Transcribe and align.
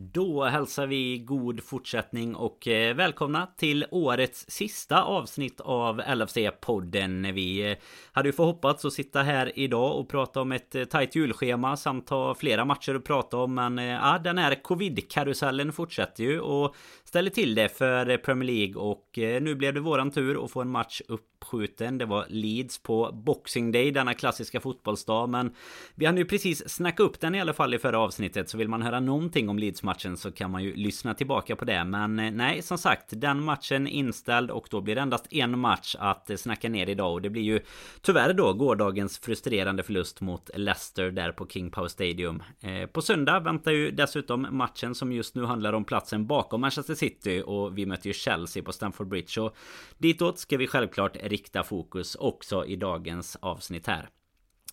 Då 0.00 0.44
hälsar 0.44 0.86
vi 0.86 1.18
god 1.18 1.62
fortsättning 1.64 2.34
och 2.34 2.68
eh, 2.68 2.94
välkomna 2.94 3.46
till 3.56 3.86
årets 3.90 4.50
sista 4.50 5.02
avsnitt 5.02 5.60
av 5.60 6.00
LFC-podden. 6.00 7.32
Vi 7.32 7.70
eh, 7.70 7.76
hade 8.12 8.28
ju 8.28 8.32
förhoppats 8.32 8.84
att 8.84 8.92
sitta 8.92 9.22
här 9.22 9.58
idag 9.58 9.98
och 9.98 10.08
prata 10.08 10.40
om 10.40 10.52
ett 10.52 10.74
eh, 10.74 10.84
tajt 10.84 11.16
julschema 11.16 11.76
samt 11.76 12.08
ha 12.08 12.34
flera 12.34 12.64
matcher 12.64 12.94
att 12.94 13.04
prata 13.04 13.36
om. 13.36 13.54
Men 13.54 13.78
ja, 13.78 14.20
den 14.24 14.38
här 14.38 14.62
covid-karusellen 14.62 15.72
fortsätter 15.72 16.24
ju 16.24 16.40
och 16.40 16.76
ställer 17.04 17.30
till 17.30 17.54
det 17.54 17.68
för 17.68 18.16
Premier 18.16 18.46
League 18.46 18.82
och 18.82 19.08
nu 19.14 19.54
blev 19.54 19.74
det 19.74 19.80
våran 19.80 20.10
tur 20.10 20.44
att 20.44 20.50
få 20.50 20.60
en 20.60 20.70
match 20.70 21.02
upp 21.08 21.37
uppskjuten. 21.38 21.98
Det 21.98 22.06
var 22.06 22.26
Leeds 22.28 22.78
på 22.78 23.10
Boxing 23.12 23.72
Day, 23.72 23.90
denna 23.90 24.14
klassiska 24.14 24.60
fotbollsdag. 24.60 25.28
Men 25.28 25.54
vi 25.94 26.06
hann 26.06 26.16
ju 26.16 26.24
precis 26.24 26.68
snacka 26.68 27.02
upp 27.02 27.20
den 27.20 27.34
i 27.34 27.40
alla 27.40 27.52
fall 27.52 27.74
i 27.74 27.78
förra 27.78 27.98
avsnittet. 27.98 28.48
Så 28.48 28.58
vill 28.58 28.68
man 28.68 28.82
höra 28.82 29.00
någonting 29.00 29.48
om 29.48 29.58
Leeds 29.58 29.82
matchen 29.82 30.16
så 30.16 30.32
kan 30.32 30.50
man 30.50 30.62
ju 30.62 30.76
lyssna 30.76 31.14
tillbaka 31.14 31.56
på 31.56 31.64
det. 31.64 31.84
Men 31.84 32.18
eh, 32.18 32.30
nej, 32.30 32.62
som 32.62 32.78
sagt, 32.78 33.04
den 33.10 33.42
matchen 33.42 33.86
inställd 33.86 34.50
och 34.50 34.68
då 34.70 34.80
blir 34.80 34.94
det 34.94 35.00
endast 35.00 35.32
en 35.32 35.58
match 35.58 35.96
att 35.98 36.30
eh, 36.30 36.36
snacka 36.36 36.68
ner 36.68 36.88
idag. 36.88 37.12
Och 37.12 37.22
det 37.22 37.30
blir 37.30 37.42
ju 37.42 37.60
tyvärr 38.02 38.32
då 38.32 38.52
gårdagens 38.52 39.18
frustrerande 39.18 39.82
förlust 39.82 40.20
mot 40.20 40.50
Leicester 40.54 41.10
där 41.10 41.32
på 41.32 41.46
King 41.46 41.70
Power 41.70 41.88
Stadium. 41.88 42.42
Eh, 42.60 42.86
på 42.86 43.02
söndag 43.02 43.40
väntar 43.40 43.72
ju 43.72 43.90
dessutom 43.90 44.46
matchen 44.50 44.94
som 44.94 45.12
just 45.12 45.34
nu 45.34 45.44
handlar 45.44 45.72
om 45.72 45.84
platsen 45.84 46.26
bakom 46.26 46.60
Manchester 46.60 46.94
City 46.94 47.42
och 47.46 47.78
vi 47.78 47.86
möter 47.86 48.06
ju 48.06 48.12
Chelsea 48.12 48.62
på 48.62 48.72
Stamford 48.72 49.08
Bridge. 49.08 49.40
Och 49.40 49.56
ditåt 49.98 50.38
ska 50.38 50.56
vi 50.56 50.66
självklart 50.66 51.16
rikta 51.28 51.62
fokus 51.62 52.14
också 52.14 52.66
i 52.66 52.76
dagens 52.76 53.36
avsnitt 53.36 53.86
här. 53.86 54.08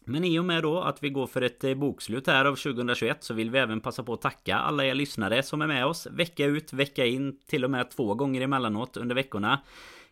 Men 0.07 0.23
i 0.23 0.39
och 0.39 0.45
med 0.45 0.63
då 0.63 0.81
att 0.81 1.03
vi 1.03 1.09
går 1.09 1.27
för 1.27 1.41
ett 1.41 1.63
eh, 1.63 1.73
bokslut 1.73 2.27
här 2.27 2.45
av 2.45 2.55
2021 2.55 3.23
så 3.23 3.33
vill 3.33 3.51
vi 3.51 3.59
även 3.59 3.81
passa 3.81 4.03
på 4.03 4.13
att 4.13 4.21
tacka 4.21 4.55
alla 4.55 4.85
er 4.85 4.93
lyssnare 4.93 5.43
som 5.43 5.61
är 5.61 5.67
med 5.67 5.85
oss 5.85 6.07
vecka 6.11 6.45
ut, 6.45 6.73
vecka 6.73 7.05
in, 7.05 7.39
till 7.47 7.63
och 7.63 7.71
med 7.71 7.91
två 7.91 8.13
gånger 8.13 8.41
emellanåt 8.41 8.97
under 8.97 9.15
veckorna. 9.15 9.61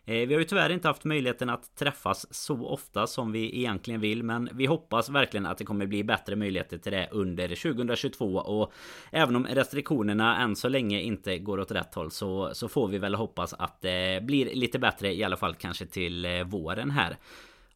Eh, 0.06 0.28
vi 0.28 0.34
har 0.34 0.40
ju 0.40 0.44
tyvärr 0.44 0.70
inte 0.70 0.88
haft 0.88 1.04
möjligheten 1.04 1.50
att 1.50 1.76
träffas 1.76 2.34
så 2.34 2.66
ofta 2.66 3.06
som 3.06 3.32
vi 3.32 3.58
egentligen 3.58 4.00
vill 4.00 4.22
Men 4.22 4.48
vi 4.52 4.66
hoppas 4.66 5.08
verkligen 5.08 5.46
att 5.46 5.58
det 5.58 5.64
kommer 5.64 5.86
bli 5.86 6.04
bättre 6.04 6.36
möjligheter 6.36 6.78
till 6.78 6.92
det 6.92 7.08
under 7.10 7.48
2022 7.48 8.26
Och 8.34 8.72
även 9.10 9.36
om 9.36 9.46
restriktionerna 9.46 10.42
än 10.42 10.56
så 10.56 10.68
länge 10.68 11.00
inte 11.00 11.38
går 11.38 11.60
åt 11.60 11.70
rätt 11.70 11.94
håll 11.94 12.10
så, 12.10 12.50
så 12.54 12.68
får 12.68 12.88
vi 12.88 12.98
väl 12.98 13.14
hoppas 13.14 13.54
att 13.54 13.80
det 13.80 14.22
blir 14.22 14.54
lite 14.54 14.78
bättre 14.78 15.14
i 15.14 15.24
alla 15.24 15.36
fall 15.36 15.54
kanske 15.54 15.86
till 15.86 16.24
eh, 16.24 16.44
våren 16.44 16.90
här 16.90 17.16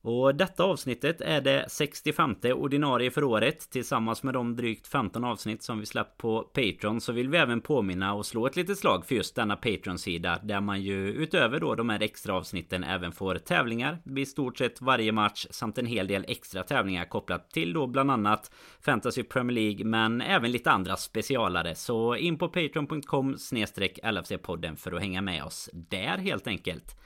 och 0.02 0.34
detta 0.34 0.64
avsnittet 0.64 1.20
är 1.20 1.40
det 1.40 1.64
65 1.68 2.36
ordinarie 2.54 3.10
för 3.10 3.24
året. 3.24 3.70
Tillsammans 3.70 4.22
med 4.22 4.34
de 4.34 4.56
drygt 4.56 4.88
15 4.88 5.24
avsnitt 5.24 5.62
som 5.62 5.80
vi 5.80 5.86
släppt 5.86 6.18
på 6.18 6.42
Patreon 6.42 7.00
Så 7.00 7.12
vill 7.12 7.28
vi 7.28 7.38
även 7.38 7.60
påminna 7.60 8.14
och 8.14 8.26
slå 8.26 8.46
ett 8.46 8.56
litet 8.56 8.78
slag 8.78 9.06
för 9.06 9.14
just 9.14 9.34
denna 9.34 9.56
Patreon-sida 9.56 10.38
Där 10.42 10.60
man 10.60 10.82
ju 10.82 11.12
utöver 11.12 11.60
då 11.60 11.74
de 11.74 11.88
här 11.88 12.02
extra 12.02 12.34
avsnitten 12.34 12.84
även 12.84 13.12
får 13.12 13.34
tävlingar 13.34 13.98
vid 14.04 14.28
stort 14.28 14.58
sett 14.58 14.80
varje 14.80 15.12
match 15.12 15.46
Samt 15.50 15.78
en 15.78 15.86
hel 15.86 16.06
del 16.06 16.24
extra 16.28 16.62
tävlingar 16.62 17.04
kopplat 17.04 17.50
till 17.50 17.72
då 17.72 17.86
bland 17.86 18.10
annat 18.10 18.50
Fantasy 18.80 19.22
Premier 19.22 19.54
League 19.54 19.84
Men 19.84 20.20
även 20.20 20.52
lite 20.52 20.70
andra 20.70 20.96
specialare. 20.96 21.74
Så 21.74 22.16
in 22.16 22.38
på 22.38 22.48
patreon.com 22.48 23.34
LFC-podden 23.34 24.76
för 24.76 24.92
att 24.92 25.00
hänga 25.00 25.22
med 25.22 25.44
oss 25.44 25.70
där 25.72 26.18
helt 26.18 26.46
enkelt. 26.46 26.96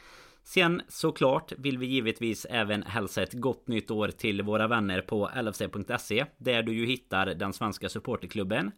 Sen 0.45 0.83
såklart 0.89 1.53
vill 1.59 1.79
vi 1.79 1.87
givetvis 1.87 2.47
även 2.51 2.83
hälsa 2.83 3.23
ett 3.23 3.33
gott 3.33 3.69
nytt 3.69 3.91
år 3.91 4.09
till 4.09 4.43
våra 4.43 4.69
vänner 4.69 5.01
på 5.01 5.31
LFC.se 5.43 6.25
Där 6.39 6.62
du 6.62 6.75
ju 6.75 6.87
hittar 6.87 7.27
den 7.27 7.53
svenska 7.53 7.89
supporterklubben 7.89 8.70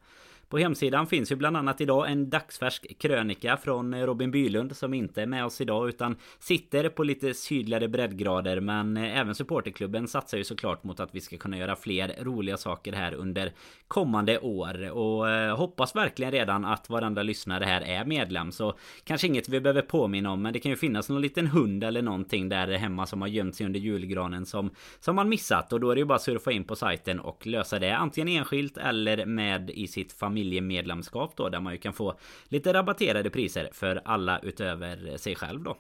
på 0.49 0.59
hemsidan 0.59 1.07
finns 1.07 1.33
ju 1.33 1.37
bland 1.37 1.57
annat 1.57 1.81
idag 1.81 2.11
en 2.11 2.31
dagsfärsk 2.31 2.99
krönika 2.99 3.57
från 3.57 4.07
Robin 4.07 4.31
Bylund 4.31 4.77
som 4.77 4.95
inte 4.95 5.23
är 5.23 5.27
med 5.27 5.45
oss 5.45 5.61
idag 5.61 5.89
utan 5.89 6.17
sitter 6.39 6.89
på 6.89 7.05
lite 7.05 7.35
sydligare 7.35 7.89
breddgrader. 7.89 8.61
Men 8.61 8.97
även 8.97 9.35
supporterklubben 9.35 10.09
satsar 10.09 10.39
ju 10.39 10.45
såklart 10.45 10.85
mot 10.85 11.01
att 11.01 11.15
vi 11.15 11.21
ska 11.21 11.37
kunna 11.37 11.59
göra 11.59 11.77
fler 11.77 12.15
roliga 12.21 12.57
saker 12.57 12.93
här 12.93 13.15
under 13.15 13.53
kommande 13.89 14.39
år. 14.39 14.91
Och 14.91 15.31
eh, 15.31 15.57
hoppas 15.57 15.97
verkligen 15.97 16.33
redan 16.33 16.65
att 16.65 16.91
varandra 16.91 17.23
lyssnare 17.23 17.65
här 17.65 17.81
är 17.81 18.05
medlem 18.05 18.53
så 18.53 18.75
kanske 19.05 19.27
inget 19.27 19.49
vi 19.49 19.61
behöver 19.61 19.83
påminna 19.83 20.31
om 20.31 20.43
men 20.43 20.53
det 20.53 20.59
kan 20.59 20.71
ju 20.71 20.77
finnas 20.77 21.09
någon 21.09 21.23
liten 21.23 21.47
hund 21.47 21.85
eller 21.85 22.03
någonting 22.03 22.49
där 22.49 22.69
hemma 22.69 23.07
som 23.07 23.21
har 23.21 23.29
gömt 23.29 23.57
sig 23.57 23.67
under 23.67 23.81
julgranen 23.81 24.47
som 24.47 24.71
som 25.01 25.17
man 25.17 25.29
missat. 25.29 25.73
Och 25.73 25.81
då 25.81 25.91
är 25.91 25.95
det 25.95 25.99
ju 25.99 26.05
bara 26.05 26.15
att 26.15 26.23
surfa 26.23 26.53
in 26.53 26.65
på 26.65 26.77
sajten 26.77 27.21
och 27.21 27.47
lösa 27.47 27.79
det 27.79 27.97
antingen 27.97 28.29
enskilt 28.29 28.77
eller 28.77 29.27
med 29.27 29.71
i 29.71 29.87
sitt 29.87 30.13
familj 30.13 30.34
familjemedlemskap 30.35 31.37
då 31.37 31.49
där 31.49 31.61
man 31.61 31.73
ju 31.73 31.79
kan 31.79 31.93
få 31.93 32.15
lite 32.49 32.73
rabatterade 32.73 33.31
priser 33.31 33.69
för 33.73 34.03
alla 34.05 34.39
utöver 34.39 35.17
sig 35.17 35.35
själv 35.35 35.63
då. 35.63 35.77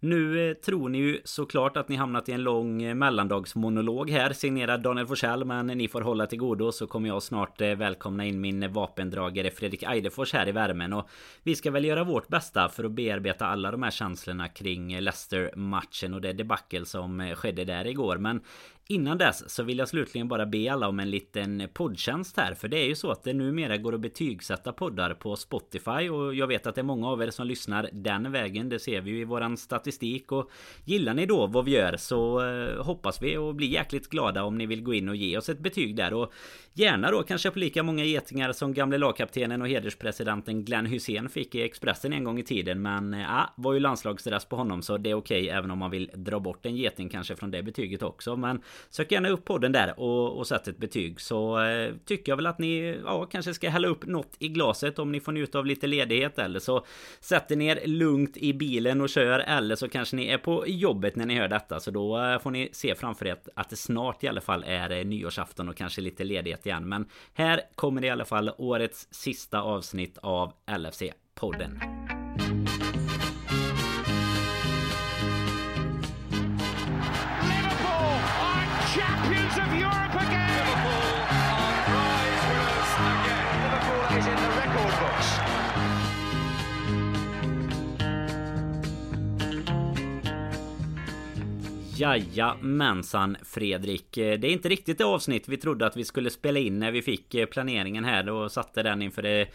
Nu 0.00 0.50
eh, 0.50 0.54
tror 0.54 0.88
ni 0.88 0.98
ju 0.98 1.20
såklart 1.24 1.76
att 1.76 1.88
ni 1.88 1.96
hamnat 1.96 2.28
i 2.28 2.32
en 2.32 2.42
lång 2.42 2.82
eh, 2.82 2.94
mellandagsmonolog 2.94 4.10
här 4.10 4.32
signerad 4.32 4.82
Daniel 4.82 5.06
Forsell 5.06 5.44
men 5.44 5.66
ni 5.66 5.88
får 5.88 6.00
hålla 6.00 6.26
till 6.26 6.38
godo 6.38 6.72
så 6.72 6.86
kommer 6.86 7.08
jag 7.08 7.22
snart 7.22 7.60
eh, 7.60 7.74
välkomna 7.74 8.24
in 8.24 8.40
min 8.40 8.72
vapendragare 8.72 9.50
Fredrik 9.50 9.82
Eidefors 9.82 10.32
här 10.32 10.48
i 10.48 10.52
värmen 10.52 10.92
och 10.92 11.08
vi 11.42 11.54
ska 11.54 11.70
väl 11.70 11.84
göra 11.84 12.04
vårt 12.04 12.28
bästa 12.28 12.68
för 12.68 12.84
att 12.84 12.92
bearbeta 12.92 13.46
alla 13.46 13.70
de 13.70 13.82
här 13.82 13.90
känslorna 13.90 14.48
kring 14.48 15.00
Leicester-matchen 15.00 16.14
och 16.14 16.20
det 16.20 16.32
debacle 16.32 16.86
som 16.86 17.34
skedde 17.36 17.64
där 17.64 17.86
igår 17.86 18.16
men 18.16 18.40
Innan 18.88 19.18
dess 19.18 19.50
så 19.50 19.62
vill 19.62 19.78
jag 19.78 19.88
slutligen 19.88 20.28
bara 20.28 20.46
be 20.46 20.72
alla 20.72 20.88
om 20.88 21.00
en 21.00 21.10
liten 21.10 21.68
poddtjänst 21.72 22.36
här 22.36 22.54
För 22.54 22.68
det 22.68 22.76
är 22.76 22.86
ju 22.86 22.94
så 22.94 23.10
att 23.10 23.22
det 23.22 23.32
numera 23.32 23.76
går 23.76 23.94
att 23.94 24.00
betygsätta 24.00 24.72
poddar 24.72 25.14
på 25.14 25.36
Spotify 25.36 26.08
Och 26.08 26.34
jag 26.34 26.46
vet 26.46 26.66
att 26.66 26.74
det 26.74 26.80
är 26.80 26.82
många 26.82 27.08
av 27.08 27.22
er 27.22 27.30
som 27.30 27.46
lyssnar 27.46 27.88
den 27.92 28.32
vägen 28.32 28.68
Det 28.68 28.78
ser 28.78 29.00
vi 29.00 29.10
ju 29.10 29.20
i 29.20 29.24
våran 29.24 29.56
statistik 29.56 30.32
Och 30.32 30.50
gillar 30.84 31.14
ni 31.14 31.26
då 31.26 31.46
vad 31.46 31.64
vi 31.64 31.70
gör 31.70 31.96
så 31.96 32.48
eh, 32.48 32.84
hoppas 32.84 33.22
vi 33.22 33.36
och 33.36 33.54
blir 33.54 33.68
jäkligt 33.68 34.08
glada 34.08 34.44
om 34.44 34.58
ni 34.58 34.66
vill 34.66 34.82
gå 34.82 34.94
in 34.94 35.08
och 35.08 35.16
ge 35.16 35.38
oss 35.38 35.48
ett 35.48 35.58
betyg 35.58 35.96
där 35.96 36.14
Och 36.14 36.32
gärna 36.72 37.10
då 37.10 37.22
kanske 37.22 37.50
på 37.50 37.58
lika 37.58 37.82
många 37.82 38.04
getingar 38.04 38.52
som 38.52 38.74
gamle 38.74 38.98
lagkaptenen 38.98 39.62
och 39.62 39.68
hederspresidenten 39.68 40.64
Glenn 40.64 40.86
Hussein 40.86 41.28
fick 41.28 41.54
i 41.54 41.62
Expressen 41.62 42.12
en 42.12 42.24
gång 42.24 42.38
i 42.38 42.42
tiden 42.42 42.82
Men 42.82 43.14
eh, 43.14 43.20
ja, 43.20 43.54
var 43.56 43.72
ju 43.72 43.80
landslagsdress 43.80 44.44
på 44.44 44.56
honom 44.56 44.82
så 44.82 44.98
det 44.98 45.10
är 45.10 45.14
okej 45.14 45.42
okay, 45.42 45.58
även 45.58 45.70
om 45.70 45.78
man 45.78 45.90
vill 45.90 46.10
dra 46.14 46.40
bort 46.40 46.66
en 46.66 46.76
geting 46.76 47.08
kanske 47.08 47.36
från 47.36 47.50
det 47.50 47.62
betyget 47.62 48.02
också 48.02 48.36
Men 48.36 48.62
Sök 48.90 49.12
gärna 49.12 49.28
upp 49.28 49.44
podden 49.44 49.72
där 49.72 50.00
och, 50.00 50.38
och 50.38 50.46
sätt 50.46 50.68
ett 50.68 50.78
betyg. 50.78 51.20
Så 51.20 51.60
eh, 51.60 51.94
tycker 52.04 52.32
jag 52.32 52.36
väl 52.36 52.46
att 52.46 52.58
ni 52.58 53.00
ja, 53.04 53.26
kanske 53.26 53.54
ska 53.54 53.70
hälla 53.70 53.88
upp 53.88 54.06
något 54.06 54.36
i 54.38 54.48
glaset 54.48 54.98
om 54.98 55.12
ni 55.12 55.20
får 55.20 55.32
njuta 55.32 55.58
av 55.58 55.66
lite 55.66 55.86
ledighet. 55.86 56.38
Eller 56.38 56.60
så 56.60 56.84
sätter 57.20 57.56
ni 57.56 57.66
er 57.66 57.86
lugnt 57.86 58.36
i 58.36 58.52
bilen 58.52 59.00
och 59.00 59.08
kör. 59.08 59.38
Eller 59.38 59.76
så 59.76 59.88
kanske 59.88 60.16
ni 60.16 60.26
är 60.26 60.38
på 60.38 60.64
jobbet 60.66 61.16
när 61.16 61.26
ni 61.26 61.34
hör 61.34 61.48
detta. 61.48 61.80
Så 61.80 61.90
då 61.90 62.18
eh, 62.18 62.38
får 62.38 62.50
ni 62.50 62.68
se 62.72 62.94
framför 62.94 63.26
er 63.26 63.36
att 63.54 63.70
det 63.70 63.76
snart 63.76 64.24
i 64.24 64.28
alla 64.28 64.40
fall 64.40 64.64
är 64.66 64.90
eh, 64.90 65.04
nyårsafton 65.04 65.68
och 65.68 65.76
kanske 65.76 66.00
lite 66.00 66.24
ledighet 66.24 66.66
igen. 66.66 66.88
Men 66.88 67.06
här 67.34 67.60
kommer 67.74 68.04
i 68.04 68.10
alla 68.10 68.24
fall 68.24 68.50
årets 68.58 69.08
sista 69.10 69.60
avsnitt 69.60 70.18
av 70.22 70.52
LFC-podden. 70.66 72.15
Jajamensan 91.98 93.36
Fredrik. 93.42 94.06
Det 94.12 94.22
är 94.22 94.44
inte 94.44 94.68
riktigt 94.68 94.98
det 94.98 95.04
avsnitt 95.04 95.48
vi 95.48 95.56
trodde 95.56 95.86
att 95.86 95.96
vi 95.96 96.04
skulle 96.04 96.30
spela 96.30 96.58
in 96.58 96.78
när 96.78 96.90
vi 96.90 97.02
fick 97.02 97.34
eh, 97.34 97.46
planeringen 97.46 98.04
här 98.04 98.28
och 98.28 98.52
satte 98.52 98.82
den 98.82 99.02
inför 99.02 99.22
det 99.22 99.48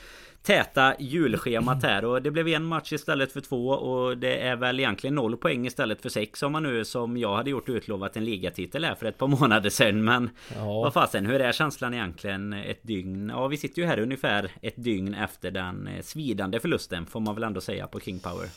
täta 0.43 0.95
julschemat 0.99 1.83
här 1.83 2.05
och 2.05 2.21
det 2.21 2.31
blev 2.31 2.47
en 2.47 2.63
match 2.63 2.93
istället 2.93 3.31
för 3.31 3.41
två 3.41 3.67
och 3.67 4.17
det 4.17 4.47
är 4.47 4.55
väl 4.55 4.79
egentligen 4.79 5.15
noll 5.15 5.37
poäng 5.37 5.65
istället 5.65 6.01
för 6.01 6.09
sex 6.09 6.43
om 6.43 6.51
man 6.51 6.63
nu 6.63 6.85
som 6.85 7.17
jag 7.17 7.35
hade 7.35 7.49
gjort 7.49 7.69
utlovat 7.69 8.17
en 8.17 8.25
ligatitel 8.25 8.85
här 8.85 8.95
för 8.95 9.05
ett 9.05 9.17
par 9.17 9.27
månader 9.27 9.69
sedan 9.69 10.03
men 10.03 10.29
ja. 10.55 10.65
vad 10.65 10.93
fasen 10.93 11.25
hur 11.25 11.41
är 11.41 11.51
känslan 11.51 11.93
egentligen 11.93 12.53
ett 12.53 12.83
dygn? 12.83 13.29
Ja 13.29 13.47
vi 13.47 13.57
sitter 13.57 13.81
ju 13.81 13.87
här 13.87 13.99
ungefär 13.99 14.51
ett 14.61 14.83
dygn 14.83 15.13
efter 15.13 15.51
den 15.51 15.87
eh, 15.87 16.01
svidande 16.01 16.59
förlusten 16.59 17.05
får 17.05 17.19
man 17.19 17.35
väl 17.35 17.43
ändå 17.43 17.61
säga 17.61 17.87
på 17.87 17.99
King 17.99 18.19
Power. 18.19 18.49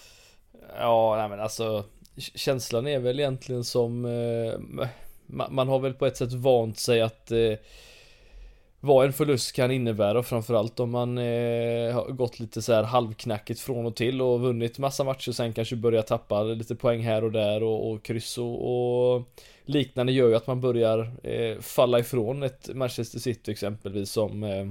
Ja 0.79 1.17
nej 1.19 1.29
men 1.29 1.41
alltså 1.41 1.85
känslan 2.17 2.87
är 2.87 2.99
väl 2.99 3.21
egentligen 3.21 3.65
som 3.65 4.05
eh, 4.05 4.87
man 5.27 5.69
har 5.69 5.79
väl 5.79 5.95
på 5.95 6.07
ett 6.07 6.17
sätt 6.17 6.33
vant 6.33 6.79
sig 6.79 7.03
att 7.03 7.31
eh, 7.31 7.53
vad 8.81 9.07
en 9.07 9.13
förlust 9.13 9.53
kan 9.53 9.71
innebära 9.71 10.23
framförallt 10.23 10.81
om 10.81 10.91
man 10.91 11.19
eh, 11.19 11.95
har 11.95 12.13
gått 12.13 12.41
lite 12.41 12.63
så 12.63 12.73
här 12.73 12.83
halvknackigt 12.83 13.61
från 13.61 13.87
och 13.87 13.97
till 13.97 14.23
och 14.23 14.41
vunnit 14.41 14.79
massa 14.79 15.05
matcher 15.05 15.29
och 15.29 15.35
sen 15.35 15.53
kanske 15.53 15.77
börjar 15.77 16.03
tappa 16.03 16.43
lite 16.43 16.75
poäng 16.75 17.01
här 17.01 17.25
och 17.25 17.33
där 17.33 17.63
och, 17.63 17.91
och 17.91 18.03
kryss 18.03 18.39
och, 18.39 19.15
och 19.17 19.23
liknande 19.65 20.13
gör 20.13 20.29
ju 20.29 20.35
att 20.35 20.47
man 20.47 20.61
börjar 20.61 21.13
eh, 21.23 21.61
falla 21.61 21.99
ifrån 21.99 22.43
ett 22.43 22.71
Manchester 22.75 23.19
City 23.19 23.53
exempelvis 23.53 24.11
som 24.11 24.45
eh, 24.45 24.67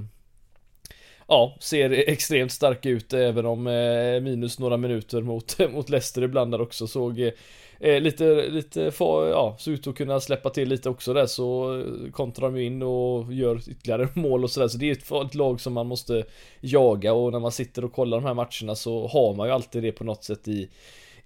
ja, 1.28 1.56
ser 1.60 1.90
extremt 1.90 2.52
stark 2.52 2.86
ut 2.86 3.12
även 3.12 3.46
om 3.46 3.66
eh, 3.66 4.20
minus 4.20 4.58
några 4.58 4.76
minuter 4.76 5.22
mot, 5.22 5.58
mot 5.72 5.90
Leicester 5.90 6.22
ibland 6.22 6.52
där 6.52 6.60
också. 6.60 6.86
Såg 6.86 7.30
eh, 7.80 8.00
lite, 8.00 8.48
lite, 8.48 8.90
fa, 8.90 9.28
ja, 9.28 9.56
såg 9.58 9.74
ut 9.74 9.86
att 9.86 9.94
kunna 9.94 10.20
släppa 10.20 10.50
till 10.50 10.68
lite 10.68 10.88
också 10.88 11.12
där 11.12 11.26
så 11.26 11.78
eh, 11.78 12.10
kontrar 12.12 12.50
de 12.50 12.60
in 12.60 12.82
och 12.82 13.32
gör 13.32 13.56
ytterligare 13.70 14.08
mål 14.14 14.44
och 14.44 14.50
sådär. 14.50 14.68
Så 14.68 14.78
det 14.78 14.90
är 14.90 14.92
ett, 14.92 15.26
ett 15.26 15.34
lag 15.34 15.60
som 15.60 15.72
man 15.72 15.86
måste 15.86 16.24
jaga 16.60 17.12
och 17.12 17.32
när 17.32 17.40
man 17.40 17.52
sitter 17.52 17.84
och 17.84 17.92
kollar 17.92 18.20
de 18.20 18.26
här 18.26 18.34
matcherna 18.34 18.74
så 18.74 19.06
har 19.06 19.34
man 19.34 19.48
ju 19.48 19.54
alltid 19.54 19.82
det 19.82 19.92
på 19.92 20.04
något 20.04 20.24
sätt 20.24 20.48
i 20.48 20.68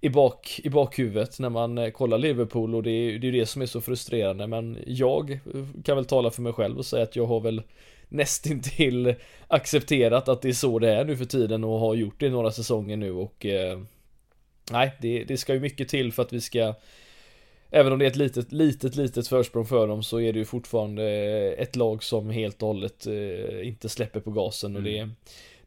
i, 0.01 0.09
bak, 0.09 0.59
i 0.63 0.69
bakhuvudet 0.69 1.39
när 1.39 1.49
man 1.49 1.77
eh, 1.77 1.89
kollar 1.89 2.17
Liverpool. 2.17 2.75
Och 2.75 2.83
det 2.83 2.91
är, 2.91 3.19
det 3.19 3.31
det 3.31 3.45
som 3.45 3.61
är 3.61 3.65
så 3.65 3.81
frustrerande. 3.81 4.47
Men 4.47 4.77
jag 4.87 5.39
kan 5.83 5.95
väl 5.95 6.05
tala 6.05 6.31
för 6.31 6.41
mig 6.41 6.53
själv 6.53 6.77
och 6.77 6.85
säga 6.85 7.03
att 7.03 7.15
jag 7.15 7.25
har 7.25 7.39
väl 7.39 7.61
nästintill 8.09 9.15
accepterat 9.47 10.29
att 10.29 10.41
det 10.41 10.49
är 10.49 10.53
så 10.53 10.79
det 10.79 10.89
är 10.89 11.05
nu 11.05 11.17
för 11.17 11.25
tiden 11.25 11.63
och 11.63 11.79
har 11.79 11.95
gjort 11.95 12.19
det 12.19 12.25
i 12.25 12.29
några 12.29 12.51
säsonger 12.51 12.97
nu 12.97 13.11
och 13.11 13.45
eh, 13.45 13.79
Nej, 14.71 14.91
det, 15.01 15.23
det 15.23 15.37
ska 15.37 15.53
ju 15.53 15.59
mycket 15.59 15.89
till 15.89 16.13
för 16.13 16.23
att 16.23 16.33
vi 16.33 16.41
ska 16.41 16.73
Även 17.71 17.93
om 17.93 17.99
det 17.99 18.05
är 18.05 18.09
ett 18.09 18.15
litet, 18.15 18.51
litet, 18.51 18.95
litet 18.95 19.27
försprång 19.27 19.65
för 19.65 19.87
dem 19.87 20.03
så 20.03 20.19
är 20.19 20.33
det 20.33 20.39
ju 20.39 20.45
fortfarande 20.45 21.03
ett 21.53 21.75
lag 21.75 22.03
som 22.03 22.29
helt 22.29 22.61
och 22.61 22.67
hållet 22.67 23.07
eh, 23.07 23.67
inte 23.67 23.89
släpper 23.89 24.19
på 24.19 24.31
gasen 24.31 24.75
och 24.75 24.83
det 24.83 24.97
mm. 24.97 25.15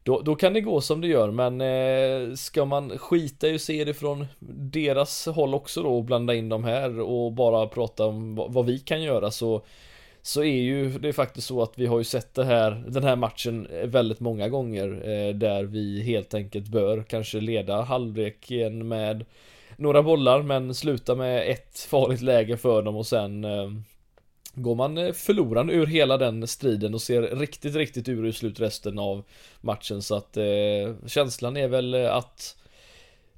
då, 0.03 0.21
då 0.21 0.35
kan 0.35 0.53
det 0.53 0.61
gå 0.61 0.81
som 0.81 1.01
det 1.01 1.07
gör 1.07 1.31
men 1.31 1.61
eh, 1.61 2.35
ska 2.35 2.65
man 2.65 2.97
skita 2.97 3.47
i 3.47 3.55
att 3.55 3.61
se 3.61 3.83
det 3.83 3.93
från 3.93 4.25
deras 4.71 5.25
håll 5.25 5.55
också 5.55 5.83
då 5.83 5.97
och 5.97 6.03
blanda 6.03 6.33
in 6.33 6.49
dem 6.49 6.63
här 6.63 6.99
och 6.99 7.31
bara 7.31 7.67
prata 7.67 8.05
om 8.05 8.35
vad, 8.35 8.53
vad 8.53 8.65
vi 8.65 8.79
kan 8.79 9.01
göra 9.01 9.31
så 9.31 9.65
så 10.25 10.43
är 10.43 10.61
ju 10.61 10.89
det 10.89 11.13
faktiskt 11.13 11.47
så 11.47 11.61
att 11.61 11.73
vi 11.75 11.85
har 11.85 11.97
ju 11.97 12.03
sett 12.03 12.33
det 12.33 12.45
här, 12.45 12.83
den 12.87 13.03
här 13.03 13.15
matchen 13.15 13.67
väldigt 13.85 14.19
många 14.19 14.49
gånger 14.49 14.87
eh, 14.87 15.35
där 15.35 15.63
vi 15.63 16.03
helt 16.03 16.33
enkelt 16.33 16.67
bör 16.67 17.03
kanske 17.03 17.39
leda 17.39 17.81
halvleken 17.81 18.87
med 18.87 19.25
några 19.77 20.03
bollar 20.03 20.41
men 20.41 20.75
sluta 20.75 21.15
med 21.15 21.51
ett 21.51 21.79
farligt 21.79 22.21
läge 22.21 22.57
för 22.57 22.81
dem 22.81 22.95
och 22.95 23.07
sen 23.07 23.43
eh, 23.43 23.71
går 24.53 24.75
man 24.75 24.97
eh, 24.97 25.13
förlorande 25.13 25.73
ur 25.73 25.85
hela 25.85 26.17
den 26.17 26.47
striden 26.47 26.93
och 26.93 27.01
ser 27.01 27.21
riktigt, 27.21 27.75
riktigt 27.75 28.07
urusel 28.07 28.49
ut 28.49 28.59
resten 28.59 28.99
av 28.99 29.23
matchen. 29.61 30.01
Så 30.01 30.15
att 30.15 30.37
eh, 30.37 31.07
känslan 31.07 31.57
är 31.57 31.67
väl 31.67 31.95
att 31.95 32.57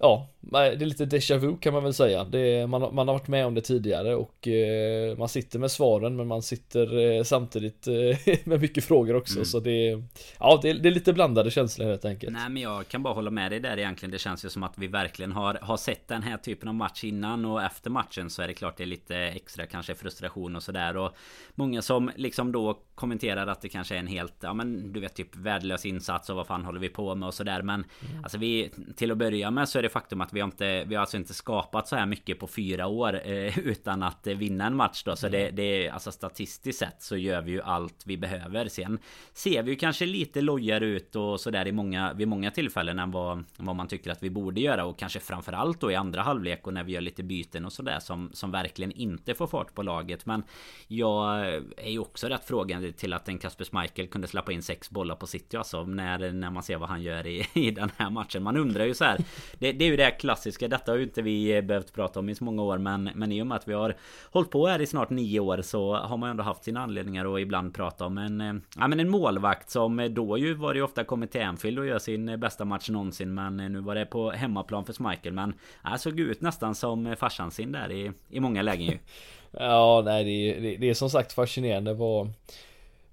ja, 0.05 0.29
det 0.51 0.57
är 0.57 0.85
lite 0.85 1.05
déjà 1.05 1.37
vu 1.37 1.57
kan 1.57 1.73
man 1.73 1.83
väl 1.83 1.93
säga. 1.93 2.23
Det, 2.23 2.67
man, 2.67 2.95
man 2.95 3.07
har 3.07 3.15
varit 3.15 3.27
med 3.27 3.45
om 3.45 3.53
det 3.53 3.61
tidigare 3.61 4.15
och 4.15 4.47
eh, 4.47 5.17
man 5.17 5.29
sitter 5.29 5.59
med 5.59 5.71
svaren 5.71 6.15
men 6.15 6.27
man 6.27 6.41
sitter 6.41 6.97
eh, 6.99 7.23
samtidigt 7.23 7.87
eh, 7.87 8.37
med 8.43 8.61
mycket 8.61 8.85
frågor 8.85 9.15
också. 9.15 9.35
Mm. 9.35 9.45
Så 9.45 9.59
det, 9.59 10.03
ja, 10.39 10.59
det, 10.61 10.73
det, 10.73 10.89
är 10.89 10.93
lite 10.93 11.13
blandade 11.13 11.51
känslor 11.51 11.87
helt 11.87 12.05
enkelt. 12.05 12.33
Nej 12.33 12.49
men 12.49 12.61
jag 12.61 12.87
kan 12.87 13.03
bara 13.03 13.13
hålla 13.13 13.31
med 13.31 13.51
dig 13.51 13.59
där 13.59 13.77
egentligen. 13.77 14.11
Det 14.11 14.19
känns 14.19 14.45
ju 14.45 14.49
som 14.49 14.63
att 14.63 14.77
vi 14.77 14.87
verkligen 14.87 15.31
har, 15.31 15.57
har 15.61 15.77
sett 15.77 16.07
den 16.07 16.23
här 16.23 16.37
typen 16.37 16.69
av 16.69 16.75
match 16.75 17.03
innan 17.03 17.45
och 17.45 17.63
efter 17.63 17.89
matchen 17.89 18.29
så 18.29 18.41
är 18.41 18.47
det 18.47 18.53
klart 18.53 18.77
det 18.77 18.83
är 18.83 18.87
lite 18.87 19.17
extra 19.17 19.65
kanske 19.65 19.95
frustration 19.95 20.55
och 20.55 20.63
sådär. 20.63 20.97
Och 20.97 21.11
många 21.55 21.81
som 21.81 22.11
liksom 22.15 22.51
då 22.51 22.79
kommenterar 22.95 23.47
att 23.47 23.61
det 23.61 23.69
kanske 23.69 23.95
är 23.95 23.99
en 23.99 24.07
helt, 24.07 24.35
ja 24.39 24.53
men 24.53 24.93
du 24.93 24.99
vet 24.99 25.15
typ 25.15 25.35
värdelös 25.35 25.85
insats 25.85 26.29
och 26.29 26.35
vad 26.35 26.47
fan 26.47 26.65
håller 26.65 26.79
vi 26.79 26.89
på 26.89 27.15
med 27.15 27.27
och 27.27 27.33
sådär. 27.33 27.61
Men 27.61 27.85
mm. 28.09 28.23
alltså 28.23 28.37
vi, 28.37 28.69
till 28.95 29.11
att 29.11 29.17
börja 29.17 29.51
med 29.51 29.69
så 29.69 29.79
är 29.79 29.83
det 29.83 29.89
faktum 29.95 30.21
att 30.21 30.33
vi 30.33 30.39
har 30.39 30.47
inte 30.47 30.83
Vi 30.83 30.95
har 30.95 31.01
alltså 31.01 31.17
inte 31.17 31.33
skapat 31.33 31.87
så 31.87 31.95
här 31.95 32.05
mycket 32.05 32.39
på 32.39 32.47
fyra 32.47 32.87
år 32.87 33.27
eh, 33.27 33.59
Utan 33.65 34.03
att 34.03 34.27
vinna 34.27 34.67
en 34.67 34.75
match 34.75 35.03
då. 35.03 35.15
Så 35.15 35.27
mm. 35.27 35.39
det, 35.39 35.51
det 35.51 35.87
är 35.87 35.91
alltså 35.91 36.11
statistiskt 36.11 36.79
sett 36.79 37.01
så 37.01 37.17
gör 37.17 37.41
vi 37.41 37.51
ju 37.51 37.61
allt 37.61 38.03
vi 38.05 38.17
behöver. 38.17 38.67
Sen 38.67 38.99
ser 39.33 39.63
vi 39.63 39.71
ju 39.71 39.77
kanske 39.77 40.05
lite 40.05 40.41
lojare 40.41 40.85
ut 40.85 41.15
och 41.15 41.39
sådär 41.39 41.67
i 41.67 41.71
många 41.71 42.13
Vid 42.13 42.27
många 42.27 42.51
tillfällen 42.51 42.99
än 42.99 43.11
vad, 43.11 43.43
vad 43.57 43.75
man 43.75 43.87
tycker 43.87 44.11
att 44.11 44.23
vi 44.23 44.29
borde 44.29 44.61
göra. 44.61 44.85
Och 44.85 44.99
kanske 44.99 45.19
framförallt 45.19 45.81
då 45.81 45.91
i 45.91 45.95
andra 45.95 46.21
halvlek 46.21 46.67
och 46.67 46.73
när 46.73 46.83
vi 46.83 46.91
gör 46.91 47.01
lite 47.01 47.23
byten 47.23 47.65
och 47.65 47.73
sådär 47.73 47.99
som, 47.99 48.29
som 48.33 48.51
verkligen 48.51 48.91
inte 48.91 49.33
får 49.33 49.47
fart 49.47 49.73
på 49.73 49.83
laget. 49.83 50.25
Men 50.25 50.43
jag 50.87 51.47
är 51.77 51.89
ju 51.89 51.99
också 51.99 52.27
rätt 52.27 52.45
frågande 52.45 52.91
till 52.91 53.13
att 53.13 53.27
en 53.27 53.37
Kasper 53.37 53.65
Schmeichel 53.65 54.07
kunde 54.07 54.27
släppa 54.27 54.51
in 54.51 54.63
sex 54.63 54.89
bollar 54.89 55.15
på 55.15 55.27
City 55.27 55.57
alltså 55.57 55.83
När, 55.83 56.31
när 56.31 56.49
man 56.49 56.63
ser 56.63 56.77
vad 56.77 56.89
han 56.89 57.01
gör 57.01 57.27
i, 57.27 57.47
i 57.53 57.71
den 57.71 57.91
här 57.97 58.09
matchen. 58.09 58.43
Man 58.43 58.57
undrar 58.57 58.85
ju 58.85 58.93
så 58.93 59.03
här 59.03 59.19
det, 59.59 59.71
det 59.75 59.85
är 59.85 59.89
ju 59.89 59.95
det 59.95 60.11
klassiska. 60.11 60.67
Detta 60.67 60.91
har 60.91 60.97
ju 60.97 61.03
inte 61.03 61.21
vi 61.21 61.57
eh, 61.57 61.61
behövt 61.61 61.93
prata 61.93 62.19
om 62.19 62.29
i 62.29 62.35
så 62.35 62.43
många 62.43 62.63
år. 62.63 62.77
Men, 62.77 63.09
men 63.15 63.31
i 63.31 63.41
och 63.41 63.47
med 63.47 63.55
att 63.55 63.67
vi 63.67 63.73
har 63.73 63.95
hållit 64.31 64.51
på 64.51 64.67
här 64.67 64.81
i 64.81 64.85
snart 64.85 65.09
nio 65.09 65.39
år 65.39 65.61
så 65.61 65.95
har 65.95 66.17
man 66.17 66.29
ju 66.29 66.31
ändå 66.31 66.43
haft 66.43 66.63
sina 66.63 66.83
anledningar 66.83 67.35
att 67.35 67.41
ibland 67.41 67.73
prata 67.73 68.05
om 68.05 68.17
en, 68.17 68.41
eh, 68.41 68.53
ja, 68.77 68.87
men 68.87 68.99
en 68.99 69.09
målvakt 69.09 69.69
som 69.69 69.99
eh, 69.99 70.09
då 70.09 70.37
ju 70.37 70.53
var 70.53 70.73
det 70.73 70.77
ju 70.77 70.83
ofta 70.83 71.03
kommit 71.03 71.31
till 71.31 71.41
Anfield 71.41 71.79
och 71.79 71.85
gör 71.85 71.99
sin 71.99 72.39
bästa 72.39 72.65
match 72.65 72.89
någonsin. 72.89 73.33
Men 73.33 73.57
nu 73.57 73.79
var 73.79 73.95
det 73.95 74.05
på 74.05 74.31
hemmaplan 74.31 74.85
för 74.85 74.93
Schmeichel. 74.93 75.33
Men 75.33 75.53
ja, 75.83 75.97
såg 75.97 76.19
ut 76.19 76.41
nästan 76.41 76.75
som 76.75 77.15
farsan 77.19 77.51
sin 77.51 77.71
där 77.71 77.91
i, 77.91 78.11
i 78.29 78.39
många 78.39 78.61
lägen 78.61 78.85
ju. 78.85 78.97
ja, 79.51 80.01
nej 80.05 80.23
det, 80.23 80.59
det, 80.59 80.77
det 80.77 80.89
är 80.89 80.93
som 80.93 81.09
sagt 81.09 81.33
fascinerande 81.33 81.93
vad 81.93 82.31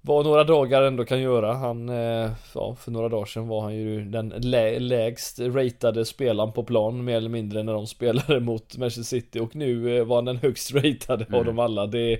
vad 0.05 0.25
några 0.25 0.43
dagar 0.43 0.81
ändå 0.81 1.05
kan 1.05 1.21
göra. 1.21 1.53
Han, 1.53 1.89
eh, 1.89 2.31
ja, 2.55 2.75
för 2.75 2.91
några 2.91 3.09
dagar 3.09 3.25
sedan 3.25 3.47
var 3.47 3.61
han 3.61 3.75
ju 3.75 4.05
den 4.05 4.29
lä 4.29 4.79
lägst 4.79 5.39
ratade 5.39 6.05
spelaren 6.05 6.51
på 6.51 6.63
plan 6.63 7.03
mer 7.03 7.17
eller 7.17 7.29
mindre 7.29 7.63
när 7.63 7.73
de 7.73 7.87
spelade 7.87 8.39
mot 8.39 8.77
Manchester 8.77 9.03
City 9.03 9.39
och 9.39 9.55
nu 9.55 9.97
eh, 9.97 10.05
var 10.05 10.15
han 10.15 10.25
den 10.25 10.37
högst 10.37 10.73
ratade 10.73 11.25
mm. 11.25 11.39
av 11.39 11.45
dem 11.45 11.59
alla. 11.59 11.87
Det, 11.87 12.19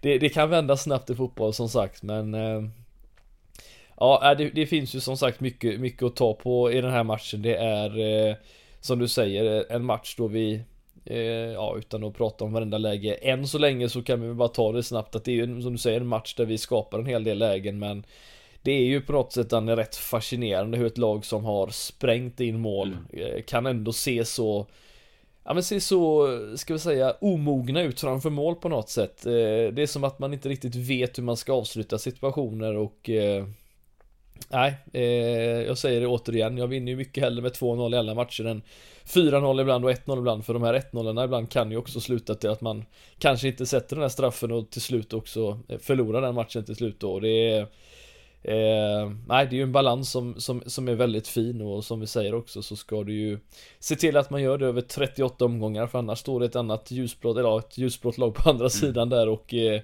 det, 0.00 0.18
det, 0.18 0.28
kan 0.28 0.50
vända 0.50 0.76
snabbt 0.76 1.10
i 1.10 1.14
fotboll 1.14 1.54
som 1.54 1.68
sagt 1.68 2.02
men 2.02 2.34
eh, 2.34 2.62
Ja, 3.96 4.34
det, 4.38 4.50
det, 4.50 4.66
finns 4.66 4.94
ju 4.94 5.00
som 5.00 5.16
sagt 5.16 5.40
mycket, 5.40 5.80
mycket 5.80 6.02
att 6.02 6.16
ta 6.16 6.34
på 6.34 6.72
i 6.72 6.80
den 6.80 6.90
här 6.90 7.04
matchen. 7.04 7.42
Det 7.42 7.54
är 7.56 8.36
som 8.80 8.98
du 8.98 9.08
säger 9.08 9.72
en 9.72 9.84
match 9.84 10.14
då 10.18 10.26
vi 10.28 10.62
ja, 11.54 11.74
utan 11.78 12.04
att 12.04 12.14
prata 12.14 12.44
om 12.44 12.52
varenda 12.52 12.78
läge. 12.78 13.14
Än 13.14 13.48
så 13.48 13.58
länge 13.58 13.88
så 13.88 14.02
kan 14.02 14.28
vi 14.28 14.34
bara 14.34 14.48
ta 14.48 14.72
det 14.72 14.82
snabbt 14.82 15.16
att 15.16 15.24
det 15.24 15.32
är 15.32 15.46
ju 15.46 15.62
som 15.62 15.72
du 15.72 15.78
säger 15.78 16.00
en 16.00 16.06
match 16.06 16.34
där 16.34 16.44
vi 16.44 16.58
skapar 16.58 16.98
en 16.98 17.06
hel 17.06 17.24
del 17.24 17.38
lägen 17.38 17.78
men 17.78 18.04
det 18.62 18.72
är 18.72 18.84
ju 18.84 19.00
på 19.00 19.12
något 19.12 19.32
sätt 19.32 19.52
en 19.52 19.76
rätt 19.76 19.96
fascinerande 19.96 20.78
hur 20.78 20.86
ett 20.86 20.98
lag 20.98 21.24
som 21.24 21.44
har 21.44 21.68
sprängt 21.68 22.40
in 22.40 22.60
mål 22.60 22.96
mm. 23.12 23.26
Eh, 23.26 23.42
kan 23.42 23.66
ändå 23.66 23.92
se 23.92 24.24
så 24.24 24.66
Ja 25.44 25.54
men 25.54 25.62
se 25.62 25.80
så, 25.80 26.28
ska 26.56 26.72
vi 26.72 26.78
säga, 26.78 27.16
omogna 27.20 27.82
ut 27.82 28.00
framför 28.00 28.30
mål 28.30 28.54
på 28.54 28.68
något 28.68 28.88
sätt. 28.88 29.26
Eh, 29.26 29.32
det 29.72 29.82
är 29.82 29.86
som 29.86 30.04
att 30.04 30.18
man 30.18 30.32
inte 30.32 30.48
riktigt 30.48 30.74
vet 30.74 31.18
hur 31.18 31.22
man 31.22 31.36
ska 31.36 31.52
avsluta 31.52 31.98
situationer 31.98 32.76
och 32.76 33.10
Nej, 34.48 34.74
jag 35.66 35.78
säger 35.78 36.00
det 36.00 36.06
återigen, 36.06 36.58
jag 36.58 36.66
vinner 36.66 36.92
ju 36.92 36.96
mycket 36.96 37.24
hellre 37.24 37.42
med 37.42 37.52
2-0 37.52 37.94
i 37.94 37.98
alla 37.98 38.14
matcher 38.14 38.46
än 38.46 38.62
4-0 39.04 39.60
ibland 39.60 39.84
och 39.84 39.90
1-0 39.90 40.18
ibland 40.18 40.44
för 40.44 40.54
de 40.54 40.62
här 40.62 40.74
1-0 40.92 41.24
ibland 41.24 41.50
kan 41.50 41.70
ju 41.70 41.76
också 41.76 42.00
sluta 42.00 42.34
till 42.34 42.50
att 42.50 42.60
man 42.60 42.84
kanske 43.18 43.48
inte 43.48 43.66
sätter 43.66 43.96
den 43.96 44.02
här 44.02 44.08
straffen 44.08 44.52
och 44.52 44.70
till 44.70 44.82
slut 44.82 45.12
också 45.12 45.58
förlorar 45.80 46.22
den 46.22 46.34
matchen 46.34 46.64
till 46.64 46.76
slut 46.76 47.00
då. 47.00 47.20
Det 47.20 47.50
är 47.50 47.66
Eh, 48.44 49.10
nej, 49.26 49.46
det 49.46 49.54
är 49.54 49.56
ju 49.56 49.62
en 49.62 49.72
balans 49.72 50.10
som, 50.10 50.40
som, 50.40 50.62
som 50.66 50.88
är 50.88 50.94
väldigt 50.94 51.28
fin 51.28 51.60
och 51.62 51.84
som 51.84 52.00
vi 52.00 52.06
säger 52.06 52.34
också 52.34 52.62
så 52.62 52.76
ska 52.76 53.02
du 53.02 53.14
ju 53.14 53.38
se 53.78 53.96
till 53.96 54.16
att 54.16 54.30
man 54.30 54.42
gör 54.42 54.58
det 54.58 54.66
över 54.66 54.80
38 54.80 55.44
omgångar 55.44 55.86
för 55.86 55.98
annars 55.98 56.18
står 56.18 56.40
det 56.40 56.46
ett 56.46 56.56
annat 56.56 56.90
ljusblått, 56.90 57.36
eller 57.36 57.48
ja, 57.48 57.58
ett 57.58 57.78
ljusblått 57.78 58.18
lag 58.18 58.34
på 58.34 58.50
andra 58.50 58.64
mm. 58.64 58.70
sidan 58.70 59.08
där 59.08 59.28
och 59.28 59.54
eh, 59.54 59.80
Eh, 59.80 59.82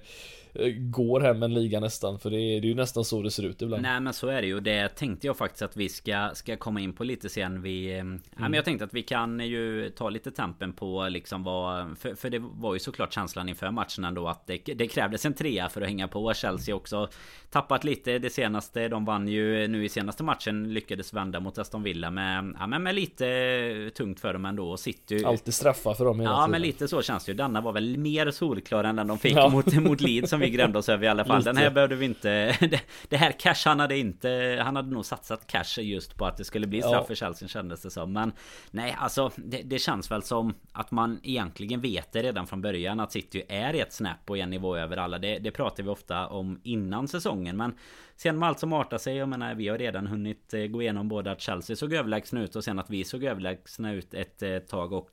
går 0.77 1.19
hem 1.19 1.43
en 1.43 1.53
liga 1.53 1.79
nästan 1.79 2.19
För 2.19 2.29
det 2.29 2.37
är, 2.37 2.61
det 2.61 2.67
är 2.67 2.69
ju 2.69 2.75
nästan 2.75 3.05
så 3.05 3.21
det 3.21 3.31
ser 3.31 3.43
ut 3.43 3.61
ibland. 3.61 3.83
Nej 3.83 3.99
men 3.99 4.13
så 4.13 4.27
är 4.27 4.41
det 4.41 4.47
ju. 4.47 4.59
Det 4.59 4.87
tänkte 4.87 5.27
jag 5.27 5.37
faktiskt 5.37 5.61
att 5.61 5.77
vi 5.77 5.89
ska, 5.89 6.29
ska 6.33 6.57
komma 6.57 6.79
in 6.79 6.93
på 6.93 7.03
lite 7.03 7.29
sen. 7.29 7.61
Vi 7.61 7.93
mm. 7.99 8.13
Nej 8.13 8.21
men 8.49 8.53
jag 8.53 8.65
tänkte 8.65 8.85
att 8.85 8.93
vi 8.93 9.03
kan 9.03 9.39
ju 9.39 9.89
ta 9.89 10.09
lite 10.09 10.31
tempen 10.31 10.73
på 10.73 11.07
liksom 11.09 11.43
vad 11.43 11.97
för, 11.97 12.15
för 12.15 12.29
det 12.29 12.39
var 12.39 12.73
ju 12.73 12.79
såklart 12.79 13.13
känslan 13.13 13.49
inför 13.49 13.71
matchen 13.71 14.03
ändå 14.03 14.27
att 14.27 14.47
det, 14.47 14.57
det 14.75 14.87
krävdes 14.87 15.25
en 15.25 15.33
trea 15.33 15.69
för 15.69 15.81
att 15.81 15.87
hänga 15.87 16.07
på. 16.07 16.33
Chelsea 16.33 16.75
också 16.75 17.09
Tappat 17.51 17.83
lite 17.83 18.19
det 18.19 18.29
senaste. 18.29 18.87
De 18.87 19.05
vann 19.05 19.27
ju 19.27 19.67
nu 19.67 19.85
i 19.85 19.89
senaste 19.89 20.23
matchen 20.23 20.73
Lyckades 20.73 21.13
vända 21.13 21.39
mot 21.39 21.57
Aston 21.57 21.83
Villa 21.83 22.11
med 22.11 22.55
Ja 22.59 22.67
men 22.67 22.83
med 22.83 22.95
lite 22.95 23.91
tungt 23.95 24.19
för 24.19 24.33
dem 24.33 24.45
ändå. 24.45 24.77
City 24.77 25.23
Alltid 25.25 25.53
straffar 25.53 25.93
för 25.93 26.05
dem 26.05 26.19
hela 26.19 26.31
Ja 26.31 26.37
tiden. 26.37 26.51
men 26.51 26.61
lite 26.61 26.87
så 26.87 27.01
känns 27.01 27.25
det 27.25 27.31
ju. 27.31 27.37
Denna 27.37 27.61
var 27.61 27.71
väl 27.71 27.97
mer 27.97 28.31
solklar 28.31 28.83
än 28.83 28.95
den 28.95 29.07
de 29.07 29.17
fick 29.17 29.37
ja. 29.37 29.49
mot, 29.49 29.73
mot 29.73 30.01
Leeds 30.01 30.33
som 30.39 30.51
vi 30.51 30.57
grämde 30.57 30.79
oss 30.79 30.89
över 30.89 31.05
i 31.05 31.07
alla 31.07 31.25
fall. 31.25 31.43
Den 31.43 31.57
här 31.57 31.69
behövde 31.69 31.95
vi 31.95 32.05
inte... 32.05 32.55
Det, 33.09 33.17
här 33.17 33.31
cash 33.31 33.65
han 33.65 33.79
hade 33.79 33.97
inte... 33.97 34.59
Han 34.63 34.75
hade 34.75 34.91
nog 34.91 35.05
satsat 35.05 35.47
cash 35.47 35.81
just 35.81 36.17
på 36.17 36.25
att 36.25 36.37
det 36.37 36.45
skulle 36.45 36.67
bli 36.67 36.81
straff 36.81 37.07
för 37.07 37.15
Chelsea 37.15 37.47
kändes 37.47 37.81
det 37.81 37.89
som. 37.89 38.13
Men 38.13 38.31
nej, 38.71 38.95
alltså 38.99 39.31
det, 39.35 39.61
det, 39.61 39.79
känns 39.79 40.11
väl 40.11 40.23
som 40.23 40.53
att 40.71 40.91
man 40.91 41.19
egentligen 41.23 41.81
vet 41.81 42.11
det 42.11 42.23
redan 42.23 42.47
från 42.47 42.61
början 42.61 42.99
att 42.99 43.11
City 43.11 43.43
är 43.49 43.73
ett 43.73 43.93
snäpp 43.93 44.29
och 44.29 44.37
en 44.37 44.49
nivå 44.49 44.75
över 44.75 44.97
alla. 44.97 45.19
Det, 45.19 45.39
det 45.39 45.51
pratar 45.51 45.83
vi 45.83 45.89
ofta 45.89 46.27
om 46.27 46.61
innan 46.63 47.07
säsongen. 47.07 47.57
Men 47.57 47.73
sen 48.15 48.39
med 48.39 48.49
allt 48.49 48.59
som 48.59 48.73
artar 48.73 48.97
sig, 48.97 49.15
jag 49.15 49.29
menar 49.29 49.55
vi 49.55 49.67
har 49.67 49.77
redan 49.77 50.07
hunnit 50.07 50.53
eh, 50.53 50.65
gå 50.65 50.81
igenom 50.81 51.07
både 51.07 51.31
att 51.31 51.41
Chelsea 51.41 51.75
såg 51.75 51.93
överlägsna 51.93 52.41
ut 52.41 52.55
och 52.55 52.63
sen 52.63 52.79
att 52.79 52.89
vi 52.89 53.03
såg 53.03 53.23
överlägsna 53.23 53.93
ut 53.93 54.13
ett 54.13 54.41
eh, 54.41 54.59
tag 54.59 55.05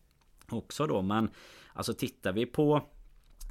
också 0.48 0.86
då. 0.86 1.02
Men 1.02 1.30
alltså 1.72 1.94
tittar 1.94 2.32
vi 2.32 2.46
på 2.46 2.82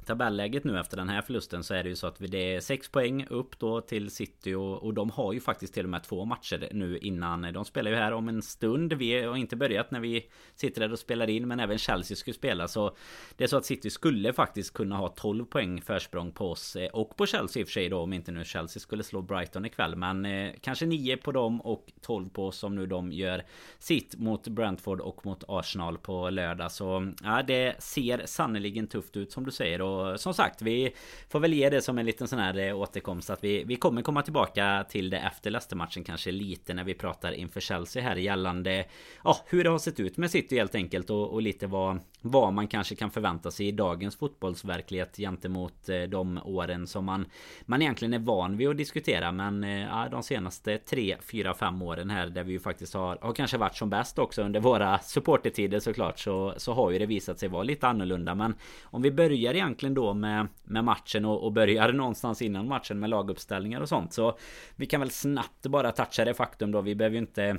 tabelläget 0.06 0.64
nu 0.64 0.78
efter 0.78 0.96
den 0.96 1.08
här 1.08 1.22
förlusten 1.22 1.64
så 1.64 1.74
är 1.74 1.82
det 1.82 1.88
ju 1.88 1.96
så 1.96 2.06
att 2.06 2.16
det 2.18 2.54
är 2.54 2.60
6 2.60 2.88
poäng 2.88 3.26
upp 3.30 3.58
då 3.58 3.80
till 3.80 4.10
City 4.10 4.54
och, 4.54 4.82
och 4.82 4.94
de 4.94 5.10
har 5.10 5.32
ju 5.32 5.40
faktiskt 5.40 5.74
till 5.74 5.84
och 5.84 5.90
med 5.90 6.02
två 6.02 6.24
matcher 6.24 6.68
nu 6.72 6.98
innan. 6.98 7.52
De 7.52 7.64
spelar 7.64 7.90
ju 7.90 7.96
här 7.96 8.12
om 8.12 8.28
en 8.28 8.42
stund. 8.42 8.92
Vi 8.92 9.22
har 9.22 9.36
inte 9.36 9.56
börjat 9.56 9.90
när 9.90 10.00
vi 10.00 10.26
sitter 10.54 10.80
där 10.80 10.92
och 10.92 10.98
spelar 10.98 11.30
in 11.30 11.48
men 11.48 11.60
även 11.60 11.78
Chelsea 11.78 12.16
skulle 12.16 12.34
spela 12.34 12.68
så 12.68 12.96
det 13.36 13.44
är 13.44 13.48
så 13.48 13.56
att 13.56 13.64
City 13.64 13.90
skulle 13.90 14.32
faktiskt 14.32 14.72
kunna 14.72 14.96
ha 14.96 15.08
12 15.08 15.44
poäng 15.44 15.80
försprång 15.80 16.32
på 16.32 16.50
oss 16.50 16.76
eh, 16.76 16.88
och 16.88 17.16
på 17.16 17.26
Chelsea 17.26 17.60
i 17.60 17.64
och 17.64 17.68
för 17.68 17.72
sig 17.72 17.88
då 17.88 18.00
om 18.00 18.12
inte 18.12 18.32
nu 18.32 18.44
Chelsea 18.44 18.80
skulle 18.80 19.02
slå 19.02 19.22
Brighton 19.22 19.64
ikväll 19.64 19.96
men 19.96 20.26
eh, 20.26 20.52
kanske 20.60 20.86
9 20.86 21.16
på 21.16 21.32
dem 21.32 21.60
och 21.60 21.92
12 22.00 22.28
på 22.28 22.46
oss 22.46 22.64
om 22.64 22.74
nu 22.74 22.86
de 22.86 23.12
gör 23.12 23.42
sitt 23.78 24.16
mot 24.18 24.48
Brentford 24.48 25.00
och 25.00 25.26
mot 25.26 25.44
Arsenal 25.48 25.98
på 25.98 26.30
lördag 26.30 26.72
så 26.72 27.12
ja, 27.22 27.42
det 27.42 27.82
ser 27.82 28.22
sannerligen 28.26 28.86
tufft 28.86 29.16
ut 29.16 29.32
som 29.32 29.44
du 29.44 29.50
säger 29.50 29.80
och 29.80 29.95
som 30.16 30.34
sagt 30.34 30.62
vi 30.62 30.94
får 31.28 31.40
väl 31.40 31.52
ge 31.52 31.70
det 31.70 31.82
som 31.82 31.98
en 31.98 32.06
liten 32.06 32.28
sån 32.28 32.38
här 32.38 32.58
eh, 32.58 32.78
återkomst 32.78 33.30
att 33.30 33.44
vi, 33.44 33.64
vi 33.64 33.76
kommer 33.76 34.02
komma 34.02 34.22
tillbaka 34.22 34.84
till 34.88 35.10
det 35.10 35.18
efter 35.18 35.50
Leicester-matchen 35.50 36.04
kanske 36.04 36.30
lite 36.30 36.74
när 36.74 36.84
vi 36.84 36.94
pratar 36.94 37.32
inför 37.32 37.60
Chelsea 37.60 38.02
här 38.02 38.16
gällande 38.16 38.84
ja, 39.24 39.40
hur 39.46 39.64
det 39.64 39.70
har 39.70 39.78
sett 39.78 40.00
ut 40.00 40.16
med 40.16 40.30
City 40.30 40.58
helt 40.58 40.74
enkelt 40.74 41.10
och, 41.10 41.32
och 41.32 41.42
lite 41.42 41.66
vad, 41.66 41.98
vad 42.20 42.52
man 42.52 42.68
kanske 42.68 42.94
kan 42.94 43.10
förvänta 43.10 43.50
sig 43.50 43.68
i 43.68 43.72
dagens 43.72 44.16
fotbollsverklighet 44.16 45.16
gentemot 45.16 45.88
eh, 45.88 46.02
de 46.02 46.40
åren 46.44 46.86
som 46.86 47.04
man, 47.04 47.26
man 47.66 47.82
egentligen 47.82 48.14
är 48.14 48.18
van 48.18 48.56
vid 48.56 48.68
att 48.68 48.76
diskutera. 48.76 49.32
Men 49.32 49.64
eh, 49.64 49.80
ja, 49.80 50.08
de 50.10 50.22
senaste 50.22 50.78
3, 50.78 51.16
4, 51.20 51.54
5 51.54 51.82
åren 51.82 52.10
här 52.10 52.26
där 52.26 52.44
vi 52.44 52.52
ju 52.52 52.60
faktiskt 52.60 52.94
har, 52.94 53.18
har 53.20 53.32
kanske 53.32 53.58
varit 53.58 53.76
som 53.76 53.90
bäst 53.90 54.18
också 54.18 54.42
under 54.42 54.60
våra 54.60 54.98
supportertider 54.98 55.80
såklart 55.80 56.18
så, 56.18 56.54
så 56.56 56.72
har 56.72 56.90
ju 56.90 56.98
det 56.98 57.06
visat 57.06 57.38
sig 57.38 57.48
vara 57.48 57.62
lite 57.62 57.88
annorlunda. 57.88 58.34
Men 58.34 58.54
om 58.84 59.02
vi 59.02 59.10
börjar 59.10 59.54
egentligen 59.54 59.85
egentligen 59.86 59.94
då 59.94 60.14
med, 60.14 60.48
med 60.64 60.84
matchen 60.84 61.24
och, 61.24 61.44
och 61.44 61.52
började 61.52 61.92
någonstans 61.92 62.42
innan 62.42 62.68
matchen 62.68 62.98
med 62.98 63.10
laguppställningar 63.10 63.80
och 63.80 63.88
sånt. 63.88 64.12
Så 64.12 64.38
vi 64.76 64.86
kan 64.86 65.00
väl 65.00 65.10
snabbt 65.10 65.66
bara 65.66 65.92
toucha 65.92 66.24
det 66.24 66.34
faktum 66.34 66.72
då. 66.72 66.80
Vi 66.80 66.94
behöver 66.94 67.14
ju 67.14 67.20
inte 67.20 67.58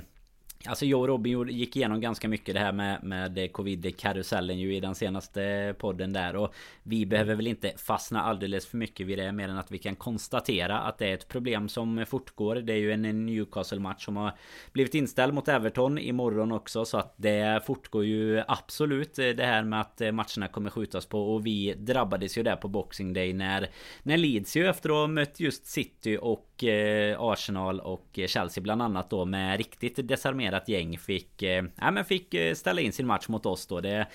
Alltså 0.66 0.86
jag 0.86 1.00
och 1.00 1.08
Robin 1.08 1.48
gick 1.48 1.76
igenom 1.76 2.00
ganska 2.00 2.28
mycket 2.28 2.54
det 2.54 2.60
här 2.60 2.72
med, 2.72 3.02
med 3.02 3.52
covid-karusellen 3.52 4.58
ju 4.58 4.76
i 4.76 4.80
den 4.80 4.94
senaste 4.94 5.74
podden 5.78 6.12
där. 6.12 6.36
Och 6.36 6.54
Vi 6.82 7.06
behöver 7.06 7.34
väl 7.34 7.46
inte 7.46 7.72
fastna 7.76 8.22
alldeles 8.22 8.66
för 8.66 8.76
mycket 8.76 9.06
vid 9.06 9.18
det 9.18 9.32
mer 9.32 9.48
än 9.48 9.58
att 9.58 9.70
vi 9.70 9.78
kan 9.78 9.96
konstatera 9.96 10.78
att 10.78 10.98
det 10.98 11.06
är 11.06 11.14
ett 11.14 11.28
problem 11.28 11.68
som 11.68 12.04
fortgår. 12.08 12.56
Det 12.56 12.72
är 12.72 12.76
ju 12.76 12.92
en 12.92 13.26
Newcastle-match 13.26 14.04
som 14.04 14.16
har 14.16 14.32
blivit 14.72 14.94
inställd 14.94 15.34
mot 15.34 15.48
Everton 15.48 15.98
imorgon 15.98 16.52
också 16.52 16.84
så 16.84 16.98
att 16.98 17.14
det 17.16 17.66
fortgår 17.66 18.04
ju 18.04 18.42
absolut 18.48 19.14
det 19.14 19.46
här 19.46 19.64
med 19.64 19.80
att 19.80 20.00
matcherna 20.00 20.48
kommer 20.48 20.70
skjutas 20.70 21.06
på. 21.06 21.34
Och 21.34 21.46
vi 21.46 21.74
drabbades 21.78 22.38
ju 22.38 22.42
där 22.42 22.56
på 22.56 22.68
Boxing 22.68 23.12
Day 23.12 23.32
när 23.32 23.70
När 24.02 24.16
Leeds 24.16 24.56
ju 24.56 24.66
efter 24.66 24.90
att 24.90 24.96
ha 24.96 25.06
mött 25.06 25.40
just 25.40 25.66
City 25.66 26.18
och 26.20 26.64
eh, 26.64 27.20
Arsenal 27.20 27.80
och 27.80 28.20
Chelsea 28.26 28.62
bland 28.62 28.82
annat 28.82 29.10
då 29.10 29.24
med 29.24 29.58
riktigt 29.58 30.08
desarmerade 30.08 30.47
rutinerat 30.48 30.68
gäng 30.68 30.98
fick, 30.98 31.42
eh, 31.42 31.64
ja, 31.76 31.90
men 31.90 32.04
fick 32.04 32.34
eh, 32.34 32.54
ställa 32.54 32.80
in 32.80 32.92
sin 32.92 33.06
match 33.06 33.28
mot 33.28 33.46
oss 33.46 33.66
då. 33.66 33.80
Det 33.80 34.06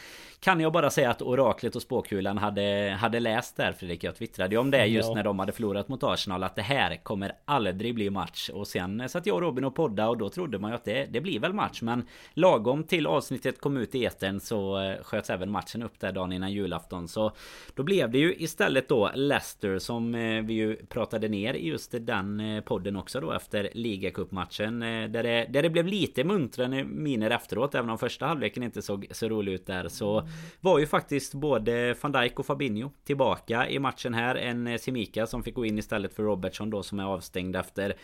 kan 0.44 0.60
jag 0.60 0.72
bara 0.72 0.90
säga 0.90 1.10
att 1.10 1.22
oraklet 1.22 1.76
och 1.76 1.82
spåkulan 1.82 2.38
hade, 2.38 2.98
hade 3.00 3.20
läst 3.20 3.58
där 3.58 3.72
Fredrik. 3.72 4.04
Jag 4.04 4.16
twittrade 4.16 4.58
om 4.58 4.72
det 4.72 4.86
just 4.86 5.10
ja. 5.10 5.16
när 5.16 5.24
de 5.24 5.40
hade 5.40 5.52
förlorat 5.52 5.88
mot 5.88 6.04
Arsenal. 6.04 6.44
Att 6.44 6.56
det 6.56 6.62
här 6.62 6.96
kommer 7.04 7.34
aldrig 7.46 7.96
bli 7.96 8.10
match. 8.10 8.50
Och 8.50 8.68
sen 8.68 9.10
satt 9.10 9.26
jag 9.26 9.36
och 9.36 9.42
Robin 9.42 9.64
och 9.64 9.76
podda 9.76 10.10
och 10.10 10.18
då 10.18 10.30
trodde 10.30 10.60
man 10.60 10.72
ju 10.72 10.76
att 10.76 10.86
det, 10.86 11.06
det 11.06 11.22
blir 11.22 11.40
väl 11.40 11.54
match. 11.54 11.82
Men 11.82 12.06
lagom 12.34 12.84
till 12.84 13.08
avsnittet 13.08 13.62
kom 13.62 13.78
ut 13.78 13.96
i 13.96 14.06
etern 14.06 14.40
så 14.40 14.80
eh, 14.80 15.04
sköts 15.04 15.30
även 15.30 15.52
matchen 15.52 15.84
upp 15.84 16.00
där 16.00 16.12
dagen 16.12 16.32
innan 16.32 16.52
julafton. 16.52 17.08
Så 17.08 17.32
då 17.74 17.84
blev 17.84 18.12
det 18.12 18.18
ju 18.18 18.36
istället 18.36 18.90
då 18.90 19.12
Leicester 19.16 19.80
som 19.80 20.16
eh, 20.16 20.44
vi 20.44 20.54
ju 20.54 20.76
pratade 20.76 21.28
ner 21.28 21.54
i 21.54 21.68
just 21.68 21.96
den 22.00 22.40
eh, 22.40 22.64
podden 22.64 22.96
också 22.96 23.22
då 23.22 23.32
efter 23.32 23.70
ligacupmatchen. 23.74 24.80
Där 24.80 25.24
det, 25.24 25.48
där 25.50 25.62
det 25.62 25.70
blev 25.70 25.88
lite 25.88 26.24
muntrare 26.24 26.84
miner 26.84 27.30
efteråt. 27.30 27.76
Även 27.76 27.90
om 27.90 27.98
första 27.98 28.26
halvleken 28.26 28.64
inte 28.64 28.82
såg 28.82 29.08
så 29.12 29.30
rolig 29.30 29.54
ut 29.54 29.66
där. 29.66 29.88
Så 29.88 30.28
var 30.62 30.80
ju 30.80 30.86
faktiskt 30.86 31.34
både 31.34 31.96
van 32.02 32.12
Dijk 32.12 32.40
och 32.40 32.46
Fabinho 32.46 32.90
tillbaka 33.04 33.70
i 33.70 33.80
matchen 33.80 34.14
här. 34.14 34.36
En 34.36 34.68
eh, 34.68 34.78
Simika 34.78 35.28
som 35.28 35.44
fick 35.44 35.56
gå 35.56 35.66
in 35.66 35.78
istället 35.78 36.14
för 36.14 36.24
Robertson 36.24 36.70
då 36.70 36.84
som 36.84 37.00
är 37.00 37.04
avstängd 37.04 37.56
efter 37.56 37.96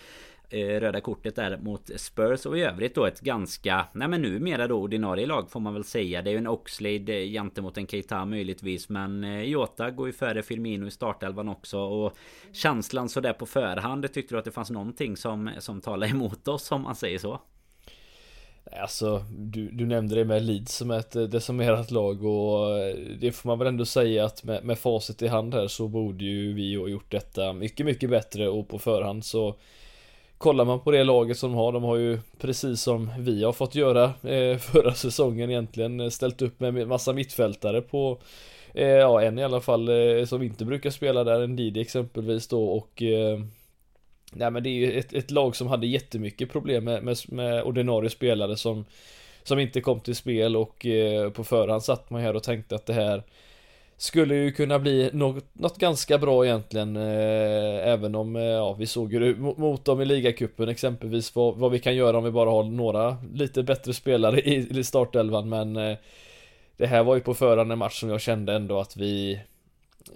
eh, 0.50 0.80
röda 0.80 1.02
kortet 1.02 1.36
där 1.36 1.58
mot 1.58 1.90
Spurs 1.96 2.46
och 2.46 2.58
i 2.58 2.62
övrigt 2.62 2.96
då 2.96 3.06
ett 3.06 3.22
ganska 3.22 3.86
Nej 3.94 4.08
men 4.08 4.22
numera 4.22 4.68
då 4.68 4.76
ordinarie 4.76 5.26
lag 5.26 5.52
får 5.52 5.60
man 5.60 5.74
väl 5.74 5.84
säga 5.84 6.22
Det 6.22 6.30
är 6.30 6.32
ju 6.32 6.38
en 6.38 6.48
Oxlade 6.48 7.26
gentemot 7.26 7.78
en 7.78 7.88
Keita 7.88 8.26
möjligtvis 8.26 8.90
Men 8.90 9.24
eh, 9.24 9.42
Jota 9.42 9.92
går 9.92 10.08
ju 10.08 10.14
före 10.14 10.44
Firmino 10.44 10.88
i 10.88 10.92
startelvan 10.92 11.50
också 11.50 11.80
och 11.80 12.18
Känslan 12.52 13.10
sådär 13.10 13.34
på 13.34 13.46
förhand 13.46 14.14
Tyckte 14.14 14.36
du 14.36 14.40
att 14.40 14.46
det 14.46 14.52
fanns 14.52 14.70
någonting 14.70 15.18
som, 15.18 15.52
som 15.60 15.82
talar 15.82 16.08
emot 16.12 16.48
oss 16.48 16.72
om 16.72 16.82
man 16.82 16.96
säger 16.96 17.20
så? 17.20 17.42
Alltså, 18.72 19.26
du, 19.32 19.70
du 19.72 19.86
nämnde 19.86 20.16
det 20.16 20.26
med 20.26 20.44
Leeds 20.44 20.76
som 20.76 20.92
ett 20.92 21.12
desamerat 21.12 21.32
decimerat 21.32 21.92
lag 21.92 22.26
och 22.26 22.80
eh, 22.80 22.96
det 23.20 23.32
får 23.32 23.50
man 23.50 23.60
väl 23.60 23.68
ändå 23.68 23.86
säga 23.86 24.26
att 24.26 24.44
med, 24.44 24.64
med 24.64 24.80
facit 24.80 25.22
i 25.22 25.28
hand 25.28 25.54
här 25.54 25.68
så 25.68 25.88
borde 25.88 26.24
ju 26.26 26.54
vi 26.54 26.76
ha 26.76 26.88
gjort 26.88 27.12
detta 27.12 27.54
mycket, 27.54 27.86
mycket 27.86 28.10
bättre 28.10 28.50
och 28.50 28.68
på 28.68 28.80
förhand. 28.80 29.26
Så 29.26 29.56
Kollar 30.38 30.66
man 30.66 30.80
på 30.80 30.92
det 30.92 31.04
laget 31.04 31.38
som 31.38 31.52
de 31.52 31.58
har, 31.58 31.72
de 31.72 31.84
har 31.84 31.96
ju 31.96 32.20
precis 32.40 32.82
som 32.82 33.12
vi 33.20 33.44
har 33.44 33.54
fått 33.54 33.76
göra 33.76 34.04
eh, 34.04 34.58
förra 34.60 34.94
säsongen 34.94 35.50
egentligen 35.50 36.00
eh, 36.00 36.10
ställt 36.10 36.42
upp 36.42 36.60
med 36.60 36.88
massa 36.88 37.14
mittfältare 37.14 37.82
på 37.82 38.18
Ja, 38.74 39.22
en 39.22 39.40
i 39.40 39.44
alla 39.44 39.62
fall 39.62 39.90
som 40.28 40.44
inte 40.44 40.66
brukar 40.66 40.90
spela 40.90 41.24
där, 41.24 41.42
en 41.42 41.56
Didi 41.56 41.82
exempelvis 41.82 42.48
då 42.48 42.70
och 42.70 43.04
Nej 44.34 44.52
men 44.52 44.64
det 44.64 44.70
är 44.70 44.74
ju 44.74 45.00
ett, 45.00 45.14
ett 45.14 45.32
lag 45.32 45.56
som 45.56 45.68
hade 45.68 45.88
jättemycket 45.88 46.52
problem 46.52 46.84
med, 46.84 47.04
med, 47.04 47.18
med 47.28 47.64
ordinarie 47.64 48.10
spelare 48.10 48.58
som 48.58 48.86
Som 49.44 49.60
inte 49.60 49.82
kom 49.82 50.00
till 50.00 50.16
spel 50.16 50.56
och 50.56 50.86
eh, 50.86 51.30
på 51.30 51.44
förhand 51.44 51.84
satt 51.84 52.10
man 52.10 52.22
här 52.22 52.36
och 52.36 52.44
tänkte 52.44 52.76
att 52.76 52.86
det 52.86 52.94
här 52.94 53.24
Skulle 53.98 54.36
ju 54.36 54.52
kunna 54.52 54.80
bli 54.80 55.10
något, 55.14 55.46
något 55.54 55.78
ganska 55.78 56.18
bra 56.18 56.46
egentligen 56.46 56.96
eh, 56.96 57.88
Även 57.88 58.16
om, 58.16 58.36
eh, 58.36 58.44
ja 58.44 58.74
vi 58.74 58.88
såg 58.88 59.14
ju 59.14 59.36
mot, 59.36 59.58
mot 59.58 59.86
dem 59.86 60.02
i 60.02 60.06
ligacupen 60.06 60.70
exempelvis 60.70 61.36
vad, 61.36 61.56
vad 61.58 61.72
vi 61.72 61.80
kan 61.80 61.96
göra 61.96 62.18
om 62.18 62.24
vi 62.24 62.32
bara 62.32 62.50
har 62.50 62.64
några 62.64 63.18
lite 63.34 63.64
bättre 63.64 63.94
spelare 63.94 64.40
i, 64.42 64.80
i 64.80 64.84
startelvan 64.84 65.50
men 65.50 65.76
eh, 65.76 65.98
Det 66.78 66.88
här 66.88 67.04
var 67.04 67.16
ju 67.16 67.22
på 67.22 67.34
förhand 67.34 67.72
en 67.72 67.78
match 67.78 68.00
som 68.00 68.10
jag 68.10 68.22
kände 68.22 68.54
ändå 68.54 68.80
att 68.80 68.98
vi 68.98 69.40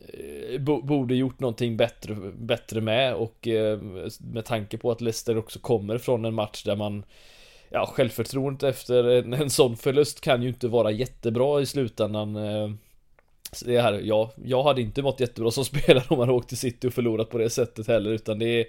Eh, 0.07 0.59
borde 0.61 1.15
gjort 1.15 1.39
någonting 1.39 1.77
bättre, 1.77 2.15
bättre 2.37 2.81
med 2.81 3.15
och 3.15 3.47
eh, 3.47 3.79
med 4.19 4.45
tanke 4.45 4.77
på 4.77 4.91
att 4.91 5.01
Leicester 5.01 5.37
också 5.37 5.59
kommer 5.59 5.97
från 5.97 6.25
en 6.25 6.33
match 6.33 6.63
där 6.63 6.75
man 6.75 7.03
Ja, 7.75 7.85
självförtroendet 7.85 8.63
efter 8.63 9.03
en, 9.03 9.33
en 9.33 9.49
sån 9.49 9.77
förlust 9.77 10.21
kan 10.21 10.41
ju 10.41 10.47
inte 10.49 10.67
vara 10.67 10.91
jättebra 10.91 11.61
i 11.61 11.65
slutändan 11.65 12.35
eh, 12.35 12.69
det 13.65 13.81
här, 13.81 14.01
ja, 14.03 14.31
jag 14.45 14.63
hade 14.63 14.81
inte 14.81 15.01
mått 15.01 15.19
jättebra 15.19 15.51
som 15.51 15.65
spelare 15.65 16.03
om 16.07 16.17
man 16.17 16.29
åkt 16.29 16.49
till 16.49 16.57
City 16.57 16.87
och 16.87 16.93
förlorat 16.93 17.29
på 17.29 17.37
det 17.37 17.49
sättet 17.49 17.87
heller 17.87 18.11
utan 18.11 18.39
det 18.39 18.45
är 18.45 18.65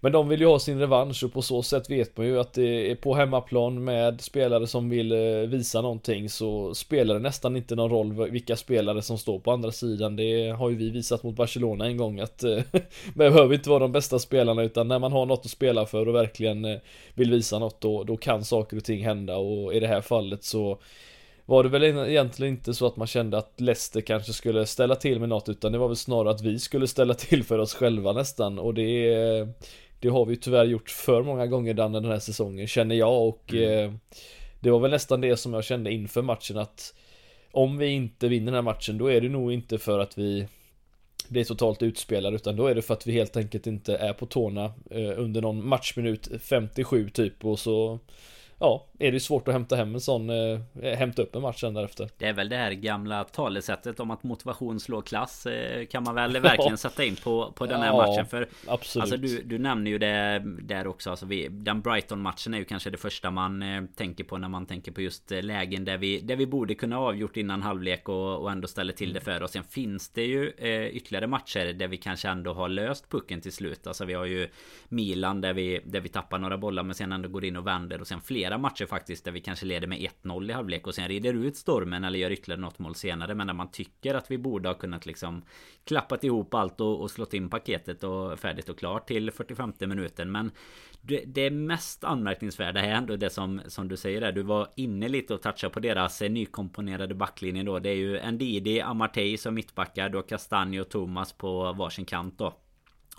men 0.00 0.12
de 0.12 0.28
vill 0.28 0.40
ju 0.40 0.46
ha 0.46 0.58
sin 0.58 0.78
revansch 0.78 1.24
och 1.24 1.32
på 1.32 1.42
så 1.42 1.62
sätt 1.62 1.90
vet 1.90 2.16
man 2.16 2.26
ju 2.26 2.40
att 2.40 2.52
det 2.52 2.90
är 2.90 2.94
på 2.94 3.14
hemmaplan 3.14 3.84
med 3.84 4.20
spelare 4.20 4.66
som 4.66 4.88
vill 4.88 5.12
eh, 5.12 5.48
visa 5.48 5.82
någonting 5.82 6.28
så 6.28 6.74
spelar 6.74 7.14
det 7.14 7.20
nästan 7.20 7.56
inte 7.56 7.74
någon 7.74 7.90
roll 7.90 8.30
vilka 8.30 8.56
spelare 8.56 9.02
som 9.02 9.18
står 9.18 9.38
på 9.38 9.52
andra 9.52 9.72
sidan. 9.72 10.16
Det 10.16 10.50
har 10.50 10.70
ju 10.70 10.76
vi 10.76 10.90
visat 10.90 11.22
mot 11.22 11.36
Barcelona 11.36 11.86
en 11.86 11.96
gång 11.96 12.20
att 12.20 12.44
eh, 12.44 12.58
man 13.14 13.32
behöver 13.32 13.54
inte 13.54 13.70
vara 13.70 13.78
de 13.78 13.92
bästa 13.92 14.18
spelarna 14.18 14.62
utan 14.62 14.88
när 14.88 14.98
man 14.98 15.12
har 15.12 15.26
något 15.26 15.44
att 15.44 15.50
spela 15.50 15.86
för 15.86 16.08
och 16.08 16.14
verkligen 16.14 16.64
eh, 16.64 16.78
vill 17.14 17.30
visa 17.30 17.58
något 17.58 17.80
då, 17.80 18.04
då 18.04 18.16
kan 18.16 18.44
saker 18.44 18.76
och 18.76 18.84
ting 18.84 19.04
hända 19.04 19.36
och 19.36 19.74
i 19.74 19.80
det 19.80 19.86
här 19.86 20.00
fallet 20.00 20.44
så 20.44 20.78
var 21.48 21.62
det 21.62 21.68
väl 21.68 21.82
egentligen 21.82 22.54
inte 22.54 22.74
så 22.74 22.86
att 22.86 22.96
man 22.96 23.06
kände 23.06 23.38
att 23.38 23.60
Leicester 23.60 24.00
kanske 24.00 24.32
skulle 24.32 24.66
ställa 24.66 24.94
till 24.94 25.20
med 25.20 25.28
något 25.28 25.48
utan 25.48 25.72
det 25.72 25.78
var 25.78 25.88
väl 25.88 25.96
snarare 25.96 26.30
att 26.30 26.42
vi 26.42 26.58
skulle 26.58 26.86
ställa 26.86 27.14
till 27.14 27.44
för 27.44 27.58
oss 27.58 27.74
själva 27.74 28.12
nästan 28.12 28.58
och 28.58 28.74
det 28.74 29.46
det 30.06 30.12
har 30.12 30.26
vi 30.26 30.36
tyvärr 30.36 30.64
gjort 30.64 30.90
för 30.90 31.22
många 31.22 31.46
gånger 31.46 31.74
Danne 31.74 32.00
den 32.00 32.10
här 32.10 32.18
säsongen 32.18 32.66
känner 32.66 32.94
jag 32.94 33.28
och 33.28 33.52
mm. 33.52 33.84
eh, 33.84 33.92
Det 34.60 34.70
var 34.70 34.78
väl 34.78 34.90
nästan 34.90 35.20
det 35.20 35.36
som 35.36 35.54
jag 35.54 35.64
kände 35.64 35.92
inför 35.92 36.22
matchen 36.22 36.58
att 36.58 36.94
Om 37.52 37.78
vi 37.78 37.86
inte 37.86 38.28
vinner 38.28 38.46
den 38.46 38.54
här 38.54 38.62
matchen 38.62 38.98
då 38.98 39.06
är 39.06 39.20
det 39.20 39.28
nog 39.28 39.52
inte 39.52 39.78
för 39.78 39.98
att 39.98 40.18
vi 40.18 40.46
blir 41.28 41.44
totalt 41.44 41.82
utspelade 41.82 42.36
utan 42.36 42.56
då 42.56 42.66
är 42.66 42.74
det 42.74 42.82
för 42.82 42.94
att 42.94 43.06
vi 43.06 43.12
helt 43.12 43.36
enkelt 43.36 43.66
inte 43.66 43.96
är 43.96 44.12
på 44.12 44.26
tårna 44.26 44.64
eh, 44.90 45.12
under 45.16 45.42
någon 45.42 45.68
matchminut 45.68 46.28
57 46.40 47.10
typ 47.10 47.44
och 47.44 47.58
så 47.58 47.98
Ja, 48.58 48.86
är 48.98 49.12
det 49.12 49.20
svårt 49.20 49.48
att 49.48 49.54
hämta 49.54 49.76
hem 49.76 49.94
en 49.94 50.00
sån, 50.00 50.30
eh, 50.30 50.60
hämta 50.82 51.22
upp 51.22 51.36
en 51.36 51.42
match 51.42 51.60
sen 51.60 51.74
därefter. 51.74 52.10
Det 52.18 52.26
är 52.26 52.32
väl 52.32 52.48
det 52.48 52.56
här 52.56 52.72
gamla 52.72 53.24
talesättet 53.24 54.00
om 54.00 54.10
att 54.10 54.22
motivation 54.22 54.80
slår 54.80 55.02
klass 55.02 55.46
eh, 55.46 55.86
kan 55.86 56.02
man 56.02 56.14
väl 56.14 56.40
verkligen 56.40 56.78
sätta 56.86 57.04
in 57.04 57.16
på, 57.16 57.52
på 57.52 57.66
den 57.66 57.80
här 57.80 57.86
ja, 57.86 57.96
matchen. 57.96 58.26
För 58.26 58.48
absolut. 58.66 59.02
Alltså 59.02 59.16
du, 59.16 59.42
du 59.42 59.58
nämner 59.58 59.90
ju 59.90 59.98
det 59.98 60.42
där 60.62 60.86
också. 60.86 61.10
Alltså 61.10 61.26
vi, 61.26 61.48
den 61.48 61.80
Brighton-matchen 61.80 62.54
är 62.54 62.58
ju 62.58 62.64
kanske 62.64 62.90
det 62.90 62.96
första 62.96 63.30
man 63.30 63.62
eh, 63.62 63.84
tänker 63.96 64.24
på 64.24 64.38
när 64.38 64.48
man 64.48 64.66
tänker 64.66 64.92
på 64.92 65.00
just 65.00 65.32
eh, 65.32 65.42
lägen 65.42 65.84
där 65.84 65.98
vi, 65.98 66.20
där 66.20 66.36
vi 66.36 66.46
borde 66.46 66.74
kunna 66.74 66.98
avgjort 66.98 67.36
innan 67.36 67.62
halvlek 67.62 68.08
och, 68.08 68.42
och 68.42 68.50
ändå 68.50 68.68
ställer 68.68 68.92
till 68.92 69.12
det 69.12 69.20
för 69.20 69.42
oss. 69.42 69.52
Sen 69.52 69.64
finns 69.64 70.08
det 70.08 70.24
ju 70.24 70.50
eh, 70.58 70.86
ytterligare 70.86 71.26
matcher 71.26 71.72
där 71.72 71.88
vi 71.88 71.96
kanske 71.96 72.28
ändå 72.28 72.52
har 72.52 72.68
löst 72.68 73.10
pucken 73.10 73.40
till 73.40 73.52
slut. 73.52 73.86
Alltså 73.86 74.04
vi 74.04 74.14
har 74.14 74.24
ju 74.24 74.48
Milan 74.88 75.40
där 75.40 75.52
vi, 75.52 75.80
där 75.84 76.00
vi 76.00 76.08
tappar 76.08 76.38
några 76.38 76.58
bollar 76.58 76.82
men 76.82 76.94
sen 76.94 77.12
ändå 77.12 77.28
går 77.28 77.44
in 77.44 77.56
och 77.56 77.66
vänder. 77.66 78.00
Och 78.00 78.06
sen 78.06 78.20
flera 78.20 78.58
matcher 78.58 78.85
faktiskt 78.86 79.24
där 79.24 79.32
vi 79.32 79.40
kanske 79.40 79.66
leder 79.66 79.86
med 79.86 79.98
1-0 79.98 80.50
i 80.50 80.52
halvlek 80.52 80.86
och 80.86 80.94
sen 80.94 81.08
rider 81.08 81.34
ut 81.34 81.56
stormen 81.56 82.04
eller 82.04 82.18
gör 82.18 82.30
ytterligare 82.30 82.60
något 82.60 82.78
mål 82.78 82.94
senare. 82.94 83.34
Men 83.34 83.46
när 83.46 83.54
man 83.54 83.70
tycker 83.70 84.14
att 84.14 84.30
vi 84.30 84.38
borde 84.38 84.68
ha 84.68 84.74
kunnat 84.74 85.06
liksom 85.06 85.42
klappat 85.84 86.24
ihop 86.24 86.54
allt 86.54 86.80
och, 86.80 87.00
och 87.00 87.10
slått 87.10 87.34
in 87.34 87.50
paketet 87.50 88.04
och 88.04 88.38
färdigt 88.38 88.68
och 88.68 88.78
klart 88.78 89.08
till 89.08 89.30
45 89.30 89.72
minuten. 89.80 90.32
Men 90.32 90.50
det, 91.00 91.24
det 91.26 91.50
mest 91.50 92.04
anmärkningsvärda 92.04 92.80
är 92.80 92.94
ändå 92.94 93.16
det 93.16 93.30
som, 93.30 93.60
som 93.66 93.88
du 93.88 93.96
säger 93.96 94.20
där. 94.20 94.32
Du 94.32 94.42
var 94.42 94.68
inne 94.76 95.08
lite 95.08 95.34
och 95.34 95.42
touchade 95.42 95.74
på 95.74 95.80
deras 95.80 96.22
eh, 96.22 96.30
nykomponerade 96.30 97.14
backlinje 97.14 97.62
då. 97.62 97.78
Det 97.78 97.90
är 97.90 97.94
ju 97.94 98.30
Ndidi, 98.30 98.80
Amartey 98.80 99.36
som 99.36 99.54
mittbackar. 99.54 100.08
Du 100.08 100.18
har 100.18 100.22
Castagne 100.22 100.80
och 100.80 100.88
Thomas 100.88 101.32
på 101.32 101.72
varsin 101.72 102.04
kant 102.04 102.38
då. 102.38 102.54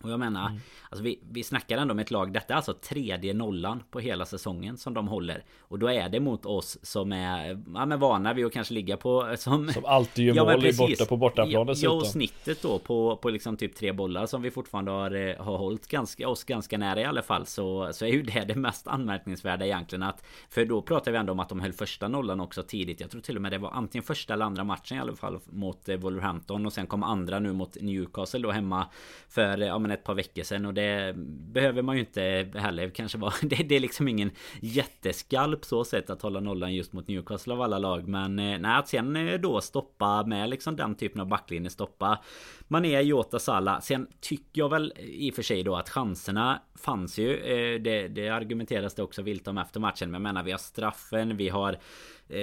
Och 0.01 0.12
jag 0.12 0.20
menar, 0.20 0.48
mm. 0.50 0.62
alltså 0.89 1.04
vi, 1.04 1.20
vi 1.32 1.44
snackar 1.44 1.77
ändå 1.77 1.92
om 1.92 2.00
ett 2.00 2.12
lag, 2.12 2.34
detta 2.34 2.54
är 2.54 2.56
alltså 2.56 2.74
tredje 2.74 3.34
nollan 3.34 3.84
på 3.92 4.00
hela 4.00 4.25
säsongen 4.25 4.77
som 4.77 4.94
de 4.94 5.08
håller. 5.08 5.44
Och 5.60 5.80
då 5.80 5.88
är 5.88 6.10
det 6.10 6.20
mot 6.20 6.46
oss 6.46 6.77
som 6.82 7.12
är 7.12 7.63
ja, 7.74 7.86
men 7.86 8.00
vana 8.00 8.34
vid 8.34 8.46
att 8.46 8.54
kanske 8.54 8.74
ligga 8.74 8.98
på... 8.98 9.36
Som, 9.38 9.68
som 9.68 9.86
alltid 9.86 10.25
gör 10.25 10.36
ja, 10.36 10.44
mål 10.44 10.62
precis, 10.62 10.77
borta 10.77 11.06
på 11.06 11.18
bortaplan 11.18 11.68
dessutom. 11.68 11.96
Ja, 11.96 12.01
och 12.01 12.08
snittet 12.08 12.62
då 12.62 12.80
på, 12.80 13.16
på 13.16 13.30
liksom 13.30 13.58
typ 13.58 13.75
tre 13.75 13.92
bollar 13.92 14.25
som 14.25 14.42
vi 14.42 14.51
fortfarande 14.51 14.92
har, 14.92 15.12
eh, 15.16 15.44
har 15.44 15.58
hållit 15.58 15.88
ganska, 15.88 16.30
oss 16.30 16.44
ganska 16.44 16.77
nära 16.77 17.01
i 17.01 17.06
alla 17.06 17.22
fall. 17.22 17.46
Så, 17.46 17.89
så 17.94 18.06
är 18.06 18.10
ju 18.10 18.22
det 18.22 18.46
det 18.48 18.56
mest 18.56 18.88
anmärkningsvärda 18.88 19.66
egentligen 19.66 20.04
att... 20.04 20.25
För 20.50 20.66
då 20.66 20.82
pratar 20.82 21.12
vi 21.12 21.18
ändå 21.18 21.34
om 21.34 21.39
att 21.39 21.50
de 21.50 21.60
höll 21.60 21.74
första 21.74 22.08
nollan 22.08 22.39
också 22.39 22.63
tidigt. 22.63 23.01
Jag 23.01 23.12
tror 23.12 23.22
till 23.22 23.36
och 23.36 23.42
med 23.42 23.51
det 23.51 23.58
var 23.58 23.72
antingen 23.72 24.04
första 24.04 24.34
eller 24.34 24.46
andra 24.46 24.63
matchen 24.63 24.98
i 24.98 25.00
alla 25.00 25.16
fall 25.16 25.39
mot 25.46 25.89
eh, 25.89 25.98
Wolverhampton. 25.98 26.66
Och 26.66 26.74
sen 26.74 26.88
kom 26.88 27.04
andra 27.04 27.39
nu 27.39 27.54
mot 27.54 27.82
Newcastle 27.82 28.39
då 28.39 28.51
hemma 28.51 28.86
för... 29.30 29.58
Ja, 29.58 29.80
men 29.88 29.98
ett 29.98 30.03
par 30.03 30.15
veckor 30.15 30.44
sedan 30.44 30.65
och 30.65 30.74
det 30.74 31.13
behöver 31.53 31.82
man 31.82 31.96
ju 31.96 32.00
inte 32.00 32.50
heller 32.56 32.89
kanske 32.89 33.17
vara. 33.17 33.34
Det, 33.41 33.56
det 33.56 33.75
är 33.75 33.79
liksom 33.79 34.08
ingen 34.08 34.32
jätteskalp 34.62 35.65
så 35.65 35.84
sätt 35.84 36.10
att 36.10 36.22
hålla 36.22 36.39
nollan 36.39 36.75
just 36.75 36.94
mot 36.94 37.08
Newcastle 37.08 37.53
av 37.53 37.62
alla 37.62 37.79
lag. 37.79 38.08
Men 38.08 38.39
eh, 38.39 38.60
nej, 38.60 38.77
att 38.77 38.88
sen 38.88 39.15
eh, 39.15 39.39
då 39.39 39.62
stoppa 39.62 40.24
med 40.24 40.50
liksom 40.50 40.75
den 40.75 40.96
typen 40.96 41.22
av 41.22 41.27
backlinje 41.27 41.70
stoppa 41.70 42.20
Mané, 42.67 43.01
Jota, 43.01 43.39
Salah. 43.39 43.79
Sen 43.79 44.08
tycker 44.22 44.62
jag 44.62 44.70
väl 44.70 44.94
i 44.98 45.32
och 45.32 45.36
för 45.36 45.44
sig 45.44 45.63
då 45.63 45.75
att 45.75 45.89
chanserna 45.89 46.62
fanns 46.75 47.17
ju. 47.17 47.36
Eh, 47.36 47.82
det, 47.82 48.08
det 48.08 48.29
argumenteras 48.29 48.96
det 48.96 49.03
också 49.03 49.22
vilt 49.22 49.48
om 49.48 49.58
efter 49.58 49.79
matchen. 49.79 50.12
Men 50.12 50.13
jag 50.13 50.22
menar 50.22 50.44
vi 50.44 50.51
har 50.51 50.58
straffen, 50.58 51.38
vi 51.38 51.50
har 51.50 51.77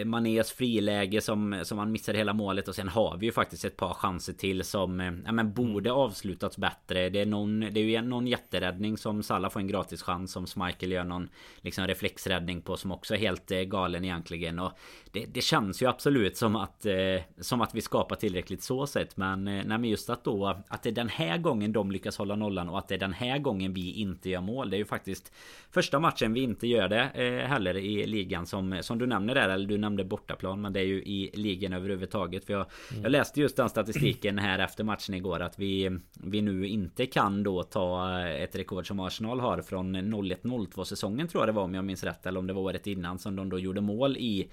Manés 0.05 0.53
friläge 0.53 1.21
som, 1.21 1.61
som 1.65 1.79
han 1.79 1.93
missar 1.93 2.15
hela 2.15 2.33
målet 2.33 2.69
och 2.69 2.75
sen 2.75 2.89
har 2.89 3.17
vi 3.17 3.27
ju 3.27 3.33
faktiskt 3.33 3.65
ett 3.65 3.77
par 3.77 3.95
chanser 3.95 4.33
till 4.33 4.65
som 4.65 5.01
eh, 5.01 5.13
ja, 5.25 5.33
men 5.33 5.53
borde 5.53 5.91
mm. 5.91 6.01
avslutats 6.01 6.57
bättre. 6.57 7.11
Det 7.11 7.21
är 7.21 7.27
någon, 7.27 7.61
det 7.61 7.81
är 7.81 7.85
ju 7.85 8.03
någon 8.03 8.27
jätteräddning 8.27 8.97
som 8.99 9.23
Salah 9.23 9.51
får 9.51 9.61
en 9.61 9.67
gratis 9.67 10.03
chans 10.03 10.33
som 10.33 10.47
Schmeichel 10.47 10.93
gör 10.93 11.05
någon 11.05 11.29
liksom 11.61 11.87
reflexräddning 11.87 12.63
på 12.63 12.77
som 12.77 12.93
också 12.93 13.15
är 13.15 13.19
helt 13.19 13.51
eh, 13.51 13.61
galen 13.61 14.05
egentligen. 14.05 14.59
Och 14.59 14.73
det, 15.15 15.27
det 15.27 15.41
känns 15.41 15.83
ju 15.83 15.87
absolut 15.87 16.37
som 16.37 16.57
att 16.57 16.87
eh, 16.87 16.95
som 17.41 17.61
att 17.61 17.75
vi 17.75 17.81
skapar 17.81 18.17
tillräckligt 18.17 18.63
så 18.63 18.87
sett. 18.87 19.17
Men, 19.17 19.49
eh, 19.49 19.65
nej, 19.65 19.79
men 19.79 19.85
just 19.85 20.11
att 20.11 20.25
då 20.25 20.57
att 20.69 20.83
det 20.83 20.89
är 20.89 20.93
den 20.93 21.09
här 21.09 21.39
gången 21.39 21.73
de 21.73 21.91
lyckas 21.91 22.19
hålla 22.19 22.37
nollan 22.37 22.69
och 22.69 22.79
att 22.79 22.89
det 22.89 22.95
är 22.95 22.99
den 22.99 23.13
här 23.13 23.39
gången 23.39 23.75
vi 23.75 23.93
inte 23.93 24.31
gör 24.31 24.41
mål. 24.41 24.71
Det 24.71 24.77
är 24.77 24.79
ju 24.79 24.85
faktiskt 24.85 25.33
första 25.71 26.01
matchen 26.01 26.33
vi 26.33 26.43
inte 26.43 26.67
gör 26.67 26.89
det 26.89 27.03
eh, 27.03 27.49
heller 27.49 27.77
i 27.77 28.07
ligan 28.07 28.47
som, 28.47 28.79
som 28.83 28.99
du 28.99 29.07
nämner 29.07 29.35
där. 29.35 29.49
Eller 29.49 29.67
du 29.67 29.79
nämnde 29.79 30.05
bortaplan 30.05 30.61
men 30.61 30.73
det 30.73 30.81
är 30.81 30.85
ju 30.85 31.03
i 31.03 31.31
ligan 31.35 31.73
överhuvudtaget. 31.73 32.45
För 32.45 32.53
jag, 32.53 32.67
mm. 32.91 33.03
jag 33.03 33.13
läste 33.13 33.41
just 33.41 33.57
den 33.57 33.69
statistiken 33.69 34.39
här 34.39 34.59
efter 34.59 34.85
matchen 34.85 35.15
igår 35.15 35.41
att 35.41 35.59
vi, 35.59 35.99
vi 36.13 36.43
nu 36.43 36.67
inte 36.67 37.07
kan 37.07 37.43
då 37.43 37.63
ta 37.63 38.21
ett 38.29 38.57
rekord 38.57 38.87
som 38.87 39.01
Arsenal 39.01 39.41
har 39.41 39.63
från 39.63 39.97
01-02 39.97 40.85
säsongen 40.85 41.29
tror 41.29 41.43
jag 41.43 41.49
det 41.49 41.53
var 41.53 41.63
om 41.63 41.75
jag 41.75 41.85
minns 41.85 42.05
rätt. 42.05 42.27
Eller 42.27 42.41
om 42.41 42.47
det 42.47 42.53
var 42.53 42.63
året 42.63 42.87
innan 42.87 43.19
som 43.19 43.37
de 43.37 43.49
då 43.49 43.59
gjorde 43.59 43.81
mål 43.81 44.17
i 44.17 44.49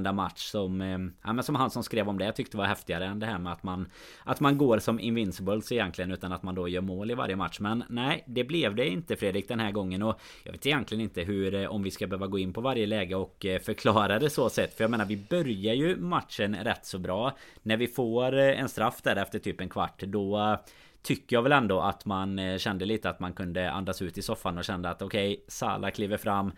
varenda 0.00 0.12
match 0.12 0.46
som, 0.46 0.80
eh, 0.80 0.98
ja, 1.24 1.32
men 1.32 1.44
som 1.44 1.54
han 1.54 1.70
som 1.70 1.82
skrev 1.82 2.08
om 2.08 2.18
det 2.18 2.24
jag 2.24 2.36
tyckte 2.36 2.56
var 2.56 2.64
häftigare 2.64 3.06
än 3.06 3.18
det 3.18 3.26
här 3.26 3.38
med 3.38 3.52
att 3.52 3.62
man 3.62 3.86
Att 4.24 4.40
man 4.40 4.58
går 4.58 4.78
som 4.78 5.00
invincibles 5.00 5.72
egentligen 5.72 6.12
utan 6.12 6.32
att 6.32 6.42
man 6.42 6.54
då 6.54 6.68
gör 6.68 6.80
mål 6.80 7.10
i 7.10 7.14
varje 7.14 7.36
match. 7.36 7.60
Men 7.60 7.84
nej, 7.88 8.24
det 8.26 8.44
blev 8.44 8.74
det 8.74 8.88
inte 8.88 9.16
Fredrik 9.16 9.48
den 9.48 9.60
här 9.60 9.72
gången 9.72 10.02
och 10.02 10.20
jag 10.44 10.52
vet 10.52 10.66
egentligen 10.66 11.00
inte 11.00 11.22
hur 11.22 11.54
eh, 11.54 11.66
om 11.66 11.82
vi 11.82 11.90
ska 11.90 12.06
behöva 12.06 12.26
gå 12.26 12.38
in 12.38 12.52
på 12.52 12.60
varje 12.60 12.86
läge 12.86 13.14
och 13.14 13.46
eh, 13.46 13.60
förklara 13.60 14.18
det 14.18 14.30
så 14.30 14.50
sett. 14.50 14.76
För 14.76 14.84
jag 14.84 14.90
menar 14.90 15.04
vi 15.04 15.16
börjar 15.16 15.74
ju 15.74 15.96
matchen 15.96 16.56
rätt 16.56 16.86
så 16.86 16.98
bra. 16.98 17.36
När 17.62 17.76
vi 17.76 17.86
får 17.86 18.38
eh, 18.38 18.60
en 18.60 18.68
straff 18.68 19.02
där 19.02 19.16
efter 19.16 19.38
typ 19.38 19.60
en 19.60 19.68
kvart 19.68 20.02
då 20.06 20.58
tycker 21.02 21.36
jag 21.36 21.42
väl 21.42 21.52
ändå 21.52 21.80
att 21.80 22.04
man 22.04 22.58
kände 22.58 22.84
lite 22.84 23.10
att 23.10 23.20
man 23.20 23.32
kunde 23.32 23.70
andas 23.70 24.02
ut 24.02 24.18
i 24.18 24.22
soffan 24.22 24.58
och 24.58 24.64
kände 24.64 24.90
att 24.90 25.02
okej, 25.02 25.32
okay, 25.32 25.44
Sala 25.48 25.90
kliver 25.90 26.16
fram. 26.16 26.52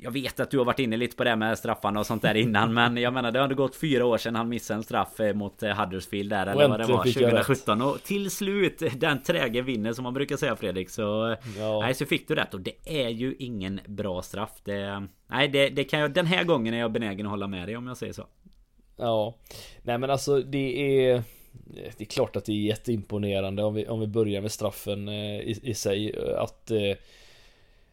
Jag 0.00 0.10
vet 0.10 0.40
att 0.40 0.50
du 0.50 0.58
har 0.58 0.64
varit 0.64 0.78
inne 0.78 0.96
lite 0.96 1.16
på 1.16 1.24
det 1.24 1.36
med 1.36 1.58
straffarna 1.58 2.00
och 2.00 2.06
sånt 2.06 2.22
där 2.22 2.34
innan 2.34 2.74
Men 2.74 2.96
jag 2.96 3.12
menar 3.12 3.32
det 3.32 3.40
hade 3.40 3.54
gått 3.54 3.76
fyra 3.76 4.06
år 4.06 4.18
sedan 4.18 4.34
han 4.34 4.48
missade 4.48 4.78
en 4.78 4.82
straff 4.82 5.20
eh, 5.20 5.34
mot 5.34 5.62
eh, 5.62 5.80
Huddersfield 5.80 6.30
där 6.30 6.46
Eller 6.46 6.68
vad 6.68 6.80
det 6.80 6.86
var 6.86 7.04
2017 7.04 7.82
Och 7.82 8.02
till 8.02 8.30
slut 8.30 8.82
Den 8.96 9.22
träge 9.22 9.62
vinner 9.62 9.92
som 9.92 10.02
man 10.02 10.14
brukar 10.14 10.36
säga 10.36 10.56
Fredrik 10.56 10.90
Så 10.90 11.36
ja. 11.58 11.80
Nej 11.80 11.94
så 11.94 12.06
fick 12.06 12.28
du 12.28 12.34
rätt. 12.34 12.54
Och 12.54 12.60
det 12.60 12.74
är 12.84 13.08
ju 13.08 13.34
ingen 13.38 13.80
bra 13.86 14.22
straff. 14.22 14.52
Det, 14.64 15.06
Nej 15.26 15.48
det, 15.48 15.68
det 15.68 15.84
kan 15.84 16.00
jag 16.00 16.12
Den 16.12 16.26
här 16.26 16.44
gången 16.44 16.74
är 16.74 16.78
jag 16.78 16.92
benägen 16.92 17.26
att 17.26 17.30
hålla 17.30 17.46
med 17.46 17.68
dig 17.68 17.76
om 17.76 17.86
jag 17.86 17.96
säger 17.96 18.12
så. 18.12 18.26
Ja. 18.96 19.34
Nej 19.82 19.98
men 19.98 20.10
alltså 20.10 20.40
det 20.40 21.02
är 21.08 21.22
det 21.96 22.04
är 22.04 22.04
klart 22.04 22.36
att 22.36 22.44
det 22.44 22.52
är 22.52 22.66
jätteimponerande 22.66 23.62
om 23.62 23.74
vi, 23.74 23.88
om 23.88 24.00
vi 24.00 24.06
börjar 24.06 24.40
med 24.40 24.52
straffen 24.52 25.08
eh, 25.08 25.40
i, 25.40 25.60
i 25.62 25.74
sig 25.74 26.14
att 26.36 26.70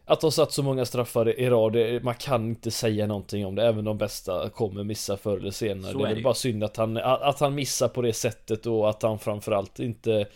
att 0.05 0.21
ha 0.21 0.31
satt 0.31 0.51
så 0.51 0.63
många 0.63 0.85
straffar 0.85 1.39
i 1.39 1.49
rad, 1.49 2.03
man 2.03 2.15
kan 2.15 2.45
inte 2.45 2.71
säga 2.71 3.07
någonting 3.07 3.45
om 3.45 3.55
det 3.55 3.65
Även 3.67 3.85
de 3.85 3.97
bästa 3.97 4.49
kommer 4.49 4.83
missa 4.83 5.17
förr 5.17 5.37
eller 5.37 5.51
senare. 5.51 5.91
Så 5.91 5.97
Det 5.97 6.03
är, 6.03 6.09
är 6.09 6.13
väl 6.13 6.23
bara 6.23 6.33
synd 6.33 6.63
att 6.63 6.77
han, 6.77 6.97
att 6.97 7.39
han 7.39 7.55
missar 7.55 7.87
på 7.87 8.01
det 8.01 8.13
sättet 8.13 8.65
och 8.65 8.89
att 8.89 9.03
han 9.03 9.19
framförallt 9.19 9.79
inte 9.79 10.27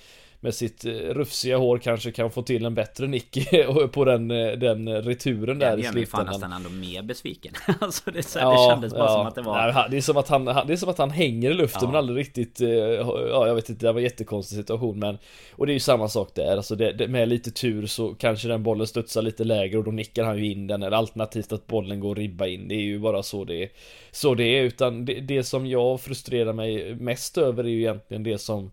med 0.42 0.56
sitt 0.56 0.86
eh, 0.86 0.92
rufsiga 0.92 1.58
hår 1.58 1.78
kanske 1.78 2.12
kan 2.12 2.32
få 2.32 2.42
till 2.42 2.66
en 2.66 2.76
bättre 2.76 3.08
nick 3.08 3.38
på 3.92 4.06
den, 4.06 4.32
eh, 4.32 4.52
den 4.52 5.02
returen 5.02 5.60
där 5.60 5.78
i 5.78 5.84
slutändan. 5.84 6.18
Gör 6.18 6.24
mig 6.24 6.34
nästan 6.34 6.54
ändå 6.54 6.70
mer 6.70 7.02
besviken. 7.02 7.54
alltså 7.80 8.12
det, 8.12 8.24
så, 8.24 8.40
ja, 8.40 8.52
det 8.52 8.74
kändes 8.74 8.94
bara 8.94 9.04
ja. 9.04 9.14
som 9.14 9.28
att 9.28 9.36
det 9.36 9.42
var... 9.42 9.90
Det 9.90 9.98
är 9.98 10.02
som 10.02 10.18
att 10.18 10.30
han, 10.30 10.46
det 10.46 10.74
är 10.74 10.76
som 10.76 10.90
att 10.90 10.98
han 10.98 11.12
hänger 11.12 11.52
i 11.52 11.54
luften 11.54 11.80
ja. 11.82 11.88
men 11.88 11.96
aldrig 11.96 12.18
riktigt, 12.18 12.62
eh, 12.62 12.70
ja 12.70 13.48
jag 13.48 13.56
vet 13.56 13.70
inte, 13.70 13.86
det 13.86 13.92
var 13.92 14.00
en 14.00 14.04
jättekonstig 14.04 14.58
situation 14.58 15.00
men 15.00 15.18
Och 15.56 15.66
det 15.66 15.72
är 15.72 15.74
ju 15.74 15.80
samma 15.80 16.10
sak 16.10 16.36
där, 16.36 16.58
alltså 16.58 16.76
det, 16.76 16.92
det, 16.92 17.08
med 17.08 17.30
lite 17.30 17.52
tur 17.52 17.86
så 17.86 18.16
kanske 18.16 18.48
den 18.48 18.64
bollen 18.64 18.88
studsar 18.88 19.22
lite 19.22 19.44
lägre 19.44 19.78
och 19.78 19.84
då 19.84 19.92
nickar 19.92 20.24
han 20.24 20.38
ju 20.38 20.52
in 20.52 20.68
den 20.68 20.84
eller 20.84 20.98
alternativt 20.98 21.52
att 21.52 21.68
bollen 21.68 22.00
går 22.00 22.16
ribba 22.16 22.48
in. 22.48 22.68
Det 22.68 22.76
är 22.76 22.82
ju 22.82 23.00
bara 23.00 23.24
så 23.24 23.44
det 23.44 23.64
är. 23.64 23.70
Så 24.12 24.36
det 24.36 24.44
är, 24.44 24.64
utan 24.64 25.06
det, 25.06 25.20
det 25.20 25.44
som 25.44 25.66
jag 25.66 26.02
frustrerar 26.02 26.54
mig 26.54 26.96
mest 26.96 27.38
över 27.38 27.64
är 27.64 27.68
ju 27.68 27.80
egentligen 27.80 28.24
det 28.24 28.38
som 28.38 28.72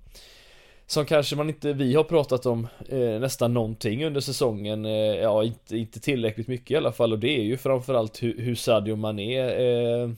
som 0.87 1.07
kanske 1.07 1.37
man 1.37 1.49
inte, 1.49 1.73
vi 1.73 1.95
har 1.95 2.05
pratat 2.05 2.47
om 2.47 2.69
eh, 2.89 2.99
nästan 2.99 3.55
någonting 3.55 4.05
under 4.05 4.21
säsongen, 4.21 4.85
eh, 4.85 4.91
ja 4.93 5.45
inte, 5.45 5.77
inte 5.77 6.01
tillräckligt 6.01 6.49
mycket 6.49 6.71
i 6.71 6.77
alla 6.77 6.93
fall 6.93 7.13
och 7.13 7.19
det 7.19 7.39
är 7.39 7.43
ju 7.43 7.57
framförallt 7.57 8.23
hur, 8.23 8.39
hur 8.39 8.55
Sadio 8.55 8.97
Mané 8.97 9.39
eh, 9.39 10.11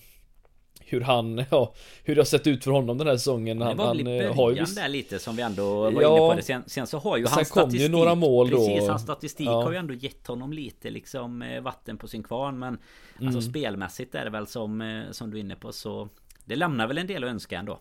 hur 0.91 1.01
han, 1.01 1.45
ja, 1.51 1.75
hur 2.05 2.15
det 2.15 2.21
har 2.21 2.27
sett 2.27 2.47
ut 2.47 2.65
för 2.65 2.71
honom 2.71 2.99
den 2.99 3.07
här 3.07 3.17
säsongen. 3.17 3.63
Han, 3.63 3.77
det 3.77 3.83
var 3.83 3.89
väl 3.89 4.01
i 4.01 4.05
början 4.05 4.37
har 4.37 4.51
ju 4.51 4.65
där 4.65 4.89
lite 4.89 5.19
som 5.19 5.37
vi 5.37 5.43
ändå 5.43 5.91
var 5.91 6.03
ja, 6.03 6.11
inne 6.11 6.19
på 6.19 6.35
det. 6.35 6.43
Sen, 6.43 6.63
sen 6.67 6.87
så 6.87 6.99
har 6.99 7.17
ju 7.17 7.27
hans 7.27 7.49
statistik. 7.49 7.81
Ju 7.81 7.89
några 7.89 8.15
mål 8.15 8.51
då. 8.51 8.57
Precis, 8.57 8.89
hans 8.89 9.03
statistik 9.03 9.47
ja. 9.47 9.63
har 9.63 9.73
ju 9.73 9.79
ändå 9.79 9.95
gett 9.95 10.27
honom 10.27 10.53
lite 10.53 10.91
liksom 10.91 11.43
eh, 11.43 11.61
vatten 11.61 11.99
på 11.99 12.09
sin 12.09 12.23
kvarn. 12.23 12.59
Men 12.59 12.69
alltså 12.69 13.23
mm. 13.23 13.37
alltså 13.37 13.51
spelmässigt 13.51 14.15
är 14.15 14.25
det 14.25 14.31
väl 14.31 14.47
som, 14.47 14.81
eh, 14.81 15.03
som 15.11 15.31
du 15.31 15.37
är 15.37 15.41
inne 15.41 15.57
på 15.57 15.73
så 15.73 16.09
det 16.45 16.57
lämnar 16.57 16.87
väl 16.87 16.99
en 16.99 17.07
del 17.07 17.25
att 17.25 17.31
önska 17.31 17.59
ändå. 17.59 17.81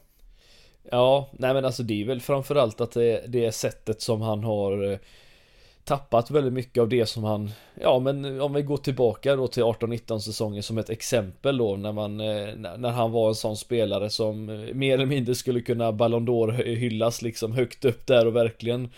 Ja, 0.91 1.29
nej 1.31 1.53
men 1.53 1.65
alltså 1.65 1.83
det 1.83 2.01
är 2.01 2.05
väl 2.05 2.21
framförallt 2.21 2.81
att 2.81 2.91
det, 2.91 3.23
det 3.27 3.45
är 3.45 3.51
sättet 3.51 4.01
som 4.01 4.21
han 4.21 4.43
har 4.43 4.91
eh, 4.91 4.97
tappat 5.83 6.31
väldigt 6.31 6.53
mycket 6.53 6.81
av 6.81 6.89
det 6.89 7.05
som 7.05 7.23
han 7.23 7.51
Ja 7.81 7.99
men 7.99 8.41
om 8.41 8.53
vi 8.53 8.61
går 8.61 8.77
tillbaka 8.77 9.35
då 9.35 9.47
till 9.47 9.63
18-19 9.63 10.19
säsongen 10.19 10.63
som 10.63 10.77
ett 10.77 10.89
exempel 10.89 11.57
då 11.57 11.75
när 11.75 11.91
man 11.91 12.19
eh, 12.19 12.55
När 12.77 12.89
han 12.89 13.11
var 13.11 13.29
en 13.29 13.35
sån 13.35 13.57
spelare 13.57 14.09
som 14.09 14.49
eh, 14.49 14.73
mer 14.73 14.93
eller 14.93 15.05
mindre 15.05 15.35
skulle 15.35 15.61
kunna 15.61 15.91
Ballon 15.91 16.27
d'Or 16.27 16.51
hyllas 16.51 17.21
liksom 17.21 17.51
högt 17.51 17.85
upp 17.85 18.07
där 18.07 18.27
och 18.27 18.35
verkligen 18.35 18.89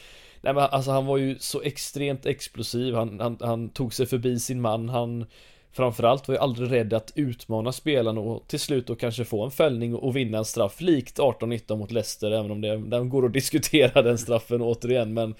Nej 0.41 0.53
men 0.53 0.63
alltså 0.63 0.91
han 0.91 1.05
var 1.05 1.17
ju 1.17 1.39
så 1.39 1.61
extremt 1.61 2.25
explosiv. 2.25 2.95
Han, 2.95 3.19
han, 3.19 3.37
han 3.41 3.69
tog 3.69 3.93
sig 3.93 4.05
förbi 4.05 4.39
sin 4.39 4.61
man 4.61 4.89
han 4.89 5.25
Framförallt 5.71 6.27
var 6.27 6.35
jag 6.35 6.41
aldrig 6.43 6.71
rädd 6.71 6.93
att 6.93 7.11
utmana 7.15 7.71
spelarna 7.71 8.21
och 8.21 8.47
till 8.47 8.59
slut 8.59 8.87
då 8.87 8.95
kanske 8.95 9.25
få 9.25 9.45
en 9.45 9.51
fällning 9.51 9.95
och 9.95 10.15
vinna 10.15 10.37
en 10.37 10.45
straff 10.45 10.81
likt 10.81 11.19
18-19 11.19 11.77
mot 11.77 11.91
Leicester 11.91 12.31
även 12.31 12.51
om 12.51 12.61
det 12.61 12.77
den 12.77 13.09
går 13.09 13.25
att 13.25 13.33
diskutera 13.33 14.01
den 14.01 14.17
straffen 14.17 14.61
återigen 14.61 15.13
men 15.13 15.35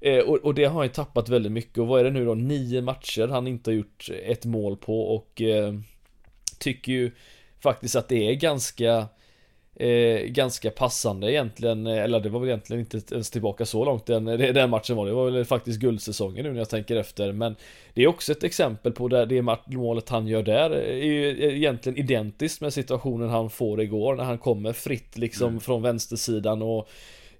eh, 0.00 0.18
och, 0.18 0.36
och, 0.36 0.54
det 0.54 0.64
har 0.64 0.74
han 0.74 0.86
ju 0.86 0.92
tappat 0.92 1.28
väldigt 1.28 1.52
mycket 1.52 1.78
och 1.78 1.86
vad 1.86 2.00
är 2.00 2.04
det 2.04 2.10
nu 2.10 2.24
då? 2.24 2.34
Nio 2.34 2.82
matcher 2.82 3.28
han 3.28 3.46
inte 3.46 3.70
har 3.70 3.74
gjort 3.74 4.10
ett 4.24 4.44
mål 4.44 4.76
på 4.76 5.14
och 5.14 5.42
eh, 5.42 5.74
Tycker 6.58 6.92
ju 6.92 7.10
faktiskt 7.60 7.96
att 7.96 8.08
det 8.08 8.30
är 8.30 8.34
ganska 8.34 9.08
Eh, 9.76 10.20
ganska 10.26 10.70
passande 10.70 11.32
egentligen, 11.32 11.86
eller 11.86 12.20
det 12.20 12.28
var 12.28 12.40
väl 12.40 12.48
egentligen 12.48 12.80
inte 12.80 13.14
ens 13.14 13.30
tillbaka 13.30 13.66
så 13.66 13.84
långt 13.84 14.06
den, 14.06 14.24
den 14.24 14.70
matchen 14.70 14.96
var 14.96 15.06
det, 15.06 15.12
var 15.12 15.30
väl 15.30 15.44
faktiskt 15.44 15.80
guldsäsongen 15.80 16.44
nu 16.44 16.52
när 16.52 16.58
jag 16.58 16.68
tänker 16.68 16.96
efter 16.96 17.32
men 17.32 17.56
Det 17.94 18.02
är 18.02 18.06
också 18.06 18.32
ett 18.32 18.44
exempel 18.44 18.92
på 18.92 19.08
där 19.08 19.26
det 19.26 19.42
målet 19.76 20.08
han 20.08 20.26
gör 20.26 20.42
där 20.42 20.70
är 20.70 21.04
ju 21.04 21.56
egentligen 21.56 21.98
identiskt 21.98 22.60
med 22.60 22.72
situationen 22.72 23.28
han 23.28 23.50
får 23.50 23.80
igår 23.80 24.14
när 24.14 24.24
han 24.24 24.38
kommer 24.38 24.72
fritt 24.72 25.18
liksom 25.18 25.48
mm. 25.48 25.60
från 25.60 25.82
vänstersidan 25.82 26.62
och 26.62 26.88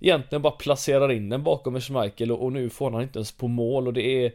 Egentligen 0.00 0.42
bara 0.42 0.52
placerar 0.52 1.12
in 1.12 1.28
den 1.28 1.42
bakom 1.42 1.80
Schmeichel 1.80 2.32
och, 2.32 2.42
och 2.42 2.52
nu 2.52 2.70
får 2.70 2.90
han 2.90 3.02
inte 3.02 3.18
ens 3.18 3.32
på 3.32 3.48
mål 3.48 3.86
och 3.86 3.92
det 3.92 4.24
är 4.24 4.32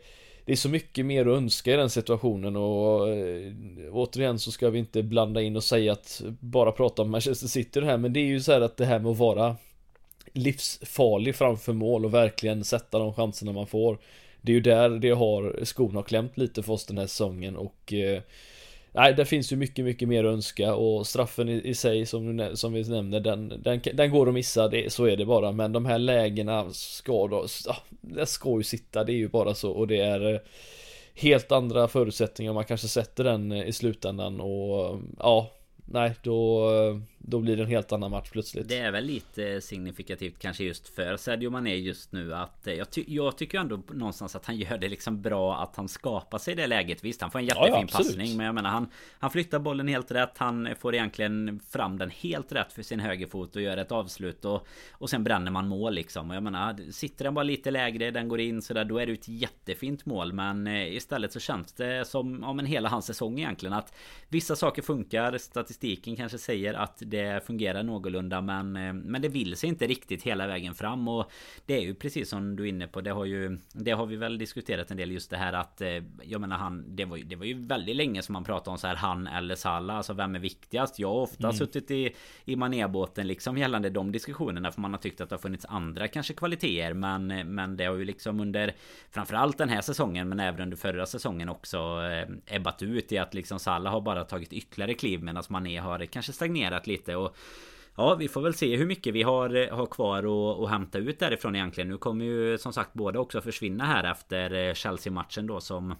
det 0.49 0.53
är 0.53 0.57
så 0.57 0.69
mycket 0.69 1.05
mer 1.05 1.21
att 1.21 1.37
önska 1.37 1.73
i 1.73 1.75
den 1.75 1.89
situationen 1.89 2.55
och 2.55 3.09
eh, 3.09 3.53
återigen 3.91 4.39
så 4.39 4.51
ska 4.51 4.69
vi 4.69 4.79
inte 4.79 5.03
blanda 5.03 5.41
in 5.41 5.55
och 5.55 5.63
säga 5.63 5.91
att 5.91 6.21
bara 6.39 6.71
prata 6.71 7.01
om 7.01 7.11
Manchester 7.11 7.47
City 7.47 7.79
det 7.79 7.85
här 7.85 7.97
men 7.97 8.13
det 8.13 8.19
är 8.19 8.25
ju 8.25 8.41
så 8.41 8.51
här 8.51 8.61
att 8.61 8.77
det 8.77 8.85
här 8.85 8.99
med 8.99 9.11
att 9.11 9.17
vara 9.17 9.55
livsfarlig 10.33 11.35
framför 11.35 11.73
mål 11.73 12.05
och 12.05 12.13
verkligen 12.13 12.63
sätta 12.63 12.99
de 12.99 13.13
chanserna 13.13 13.51
man 13.51 13.67
får. 13.67 13.97
Det 14.41 14.51
är 14.51 14.53
ju 14.53 14.61
där 14.61 14.89
det 14.89 15.09
har 15.09 15.59
skon 15.63 15.95
har 15.95 16.03
klämt 16.03 16.37
lite 16.37 16.63
för 16.63 16.73
oss 16.73 16.85
den 16.85 16.97
här 16.97 17.07
säsongen 17.07 17.55
och 17.55 17.93
eh, 17.93 18.21
Nej, 18.91 19.13
det 19.13 19.25
finns 19.25 19.51
ju 19.51 19.55
mycket, 19.55 19.85
mycket 19.85 20.07
mer 20.07 20.23
att 20.23 20.33
önska 20.33 20.75
och 20.75 21.07
straffen 21.07 21.49
i, 21.49 21.61
i 21.63 21.75
sig 21.75 22.05
som, 22.05 22.49
som 22.53 22.73
vi 22.73 22.89
nämnde 22.89 23.19
den, 23.19 23.61
den, 23.63 23.81
den 23.93 24.11
går 24.11 24.27
att 24.27 24.33
missa, 24.33 24.67
det, 24.67 24.93
så 24.93 25.05
är 25.05 25.17
det 25.17 25.25
bara. 25.25 25.51
Men 25.51 25.71
de 25.71 25.85
här 25.85 25.99
lägena 25.99 26.69
ska 26.71 27.27
då, 27.27 27.45
ah, 27.67 27.77
det 27.89 28.25
ska 28.25 28.57
ju 28.57 28.63
sitta, 28.63 29.03
det 29.03 29.11
är 29.11 29.17
ju 29.17 29.29
bara 29.29 29.53
så 29.53 29.71
och 29.71 29.87
det 29.87 29.99
är 29.99 30.33
eh, 30.33 30.39
helt 31.13 31.51
andra 31.51 31.87
förutsättningar 31.87 32.53
man 32.53 32.65
kanske 32.65 32.87
sätter 32.87 33.23
den 33.23 33.51
eh, 33.51 33.67
i 33.67 33.73
slutändan 33.73 34.41
och 34.41 34.99
ja, 35.19 35.51
nej, 35.91 36.15
då, 36.23 36.71
då 37.17 37.39
blir 37.39 37.57
det 37.57 37.63
en 37.63 37.69
helt 37.69 37.91
annan 37.91 38.11
match 38.11 38.29
plötsligt. 38.31 38.67
Det 38.67 38.77
är 38.77 38.91
väl 38.91 39.05
lite 39.05 39.61
signifikativt 39.61 40.39
kanske 40.39 40.63
just 40.63 40.95
för 40.95 41.17
Sadio 41.17 41.49
Mané 41.49 41.75
just 41.75 42.11
nu 42.11 42.33
att 42.33 42.67
eh, 42.67 42.73
jag, 42.73 42.89
ty 42.91 43.03
jag 43.07 43.37
tycker 43.37 43.59
ändå 43.59 43.79
någonstans 43.91 44.35
att 44.35 44.45
han 44.45 44.57
gör 44.57 44.77
det 44.77 44.89
liksom 44.89 45.21
bra 45.21 45.63
att 45.63 45.75
han 45.75 45.87
skapar 45.87 46.37
sig 46.37 46.55
det 46.55 46.67
läget. 46.67 47.03
Visst, 47.03 47.21
han 47.21 47.31
får 47.31 47.39
en 47.39 47.45
jättefin 47.45 47.73
ja, 47.73 47.87
ja, 47.91 47.97
passning, 47.97 48.37
men 48.37 48.45
jag 48.45 48.55
menar 48.55 48.69
han 48.69 48.87
Han 49.19 49.31
flyttar 49.31 49.59
bollen 49.59 49.87
helt 49.87 50.11
rätt. 50.11 50.37
Han 50.37 50.69
får 50.79 50.95
egentligen 50.95 51.59
fram 51.69 51.97
den 51.97 52.09
helt 52.09 52.51
rätt 52.51 52.73
för 52.73 52.83
sin 52.83 52.99
högerfot 52.99 53.55
och 53.55 53.61
gör 53.61 53.77
ett 53.77 53.91
avslut 53.91 54.45
och 54.45 54.67
och 54.91 55.09
sen 55.09 55.23
bränner 55.23 55.51
man 55.51 55.67
mål 55.67 55.93
liksom. 55.93 56.29
Och 56.29 56.35
jag 56.35 56.43
menar 56.43 56.91
sitter 56.91 57.23
den 57.23 57.33
bara 57.33 57.43
lite 57.43 57.71
lägre, 57.71 58.11
den 58.11 58.27
går 58.27 58.39
in 58.39 58.61
så 58.61 58.73
där, 58.73 58.85
då 58.85 58.97
är 58.97 59.05
det 59.05 59.13
ett 59.13 59.27
jättefint 59.27 60.05
mål. 60.05 60.33
Men 60.33 60.67
eh, 60.67 60.95
istället 60.95 61.33
så 61.33 61.39
känns 61.39 61.73
det 61.73 62.07
som 62.07 62.43
om 62.43 62.59
en 62.59 62.65
hela 62.65 62.89
hans 62.89 63.05
säsong 63.05 63.39
egentligen 63.39 63.73
att 63.73 63.93
vissa 64.29 64.55
saker 64.55 64.81
funkar. 64.81 65.37
Statistiken 65.79 66.15
kanske 66.15 66.37
säger 66.37 66.73
att 66.73 67.03
det 67.05 67.45
fungerar 67.45 67.83
någorlunda 67.83 68.41
men, 68.41 68.75
eh, 68.75 68.93
men 68.93 69.21
det 69.21 69.27
vill 69.27 69.55
sig 69.55 69.69
inte 69.69 69.87
riktigt 69.87 70.23
hela 70.23 70.47
vägen 70.47 70.75
fram 70.75 71.07
och 71.07 71.31
Det 71.65 71.73
är 71.73 71.81
ju 71.81 71.95
precis 71.95 72.29
som 72.29 72.55
du 72.55 72.63
är 72.63 72.67
inne 72.67 72.87
på 72.87 73.01
Det 73.01 73.11
har 73.11 73.25
ju 73.25 73.57
Det 73.73 73.91
har 73.91 74.05
vi 74.05 74.15
väl 74.15 74.37
diskuterat 74.37 74.91
en 74.91 74.97
del 74.97 75.11
just 75.11 75.29
det 75.29 75.37
här 75.37 75.53
att 75.53 75.81
eh, 75.81 76.03
Jag 76.23 76.41
menar 76.41 76.57
han 76.57 76.95
Det 76.95 77.05
var 77.05 77.17
ju, 77.17 77.23
det 77.23 77.35
var 77.35 77.45
ju 77.45 77.65
väldigt 77.65 77.95
länge 77.95 78.21
som 78.21 78.33
man 78.33 78.43
pratade 78.43 78.71
om 78.71 78.77
så 78.77 78.87
här 78.87 78.95
Han 78.95 79.27
eller 79.27 79.55
Salah 79.55 79.97
Alltså 79.97 80.13
vem 80.13 80.35
är 80.35 80.39
viktigast? 80.39 80.99
Jag 80.99 81.07
har 81.07 81.21
ofta 81.21 81.47
mm. 81.47 81.53
suttit 81.53 81.91
i 81.91 82.15
I 82.45 82.55
manébåten 82.55 83.27
liksom 83.27 83.57
gällande 83.57 83.89
de 83.89 84.11
diskussionerna 84.11 84.71
För 84.71 84.81
man 84.81 84.93
har 84.93 84.99
tyckt 84.99 85.21
att 85.21 85.29
det 85.29 85.35
har 85.35 85.41
funnits 85.41 85.65
andra 85.65 86.07
kanske 86.07 86.33
kvaliteter 86.33 86.93
Men 86.93 87.27
Men 87.55 87.77
det 87.77 87.85
har 87.85 87.95
ju 87.95 88.05
liksom 88.05 88.39
under 88.39 88.73
Framförallt 89.11 89.57
den 89.57 89.69
här 89.69 89.81
säsongen 89.81 90.29
men 90.29 90.39
även 90.39 90.61
under 90.61 90.77
förra 90.77 91.05
säsongen 91.05 91.49
också 91.49 91.77
eh, 91.77 92.55
Ebbat 92.55 92.81
ut 92.81 93.11
i 93.11 93.17
att 93.17 93.33
liksom 93.33 93.59
Salah 93.59 93.93
har 93.93 94.01
bara 94.01 94.23
tagit 94.23 94.53
ytterligare 94.53 94.93
kliv 94.93 95.23
medan 95.23 95.43
Mané 95.69 95.79
har 95.79 96.05
kanske 96.05 96.33
stagnerat 96.33 96.87
lite 96.87 97.15
och 97.15 97.35
Ja, 97.95 98.15
vi 98.15 98.27
får 98.27 98.41
väl 98.41 98.53
se 98.53 98.75
hur 98.75 98.85
mycket 98.85 99.13
vi 99.13 99.23
har, 99.23 99.55
eh, 99.55 99.75
har 99.75 99.85
kvar 99.85 100.17
att, 100.19 100.63
att 100.63 100.69
hämta 100.69 100.97
ut 100.97 101.19
därifrån 101.19 101.55
egentligen. 101.55 101.89
Nu 101.89 101.97
kommer 101.97 102.25
ju 102.25 102.57
som 102.57 102.73
sagt 102.73 102.93
båda 102.93 103.19
också 103.19 103.41
försvinna 103.41 103.85
här 103.85 104.11
efter 104.11 104.53
eh, 104.53 104.73
Chelsea-matchen 104.73 105.47
då 105.47 105.59
som 105.59 105.95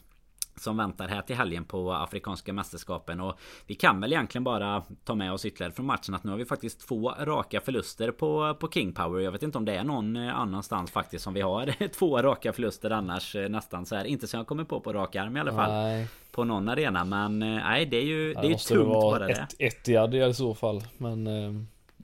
som 0.60 0.78
väntar 0.78 1.08
här 1.08 1.22
till 1.22 1.36
helgen 1.36 1.66
på 1.66 1.94
Afrikanska 1.94 2.54
mästerskapen. 2.54 3.20
Och 3.20 3.40
Vi 3.68 3.76
kan 3.76 4.02
väl 4.02 4.14
egentligen 4.14 4.44
bara 4.44 4.84
ta 5.04 5.16
med 5.16 5.34
oss 5.34 5.46
ytterligare 5.46 5.74
från 5.74 5.86
matchen 5.86 6.14
att 6.16 6.24
nu 6.24 6.32
har 6.32 6.38
vi 6.38 6.46
faktiskt 6.46 6.88
två 6.88 7.12
raka 7.20 7.62
förluster 7.62 8.12
på, 8.12 8.56
på 8.60 8.70
King 8.70 8.94
Power. 8.94 9.22
Jag 9.22 9.32
vet 9.32 9.44
inte 9.44 9.58
om 9.58 9.66
det 9.66 9.76
är 9.76 9.84
någon 9.84 10.16
eh, 10.16 10.36
annanstans 10.36 10.92
faktiskt 10.92 11.24
som 11.24 11.34
vi 11.34 11.42
har 11.42 11.88
två 12.00 12.22
raka 12.22 12.54
förluster 12.54 12.92
annars 12.92 13.36
eh, 13.36 13.50
nästan 13.50 13.86
så 13.86 13.96
här. 13.96 14.06
Inte 14.06 14.28
som 14.28 14.38
jag 14.38 14.48
kommer 14.48 14.64
på 14.64 14.80
på 14.80 14.94
rak 14.94 15.16
arm 15.16 15.38
i 15.38 15.40
alla 15.40 15.54
fall 15.54 15.72
nej. 15.72 16.08
På 16.32 16.44
någon 16.44 16.70
arena. 16.70 17.06
Men 17.06 17.40
nej 17.40 17.86
det 17.86 17.98
är 17.98 18.06
ju 18.06 18.34
det 18.34 18.40
är 18.40 18.50
ju 18.50 18.56
tungt 18.56 18.88
bara 18.88 19.28
det. 19.28 19.32
ett, 19.34 19.56
Etihad 19.60 20.16
i 20.16 20.34
så 20.34 20.56
fall. 20.56 20.84
Men 20.98 21.28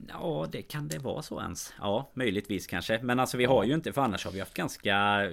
Ja, 0.08 0.46
det 0.52 0.62
kan 0.62 0.88
det 0.88 0.98
vara 0.98 1.22
så 1.22 1.40
ens. 1.40 1.74
Ja, 1.78 2.10
möjligtvis 2.14 2.66
kanske. 2.66 3.00
Men 3.02 3.20
alltså 3.20 3.36
vi 3.36 3.44
har 3.44 3.64
ju 3.64 3.74
inte, 3.74 3.92
för 3.92 4.02
annars 4.02 4.24
har 4.24 4.32
vi 4.32 4.40
haft 4.40 4.54
ganska 4.54 5.24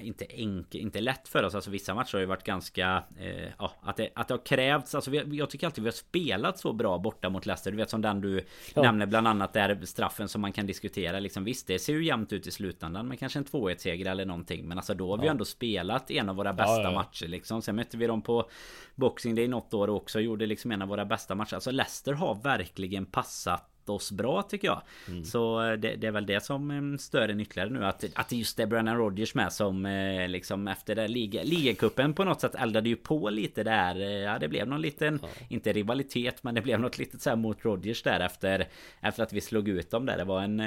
Inte 0.00 0.26
enkelt, 0.30 0.74
inte 0.74 1.00
lätt 1.00 1.28
för 1.28 1.42
oss. 1.42 1.54
Alltså 1.54 1.70
vissa 1.70 1.94
matcher 1.94 2.12
har 2.12 2.20
ju 2.20 2.26
varit 2.26 2.44
ganska 2.44 3.04
eh, 3.18 3.48
Ja, 3.58 3.72
att 3.82 3.96
det, 3.96 4.08
att 4.14 4.28
det 4.28 4.34
har 4.34 4.44
krävts. 4.44 4.94
Alltså 4.94 5.10
vi, 5.10 5.36
jag 5.38 5.50
tycker 5.50 5.66
alltid 5.66 5.84
vi 5.84 5.88
har 5.88 5.94
spelat 5.94 6.58
så 6.58 6.72
bra 6.72 6.98
borta 6.98 7.28
mot 7.28 7.46
Leicester. 7.46 7.70
Du 7.70 7.76
vet 7.76 7.90
som 7.90 8.02
den 8.02 8.20
du 8.20 8.44
ja. 8.74 8.82
nämner 8.82 9.06
bland 9.06 9.28
annat 9.28 9.52
där 9.52 9.80
straffen 9.84 10.28
som 10.28 10.40
man 10.40 10.52
kan 10.52 10.66
diskutera. 10.66 11.20
Liksom 11.20 11.44
visst, 11.44 11.66
det 11.66 11.78
ser 11.78 11.92
ju 11.92 12.04
jämnt 12.04 12.32
ut 12.32 12.46
i 12.46 12.50
slutändan. 12.50 13.08
Men 13.08 13.16
kanske 13.16 13.38
en 13.38 13.44
2-1 13.44 13.76
seger 13.76 14.06
eller 14.06 14.24
någonting. 14.24 14.68
Men 14.68 14.78
alltså 14.78 14.94
då 14.94 15.10
har 15.10 15.18
vi 15.18 15.26
ja. 15.26 15.30
ändå 15.30 15.44
spelat 15.44 16.10
en 16.10 16.28
av 16.28 16.36
våra 16.36 16.52
bästa 16.52 16.82
ja, 16.82 16.90
matcher 16.90 17.26
liksom. 17.26 17.62
Sen 17.62 17.76
mötte 17.76 17.96
vi 17.96 18.06
dem 18.06 18.22
på 18.22 18.50
Boxing 18.94 19.34
Day 19.34 19.48
något 19.48 19.74
år 19.74 19.90
också. 19.90 20.20
Gjorde 20.20 20.46
liksom 20.46 20.72
en 20.72 20.82
av 20.82 20.88
våra 20.88 21.04
bästa 21.04 21.34
matcher. 21.34 21.54
Alltså 21.54 21.70
Leicester 21.70 22.12
har 22.12 22.34
verkligen 22.34 23.06
passat 23.06 23.71
oss 23.88 24.12
bra 24.12 24.42
tycker 24.42 24.68
jag. 24.68 24.82
Mm. 25.08 25.24
Så 25.24 25.62
eh, 25.62 25.72
det, 25.72 25.96
det, 25.96 26.06
är 26.06 26.10
väl 26.10 26.26
det 26.26 26.44
som 26.44 26.70
eh, 26.70 26.98
stör 26.98 27.28
en 27.28 27.40
ytterligare 27.40 27.70
nu 27.70 27.84
att, 27.84 28.04
att 28.14 28.32
just 28.32 28.56
det 28.56 28.62
är 28.62 28.66
Brennan 28.66 28.96
Rodgers 28.96 29.34
med 29.34 29.52
som 29.52 29.86
eh, 29.86 30.28
liksom 30.28 30.68
efter 30.68 30.94
det 30.94 31.08
liga, 31.08 31.42
ligacupen 31.42 32.14
på 32.14 32.24
något 32.24 32.40
sätt 32.40 32.54
eldade 32.54 32.88
ju 32.88 32.96
på 32.96 33.30
lite 33.30 33.62
där. 33.62 33.96
Ja 33.96 34.38
det 34.38 34.48
blev 34.48 34.68
någon 34.68 34.80
liten, 34.80 35.18
ja. 35.22 35.28
inte 35.48 35.72
rivalitet 35.72 36.42
men 36.42 36.54
det 36.54 36.60
blev 36.60 36.80
något 36.80 36.98
litet 36.98 37.22
så 37.22 37.30
här 37.30 37.36
mot 37.36 37.64
Rodgers 37.64 38.02
där 38.02 38.20
efter 38.20 38.68
Efter 39.00 39.22
att 39.22 39.32
vi 39.32 39.40
slog 39.40 39.68
ut 39.68 39.90
dem 39.90 40.06
där. 40.06 40.18
Det 40.18 40.24
var 40.24 40.40
en, 40.42 40.60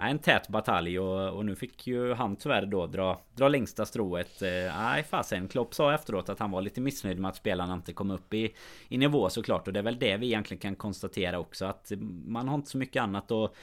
en 0.00 0.18
tät 0.18 0.48
batalj 0.48 0.98
och, 0.98 1.36
och 1.36 1.44
nu 1.44 1.56
fick 1.56 1.86
ju 1.86 2.14
han 2.14 2.36
tyvärr 2.36 2.66
då 2.66 2.86
dra, 2.86 3.20
dra 3.34 3.48
längsta 3.48 3.86
strået. 3.86 4.42
Nej 4.76 5.02
fasen, 5.02 5.48
Klopp 5.48 5.74
sa 5.74 5.94
efteråt 5.94 6.28
att 6.28 6.38
han 6.38 6.50
var 6.50 6.62
lite 6.62 6.80
missnöjd 6.80 7.18
med 7.18 7.28
att 7.28 7.36
spelarna 7.36 7.74
inte 7.74 7.92
kom 7.92 8.10
upp 8.10 8.34
i, 8.34 8.54
i 8.88 8.98
nivå 8.98 9.30
såklart 9.30 9.66
och 9.66 9.72
det 9.72 9.80
är 9.80 9.84
väl 9.84 9.98
det 9.98 10.16
vi 10.16 10.26
egentligen 10.26 10.60
kan 10.60 10.76
konstatera 10.76 11.38
också 11.38 11.64
att 11.64 11.92
man 12.26 12.48
har 12.48 12.53
inte 12.54 12.70
så 12.70 12.78
mycket 12.78 13.02
annat 13.02 13.30
att 13.30 13.54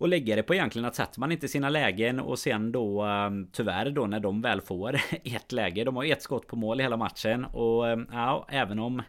och 0.00 0.08
lägga 0.08 0.36
det 0.36 0.42
på 0.42 0.54
egentligen 0.54 0.86
att 0.86 0.94
sätter 0.94 1.20
man 1.20 1.32
inte 1.32 1.48
sina 1.48 1.68
lägen 1.68 2.20
och 2.20 2.38
sen 2.38 2.72
då 2.72 3.02
ehm, 3.02 3.48
tyvärr 3.52 3.90
då 3.90 4.06
när 4.06 4.20
de 4.20 4.42
väl 4.42 4.60
får 4.60 4.94
ett 5.24 5.52
läge. 5.52 5.84
De 5.84 5.96
har 5.96 6.04
ett 6.04 6.22
skott 6.22 6.46
på 6.46 6.56
mål 6.56 6.80
i 6.80 6.82
hela 6.82 6.96
matchen 6.96 7.44
och 7.44 7.88
ehm, 7.88 8.06
ja, 8.12 8.46
även 8.48 8.78
om 8.78 9.02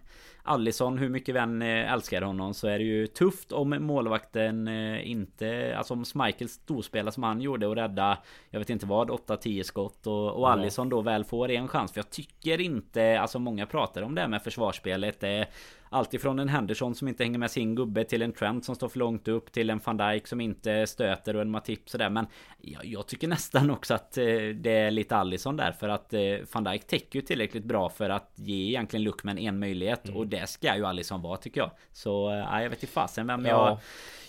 Allison, 0.44 0.98
hur 0.98 1.10
mycket 1.10 1.36
vi 1.36 1.40
än 1.40 1.62
eh, 1.62 1.94
älskar 1.94 2.22
honom 2.22 2.54
så 2.54 2.68
är 2.68 2.80
det 2.80 2.86
ju 2.86 3.08
tufft 3.08 3.52
om 3.52 3.70
målvakten 3.80 4.68
eh, 4.68 5.12
inte... 5.12 5.76
Alltså 5.78 5.94
om 5.94 6.06
Schmeichel 6.06 6.50
storspelar 6.50 7.12
som 7.12 7.24
han 7.24 7.42
gjorde 7.42 7.68
och 7.68 7.76
rädda 7.76 8.18
Jag 8.50 8.60
vet 8.60 8.70
inte 8.70 8.86
vad, 8.86 9.10
8-10 9.10 9.64
skott 9.64 10.08
och, 10.08 10.32
och 10.32 10.52
Allison 10.52 10.90
då 10.90 11.02
väl 11.02 11.24
får 11.24 11.52
en 11.52 11.68
chans. 11.68 11.92
För 11.92 12.00
jag 12.00 12.10
tycker 12.10 12.62
inte, 12.62 13.20
alltså 13.20 13.40
många 13.40 13.66
pratar 13.66 14.02
om 14.02 14.16
det 14.16 14.22
här 14.22 14.28
med 14.28 14.44
försvarsspelet. 14.44 15.20
Det 15.20 15.48
Alltifrån 15.94 16.40
en 16.40 16.50
Henderson 16.50 16.96
som 16.96 17.08
inte 17.08 17.24
hänger 17.24 17.40
med 17.40 17.52
sin 17.52 17.76
gubbe 17.76 18.04
till 18.04 18.22
en 18.22 18.34
Trent 18.34 18.66
som 18.66 18.76
står 18.76 18.90
för 18.90 19.00
långt 19.00 19.28
upp 19.28 19.52
till 19.52 19.70
en 19.70 19.82
van 19.86 19.98
Dijk 19.98 20.28
som 20.28 20.42
inte 20.42 20.88
stöter 20.88 21.36
och 21.36 21.42
en 21.42 21.52
Matip 21.52 21.90
sådär 21.90 22.10
men 22.10 22.26
jag, 22.62 22.86
jag 22.86 23.08
tycker 23.08 23.28
nästan 23.28 23.72
också 23.72 23.94
att 23.94 24.18
eh, 24.18 24.26
det 24.56 24.72
är 24.72 24.92
lite 24.92 25.16
Allison 25.16 25.58
där 25.58 25.72
för 25.72 25.90
att 25.90 26.14
eh, 26.14 26.22
van 26.54 26.64
Dijk 26.64 26.88
täcker 26.88 27.20
ju 27.20 27.26
tillräckligt 27.26 27.64
bra 27.64 27.90
för 27.90 28.10
att 28.10 28.32
ge 28.36 28.68
egentligen 28.68 29.04
Luckman 29.04 29.38
en 29.38 29.60
möjlighet 29.60 30.06
mm. 30.06 30.18
och 30.18 30.28
det 30.28 30.50
ska 30.50 30.78
ju 30.78 30.86
Allison 30.86 31.22
vara 31.22 31.38
tycker 31.38 31.62
jag. 31.62 31.72
Så 31.92 32.30
eh, 32.30 32.62
jag 32.62 32.70
vet 32.70 32.84
inte 32.84 32.94
fasen 32.94 33.28
vem 33.28 33.46
ja. 33.46 33.70
jag 33.70 33.80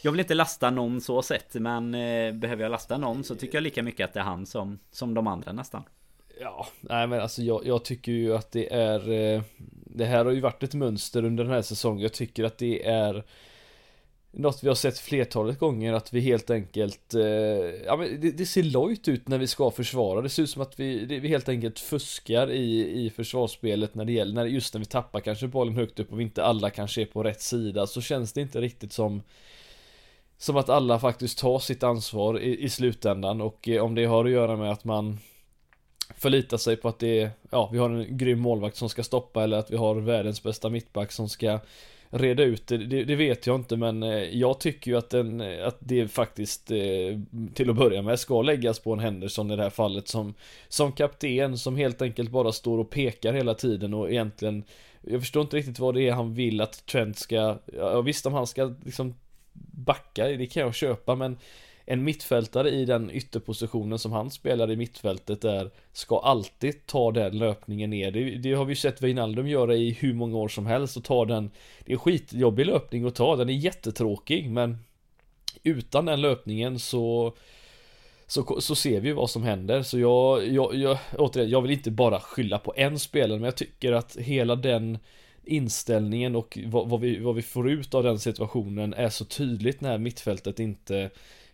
jag 0.05 0.13
vill 0.13 0.21
inte 0.21 0.35
lasta 0.35 0.71
någon 0.71 1.01
så 1.01 1.23
sett 1.23 1.55
men 1.55 1.95
eh, 1.95 2.33
behöver 2.33 2.63
jag 2.63 2.71
lasta 2.71 2.99
någon 2.99 3.25
så 3.25 3.35
tycker 3.35 3.57
jag 3.57 3.63
lika 3.63 3.83
mycket 3.83 4.05
att 4.05 4.13
det 4.13 4.21
är 4.21 4.25
han 4.25 4.47
som, 4.47 4.79
som 4.91 5.15
de 5.15 5.27
andra 5.27 5.53
nästan. 5.53 5.83
Ja, 6.41 6.67
nej 6.81 7.07
men 7.07 7.21
alltså 7.21 7.43
jag, 7.43 7.67
jag 7.67 7.85
tycker 7.85 8.13
ju 8.13 8.35
att 8.37 8.53
det 8.53 8.75
är 8.75 9.11
eh, 9.11 9.43
det 9.95 10.05
här 10.05 10.25
har 10.25 10.33
ju 10.33 10.41
varit 10.41 10.63
ett 10.63 10.75
mönster 10.75 11.25
under 11.25 11.45
den 11.45 11.53
här 11.53 11.63
säsongen 11.63 12.03
Jag 12.03 12.13
tycker 12.13 12.45
att 12.45 12.59
det 12.59 12.87
är 12.87 13.25
något 14.33 14.63
vi 14.63 14.69
har 14.69 14.75
sett 14.75 14.99
flertalet 14.99 15.59
gånger 15.59 15.93
att 15.93 16.13
vi 16.13 16.21
helt 16.21 16.51
enkelt, 16.51 17.15
eh, 17.15 17.23
ja 17.87 17.97
men 17.97 18.21
det, 18.21 18.31
det, 18.31 18.47
ser 18.47 18.63
lojt 18.63 19.09
ut 19.09 19.29
när 19.29 19.39
vi 19.39 19.47
ska 19.47 19.71
försvara. 19.71 20.21
Det 20.21 20.29
ser 20.29 20.43
ut 20.43 20.51
som 20.51 20.63
att 20.63 20.81
vi, 20.81 21.05
det, 21.05 21.21
vi 21.21 21.29
helt 21.29 21.49
enkelt 21.49 21.79
fuskar 21.79 22.51
i, 22.51 23.05
i 23.05 23.11
försvarsspelet 23.11 23.95
när 23.95 24.05
det 24.05 24.13
gäller, 24.13 24.35
när, 24.35 24.45
just 24.45 24.75
när 24.75 24.79
vi 24.79 24.87
tappar 24.87 25.21
kanske 25.21 25.47
bollen 25.47 25.77
högt 25.77 26.01
upp 26.01 26.13
och 26.13 26.19
vi 26.19 26.23
inte 26.23 26.45
alla 26.45 26.71
kanske 26.71 27.03
är 27.03 27.07
på 27.07 27.23
rätt 27.23 27.43
sida 27.43 27.87
så 27.87 28.01
känns 28.01 28.33
det 28.33 28.41
inte 28.41 28.61
riktigt 28.61 28.93
som 28.93 29.23
som 30.39 30.57
att 30.57 30.69
alla 30.69 30.99
faktiskt 30.99 31.39
tar 31.39 31.59
sitt 31.59 31.83
ansvar 31.83 32.41
i, 32.41 32.65
i 32.65 32.69
slutändan 32.69 33.41
och 33.41 33.69
eh, 33.69 33.85
om 33.85 33.95
det 33.95 34.05
har 34.05 34.25
att 34.25 34.31
göra 34.31 34.57
med 34.57 34.73
att 34.73 34.85
man 34.85 35.19
Förlita 36.23 36.59
sig 36.59 36.77
på 36.77 36.89
att 36.89 36.99
det 36.99 37.21
är, 37.21 37.31
ja, 37.51 37.69
vi 37.73 37.79
har 37.79 37.91
en 37.91 38.17
grym 38.17 38.41
målvakt 38.41 38.77
som 38.77 38.89
ska 38.89 39.03
stoppa 39.03 39.43
eller 39.43 39.57
att 39.57 39.71
vi 39.71 39.77
har 39.77 39.95
världens 39.95 40.43
bästa 40.43 40.69
mittback 40.69 41.13
som 41.13 41.29
ska 41.29 41.61
reda 42.11 42.43
ut. 42.43 42.67
Det, 42.67 42.79
det, 42.79 43.05
det, 43.05 43.17
vet 43.17 43.47
jag 43.47 43.57
inte 43.57 43.77
men 43.77 44.03
eh, 44.03 44.39
jag 44.39 44.61
tycker 44.61 44.91
ju 44.91 44.97
att, 44.97 45.11
den, 45.11 45.41
eh, 45.41 45.67
att 45.67 45.77
det 45.79 46.09
faktiskt 46.09 46.71
eh, 46.71 46.79
till 47.55 47.71
att 47.71 47.77
börja 47.77 48.03
med 48.03 48.21
ska 48.21 48.43
läggas 48.43 48.79
på 48.79 48.93
en 48.93 48.99
Henderson 48.99 49.51
i 49.51 49.57
det 49.57 49.63
här 49.63 49.71
fallet 49.71 50.09
som, 50.09 50.35
som 50.69 50.93
kapten 50.93 51.59
som 51.59 51.77
helt 51.77 52.03
enkelt 52.03 52.31
bara 52.31 52.53
står 52.53 52.79
och 52.79 52.91
pekar 52.91 53.33
hela 53.33 53.55
tiden 53.55 53.95
och 53.95 54.11
egentligen 54.11 54.65
jag 55.01 55.21
förstår 55.21 55.43
inte 55.43 55.57
riktigt 55.57 55.79
vad 55.79 55.95
det 55.95 56.09
är 56.09 56.13
han 56.13 56.35
vill 56.35 56.61
att 56.61 56.87
Trent 56.87 57.19
ska, 57.19 57.59
ja 57.77 58.01
visst 58.01 58.27
om 58.27 58.35
han 58.35 58.47
ska 58.47 58.75
liksom 58.85 59.15
backa, 59.73 60.27
det 60.27 60.47
kan 60.47 60.63
jag 60.63 60.75
köpa 60.75 61.15
men 61.15 61.37
en 61.85 62.05
mittfältare 62.05 62.71
i 62.71 62.85
den 62.85 63.11
ytterpositionen 63.11 63.99
som 63.99 64.13
han 64.13 64.31
spelar 64.31 64.71
i 64.71 64.77
mittfältet 64.77 65.41
där 65.41 65.71
ska 65.93 66.19
alltid 66.19 66.87
ta 66.87 67.13
den 67.13 67.39
löpningen 67.39 67.91
ner. 67.91 68.11
Det, 68.11 68.31
det 68.31 68.53
har 68.53 68.65
vi 68.65 68.73
ju 68.73 68.77
sett 68.77 69.03
Wijnaldum 69.03 69.49
göra 69.49 69.75
i 69.75 69.91
hur 69.91 70.15
många 70.15 70.37
år 70.37 70.49
som 70.49 70.67
helst 70.67 70.97
och 70.97 71.05
ta 71.05 71.25
den. 71.25 71.51
Det 71.85 71.93
är 71.93 71.97
skitjobbig 71.97 72.67
löpning 72.67 73.07
att 73.07 73.15
ta, 73.15 73.37
den 73.37 73.49
är 73.49 73.53
jättetråkig 73.53 74.51
men 74.51 74.79
utan 75.63 76.05
den 76.05 76.21
löpningen 76.21 76.79
så 76.79 77.35
så, 78.27 78.61
så 78.61 78.75
ser 78.75 79.01
vi 79.01 79.13
vad 79.13 79.31
som 79.31 79.43
händer. 79.43 79.83
Så 79.83 79.99
jag, 79.99 80.49
jag, 80.49 80.75
jag, 80.75 80.99
återigen, 81.19 81.51
jag 81.51 81.63
vill 81.63 81.71
inte 81.71 81.91
bara 81.91 82.21
skylla 82.21 82.59
på 82.59 82.75
en 82.77 82.99
spelare, 82.99 83.39
men 83.39 83.45
jag 83.45 83.57
tycker 83.57 83.93
att 83.93 84.17
hela 84.17 84.57
den 84.57 84.99
inställningen 85.45 86.37
och 86.37 86.59
vad, 86.67 86.89
vad, 86.89 87.01
vi, 87.01 87.19
vad 87.19 87.35
vi 87.35 87.43
får 87.43 87.71
ut 87.71 87.95
av 87.95 88.03
den 88.03 88.19
situationen 88.19 88.95
är 88.95 89.09
så 89.09 89.25
tydligt 89.25 89.81
när 89.81 89.99
mittfältet 89.99 90.61
inte 90.61 91.11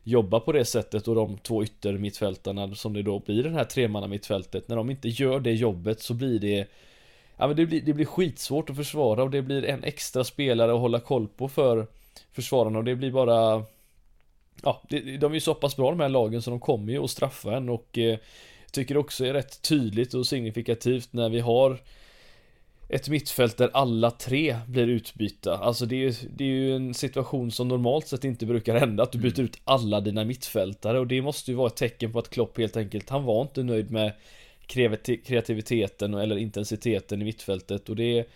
jobba 0.09 0.41
på 0.41 0.53
det 0.53 0.65
sättet 0.65 1.09
och 1.09 1.15
de 1.15 1.39
två 1.39 1.65
yttermittfältarna 1.65 2.75
som 2.75 2.93
det 2.93 3.03
då 3.03 3.19
blir 3.19 3.43
den 3.43 3.55
här 3.55 3.65
tremanna 3.65 4.07
mittfältet 4.07 4.69
när 4.69 4.77
de 4.77 4.91
inte 4.91 5.09
gör 5.09 5.41
det 5.41 5.53
jobbet 5.53 6.01
så 6.01 6.15
blir 6.15 6.39
det 6.39 6.67
Ja 7.37 7.47
men 7.47 7.57
det 7.57 7.67
blir, 7.67 7.81
det 7.81 7.93
blir 7.93 8.05
skitsvårt 8.05 8.71
att 8.71 8.77
försvara 8.77 9.23
och 9.23 9.31
det 9.31 9.43
blir 9.43 9.65
en 9.65 9.85
extra 9.85 10.25
spelare 10.25 10.73
att 10.73 10.81
hålla 10.81 11.01
koll 11.01 11.29
på 11.29 11.49
för 11.49 11.87
försvararna 12.33 12.79
och 12.79 12.85
det 12.85 12.95
blir 12.95 13.11
bara 13.11 13.65
Ja, 14.63 14.83
de 14.89 15.25
är 15.25 15.35
ju 15.35 15.41
så 15.41 15.55
pass 15.55 15.77
bra 15.77 15.91
de 15.91 16.01
här 16.01 16.09
lagen 16.09 16.43
så 16.43 16.51
de 16.51 16.61
kommer 16.61 16.93
ju 16.93 17.05
att 17.05 17.11
straffa 17.11 17.57
en 17.57 17.69
och 17.69 17.99
eh, 17.99 18.19
Tycker 18.71 18.97
också 18.97 19.25
är 19.25 19.33
rätt 19.33 19.63
tydligt 19.63 20.15
och 20.15 20.27
signifikativt 20.27 21.13
när 21.13 21.29
vi 21.29 21.41
har 21.41 21.79
ett 22.89 23.09
mittfält 23.09 23.57
där 23.57 23.71
alla 23.73 24.11
tre 24.11 24.57
blir 24.67 24.87
utbytta. 24.87 25.59
Alltså 25.59 25.87
det 25.87 25.97
är, 25.97 25.99
ju, 25.99 26.13
det 26.37 26.45
är 26.45 26.49
ju 26.49 26.77
en 26.77 26.95
situation 26.95 27.51
som 27.51 27.69
normalt 27.69 28.07
sett 28.07 28.25
inte 28.25 28.47
brukar 28.47 28.77
hända, 28.77 29.03
att 29.03 29.13
du 29.13 29.19
byter 29.19 29.41
ut 29.41 29.61
alla 29.65 30.01
dina 30.01 30.25
mittfältare. 30.25 30.99
Och 30.99 31.07
det 31.07 31.23
måste 31.23 31.51
ju 31.51 31.57
vara 31.57 31.67
ett 31.67 31.77
tecken 31.77 32.13
på 32.13 32.19
att 32.19 32.31
Klopp 32.31 32.59
helt 32.59 32.77
enkelt, 32.77 33.11
han 33.11 33.25
var 33.25 33.43
inte 33.43 33.63
nöjd 33.63 33.91
med 33.91 34.13
kreativiteten 35.25 36.15
eller 36.15 36.39
intensiteten 36.39 37.23
i 37.23 37.25
mittfältet. 37.25 37.89
Och 37.89 37.97
det 37.97 38.29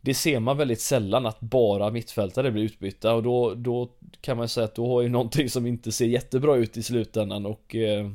det 0.00 0.14
ser 0.14 0.40
man 0.40 0.56
väldigt 0.56 0.80
sällan 0.80 1.26
att 1.26 1.40
bara 1.40 1.90
mittfältare 1.90 2.50
blir 2.50 2.62
utbytta. 2.62 3.14
Och 3.14 3.22
då, 3.22 3.54
då 3.54 3.88
kan 4.20 4.36
man 4.36 4.48
säga 4.48 4.64
att 4.64 4.74
då 4.74 4.86
har 4.86 5.02
ju 5.02 5.08
någonting 5.08 5.50
som 5.50 5.66
inte 5.66 5.92
ser 5.92 6.06
jättebra 6.06 6.56
ut 6.56 6.76
i 6.76 6.82
slutändan. 6.82 7.46
Och 7.46 7.74
eh, 7.74 8.10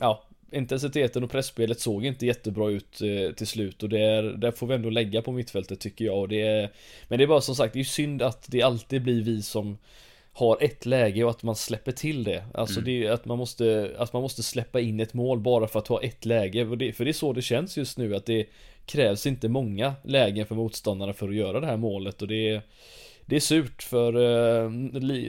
Ja, 0.00 0.22
intensiteten 0.52 1.24
och 1.24 1.30
pressspelet 1.30 1.80
såg 1.80 2.04
inte 2.04 2.26
jättebra 2.26 2.70
ut 2.70 3.00
eh, 3.02 3.34
till 3.34 3.46
slut 3.46 3.82
och 3.82 3.88
det 3.88 4.00
är, 4.00 4.22
där 4.22 4.50
får 4.50 4.66
vi 4.66 4.74
ändå 4.74 4.90
lägga 4.90 5.22
på 5.22 5.32
mittfältet 5.32 5.80
tycker 5.80 6.04
jag 6.04 6.18
och 6.18 6.28
det 6.28 6.40
är, 6.40 6.70
Men 7.08 7.18
det 7.18 7.24
är 7.24 7.28
bara 7.28 7.40
som 7.40 7.54
sagt, 7.54 7.74
det 7.74 7.80
är 7.80 7.84
synd 7.84 8.22
att 8.22 8.46
det 8.48 8.62
alltid 8.62 9.02
blir 9.02 9.22
vi 9.22 9.42
som 9.42 9.78
har 10.32 10.58
ett 10.60 10.86
läge 10.86 11.24
och 11.24 11.30
att 11.30 11.42
man 11.42 11.56
släpper 11.56 11.92
till 11.92 12.24
det. 12.24 12.44
Alltså 12.54 12.80
mm. 12.80 12.84
det 12.84 13.06
är 13.06 13.10
att 13.10 13.24
man 13.24 13.38
måste, 13.38 13.94
att 13.98 14.12
man 14.12 14.22
måste 14.22 14.42
släppa 14.42 14.80
in 14.80 15.00
ett 15.00 15.14
mål 15.14 15.40
bara 15.40 15.68
för 15.68 15.78
att 15.78 15.88
ha 15.88 16.02
ett 16.02 16.24
läge. 16.24 16.66
För 16.66 16.76
det, 16.76 16.92
för 16.92 17.04
det 17.04 17.10
är 17.10 17.12
så 17.12 17.32
det 17.32 17.42
känns 17.42 17.76
just 17.76 17.98
nu 17.98 18.16
att 18.16 18.26
det 18.26 18.46
krävs 18.86 19.26
inte 19.26 19.48
många 19.48 19.94
lägen 20.04 20.46
för 20.46 20.54
motståndarna 20.54 21.12
för 21.12 21.28
att 21.28 21.34
göra 21.34 21.60
det 21.60 21.66
här 21.66 21.76
målet 21.76 22.22
och 22.22 22.28
det 22.28 22.48
är 22.48 22.62
det 23.32 23.36
är 23.36 23.40
surt 23.40 23.82
för 23.82 24.16
uh, 24.16 24.70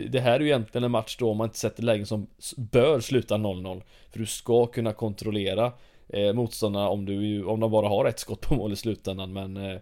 det 0.10 0.20
här 0.20 0.34
är 0.36 0.40
ju 0.40 0.46
egentligen 0.46 0.84
en 0.84 0.92
match 0.92 1.18
då 1.20 1.34
man 1.34 1.48
inte 1.48 1.58
sätter 1.58 1.84
lägen 1.84 2.06
som 2.06 2.28
bör 2.58 3.00
sluta 3.00 3.36
0-0. 3.36 3.82
För 4.12 4.20
du 4.20 4.26
ska 4.26 4.66
kunna 4.66 4.94
kontrollera 4.94 5.72
uh, 6.18 6.34
motståndarna 6.34 6.90
om, 6.90 7.06
du, 7.06 7.44
om 7.44 7.60
de 7.60 7.72
bara 7.72 7.88
har 7.88 8.06
ett 8.06 8.20
skott 8.20 8.42
på 8.42 8.56
mål 8.56 8.74
i 8.74 8.76
slutändan 8.76 9.34
men 9.34 9.58
uh, 9.58 9.80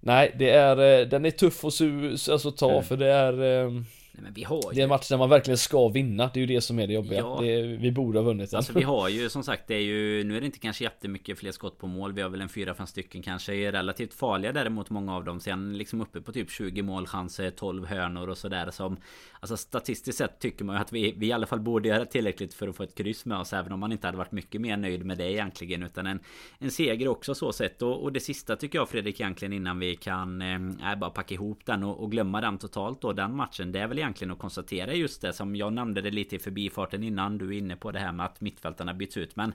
Nej, 0.00 0.34
det 0.38 0.50
är, 0.50 1.04
den 1.04 1.24
är 1.24 1.30
tuff 1.30 1.64
att 1.64 2.28
alltså 2.28 2.50
ta 2.50 2.70
mm. 2.70 2.82
för 2.82 2.96
det 2.96 3.12
är 3.12 3.64
Nej, 4.14 4.22
men 4.22 4.32
vi 4.32 4.44
har 4.44 4.56
ju... 4.56 4.74
Det 4.74 4.80
är 4.80 4.82
en 4.82 4.88
match 4.88 5.08
där 5.08 5.18
man 5.18 5.28
verkligen 5.28 5.58
ska 5.58 5.88
vinna. 5.88 6.30
Det 6.34 6.40
är 6.40 6.40
ju 6.40 6.54
det 6.54 6.60
som 6.60 6.78
är 6.78 6.86
det 6.86 6.92
jobbiga. 6.92 7.18
Ja. 7.18 7.38
Det 7.40 7.54
är, 7.54 7.62
vi 7.62 7.92
borde 7.92 8.18
ha 8.18 8.24
vunnit 8.24 8.50
den. 8.50 8.56
Alltså 8.56 8.72
vi 8.72 8.82
har 8.82 9.08
ju 9.08 9.28
som 9.28 9.42
sagt, 9.42 9.66
det 9.66 9.74
är 9.74 9.80
ju... 9.80 10.24
Nu 10.24 10.36
är 10.36 10.40
det 10.40 10.46
inte 10.46 10.58
kanske 10.58 10.84
jättemycket 10.84 11.38
fler 11.38 11.52
skott 11.52 11.78
på 11.78 11.86
mål. 11.86 12.12
Vi 12.12 12.22
har 12.22 12.28
väl 12.28 12.40
en 12.40 12.48
4-5 12.48 12.86
stycken 12.86 13.22
kanske. 13.22 13.54
Är 13.54 13.72
relativt 13.72 14.14
farliga 14.14 14.52
däremot 14.52 14.90
många 14.90 15.16
av 15.16 15.24
dem. 15.24 15.40
Sen 15.40 15.78
liksom 15.78 16.00
uppe 16.00 16.20
på 16.20 16.32
typ 16.32 16.50
20 16.50 16.82
målchanser, 16.82 17.50
12 17.50 17.86
hörnor 17.86 18.28
och 18.28 18.38
sådär 18.38 18.70
som... 18.70 18.96
Alltså 19.42 19.56
statistiskt 19.56 20.18
sett 20.18 20.38
tycker 20.38 20.64
man 20.64 20.76
ju 20.76 20.82
att 20.82 20.92
vi, 20.92 21.14
vi 21.16 21.26
i 21.26 21.32
alla 21.32 21.46
fall 21.46 21.60
borde 21.60 21.88
göra 21.88 22.04
tillräckligt 22.04 22.54
för 22.54 22.68
att 22.68 22.76
få 22.76 22.82
ett 22.82 22.94
kryss 22.94 23.24
med 23.24 23.38
oss. 23.38 23.52
Även 23.52 23.72
om 23.72 23.80
man 23.80 23.92
inte 23.92 24.06
hade 24.06 24.18
varit 24.18 24.32
mycket 24.32 24.60
mer 24.60 24.76
nöjd 24.76 25.04
med 25.06 25.18
det 25.18 25.32
egentligen. 25.32 25.82
Utan 25.82 26.06
en, 26.06 26.20
en 26.58 26.70
seger 26.70 27.08
också 27.08 27.34
så 27.34 27.52
sett. 27.52 27.82
Och, 27.82 28.02
och 28.02 28.12
det 28.12 28.20
sista 28.20 28.56
tycker 28.56 28.78
jag 28.78 28.88
Fredrik 28.88 29.20
egentligen 29.20 29.52
innan 29.52 29.78
vi 29.78 29.96
kan... 29.96 30.42
Eh, 30.42 30.92
äh, 30.92 30.98
bara 30.98 31.10
packa 31.10 31.34
ihop 31.34 31.60
den 31.64 31.82
och, 31.82 32.02
och 32.02 32.10
glömma 32.10 32.40
den 32.40 32.58
totalt 32.58 33.00
då. 33.00 33.12
Den 33.12 33.36
matchen. 33.36 33.72
Det 33.72 33.80
är 33.80 33.88
väl 33.88 33.98
egentligen 33.98 34.32
att 34.32 34.38
konstatera 34.38 34.94
just 34.94 35.22
det 35.22 35.32
som 35.32 35.56
jag 35.56 35.72
nämnde 35.72 36.00
det 36.00 36.10
lite 36.10 36.36
i 36.36 36.38
förbifarten 36.38 37.02
innan. 37.02 37.38
Du 37.38 37.48
är 37.48 37.58
inne 37.58 37.76
på 37.76 37.90
det 37.90 37.98
här 37.98 38.12
med 38.12 38.26
att 38.26 38.40
mittfältarna 38.40 38.94
byts 38.94 39.16
ut. 39.16 39.36
Men 39.36 39.52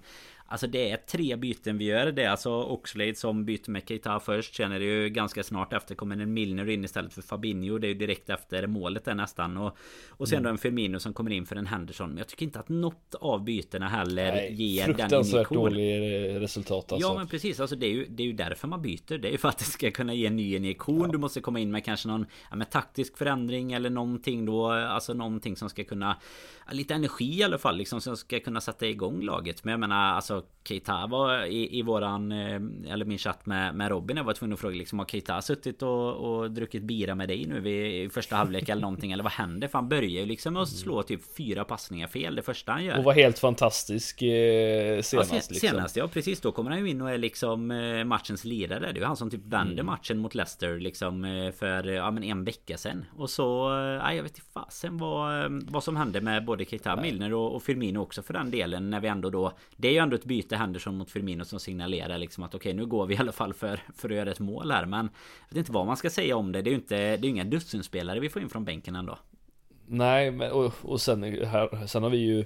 Alltså 0.49 0.67
det 0.67 0.91
är 0.91 0.97
tre 0.97 1.35
byten 1.35 1.77
vi 1.77 1.85
gör. 1.85 2.11
Det 2.11 2.23
är 2.23 2.29
alltså 2.29 2.51
Oxlade 2.51 3.15
som 3.15 3.45
byter 3.45 3.69
med 3.71 3.87
Keita 3.87 4.19
först. 4.19 4.55
Sen 4.55 4.71
är 4.71 4.79
det 4.79 4.85
ju 4.85 5.09
ganska 5.09 5.43
snart 5.43 5.73
efter 5.73 5.95
kommer 5.95 6.17
en 6.17 6.33
Milner 6.33 6.69
in 6.69 6.83
istället 6.83 7.13
för 7.13 7.21
Fabinho. 7.21 7.77
Det 7.77 7.87
är 7.87 7.89
ju 7.89 7.93
direkt 7.93 8.29
efter 8.29 8.67
målet 8.67 9.05
där 9.05 9.15
nästan. 9.15 9.57
Och, 9.57 9.77
och 10.09 10.27
sen 10.27 10.37
mm. 10.37 10.43
då 10.43 10.49
en 10.49 10.57
Firmino 10.57 10.99
som 10.99 11.13
kommer 11.13 11.31
in 11.31 11.45
för 11.45 11.55
en 11.55 11.67
Henderson. 11.67 12.09
Men 12.09 12.17
jag 12.17 12.27
tycker 12.27 12.45
inte 12.45 12.59
att 12.59 12.69
något 12.69 13.15
av 13.15 13.43
bytena 13.43 13.87
heller 13.87 14.31
Nej, 14.31 14.53
ger 14.53 14.87
den 14.87 14.89
injektion. 14.89 15.09
Fruktansvärt 15.09 15.49
dålig 15.49 16.41
resultat 16.41 16.91
alltså. 16.91 17.07
Ja 17.07 17.17
men 17.17 17.27
precis. 17.27 17.59
Alltså 17.59 17.75
det 17.75 17.85
är, 17.85 17.91
ju, 17.91 18.05
det 18.09 18.23
är 18.23 18.27
ju 18.27 18.33
därför 18.33 18.67
man 18.67 18.81
byter. 18.81 19.17
Det 19.17 19.27
är 19.27 19.31
ju 19.31 19.37
för 19.37 19.49
att 19.49 19.57
det 19.57 19.65
ska 19.65 19.91
kunna 19.91 20.13
ge 20.13 20.25
en 20.25 20.35
ny 20.35 20.55
injektion. 20.55 21.01
Ja. 21.01 21.07
Du 21.07 21.17
måste 21.17 21.41
komma 21.41 21.59
in 21.59 21.71
med 21.71 21.85
kanske 21.85 22.07
någon 22.07 22.25
ja, 22.49 22.55
med 22.55 22.69
taktisk 22.69 23.17
förändring 23.17 23.73
eller 23.73 23.89
någonting 23.89 24.45
då. 24.45 24.71
Alltså 24.71 25.13
någonting 25.13 25.55
som 25.55 25.69
ska 25.69 25.83
kunna 25.83 26.17
lite 26.71 26.93
energi 26.93 27.39
i 27.39 27.43
alla 27.43 27.57
fall 27.57 27.77
liksom 27.77 28.01
som 28.01 28.17
ska 28.17 28.39
kunna 28.39 28.61
sätta 28.61 28.87
igång 28.87 29.21
laget. 29.21 29.63
Men 29.63 29.71
jag 29.71 29.79
menar 29.79 30.13
alltså 30.13 30.36
Keita 30.63 31.07
var 31.07 31.45
i, 31.45 31.79
i 31.79 31.81
våran 31.81 32.31
eh, 32.31 32.93
eller 32.93 33.05
min 33.05 33.17
chatt 33.17 33.45
med, 33.45 33.75
med 33.75 33.89
Robin. 33.89 34.17
Jag 34.17 34.23
var 34.23 34.33
tvungen 34.33 34.53
att 34.53 34.59
fråga 34.59 34.75
liksom 34.75 34.99
har 34.99 35.05
Keita 35.05 35.41
suttit 35.41 35.81
och, 35.81 36.13
och 36.13 36.51
druckit 36.51 36.83
bira 36.83 37.15
med 37.15 37.27
dig 37.27 37.45
nu 37.45 37.59
vid 37.59 38.11
första 38.11 38.35
halvlek 38.35 38.69
eller 38.69 38.81
någonting 38.81 39.11
eller 39.11 39.23
vad 39.23 39.31
händer? 39.31 39.67
För 39.67 39.77
han 39.77 39.89
börjar 39.89 40.09
ju 40.09 40.25
liksom 40.25 40.57
att 40.57 40.69
slå 40.69 41.03
typ 41.03 41.35
fyra 41.37 41.63
passningar 41.63 42.07
fel 42.07 42.35
det 42.35 42.41
första 42.41 42.71
han 42.71 42.85
gör. 42.85 42.97
Och 42.97 43.03
var 43.03 43.13
helt 43.13 43.39
fantastisk 43.39 44.21
eh, 44.21 45.01
senast. 45.01 45.13
Ja, 45.13 45.23
sen, 45.23 45.35
liksom. 45.35 45.55
Senast 45.55 45.95
ja 45.95 46.07
precis 46.07 46.41
då 46.41 46.51
kommer 46.51 46.71
han 46.71 46.79
ju 46.79 46.89
in 46.89 47.01
och 47.01 47.11
är 47.11 47.17
liksom 47.17 47.71
eh, 47.71 48.03
matchens 48.03 48.45
ledare. 48.45 48.79
Det 48.79 48.87
är 48.87 48.93
ju 48.93 49.03
han 49.03 49.17
som 49.17 49.29
typ 49.29 49.45
vände 49.45 49.73
mm. 49.73 49.85
matchen 49.85 50.17
mot 50.17 50.35
Leicester 50.35 50.79
liksom 50.79 51.25
eh, 51.25 51.51
för 51.51 51.83
ja 51.83 52.11
men 52.11 52.23
en 52.23 52.43
vecka 52.43 52.77
sedan. 52.77 53.05
Och 53.17 53.29
så, 53.29 53.43
ja 54.03 54.13
jag 54.13 54.23
vet 54.23 54.31
inte 54.31 54.51
fasen 54.53 54.97
vad, 54.97 55.51
vad 55.71 55.83
som 55.83 55.95
hände 55.95 56.21
med 56.21 56.45
både 56.45 56.57
både 56.57 56.69
Keita 56.69 56.95
Milner 56.95 57.33
och, 57.33 57.55
och 57.55 57.63
Firmino 57.63 57.99
också 57.99 58.21
för 58.21 58.33
den 58.33 58.51
delen. 58.51 58.89
När 58.89 58.99
vi 58.99 59.07
ändå 59.07 59.29
då... 59.29 59.51
Det 59.75 59.87
är 59.87 59.91
ju 59.91 59.97
ändå 59.97 60.15
ett 60.15 60.25
byte 60.27 60.55
Henderson 60.55 60.97
mot 60.97 61.11
Firmino 61.11 61.45
som 61.45 61.59
signalerar 61.59 62.17
liksom 62.17 62.43
att 62.43 62.55
okej 62.55 62.69
okay, 62.69 62.73
nu 62.73 62.85
går 62.85 63.05
vi 63.05 63.15
i 63.15 63.17
alla 63.17 63.31
fall 63.31 63.53
för, 63.53 63.79
för 63.95 64.09
att 64.09 64.15
göra 64.15 64.31
ett 64.31 64.39
mål 64.39 64.71
här. 64.71 64.85
Men 64.85 65.09
jag 65.49 65.55
vet 65.55 65.57
inte 65.57 65.71
vad 65.71 65.85
man 65.85 65.97
ska 65.97 66.09
säga 66.09 66.35
om 66.35 66.51
det. 66.51 66.61
Det 66.61 66.69
är 66.69 66.71
ju 66.71 66.77
inte... 66.77 66.95
Det 66.95 67.27
är 67.27 67.29
inga 67.29 67.43
dussinspelare 67.43 68.19
vi 68.19 68.29
får 68.29 68.41
in 68.41 68.49
från 68.49 68.65
bänken 68.65 68.95
ändå. 68.95 69.17
Nej, 69.85 70.31
men 70.31 70.51
och, 70.51 70.73
och 70.81 71.01
sen, 71.01 71.23
här, 71.23 71.87
sen 71.87 72.03
har 72.03 72.09
vi 72.09 72.17
ju 72.17 72.45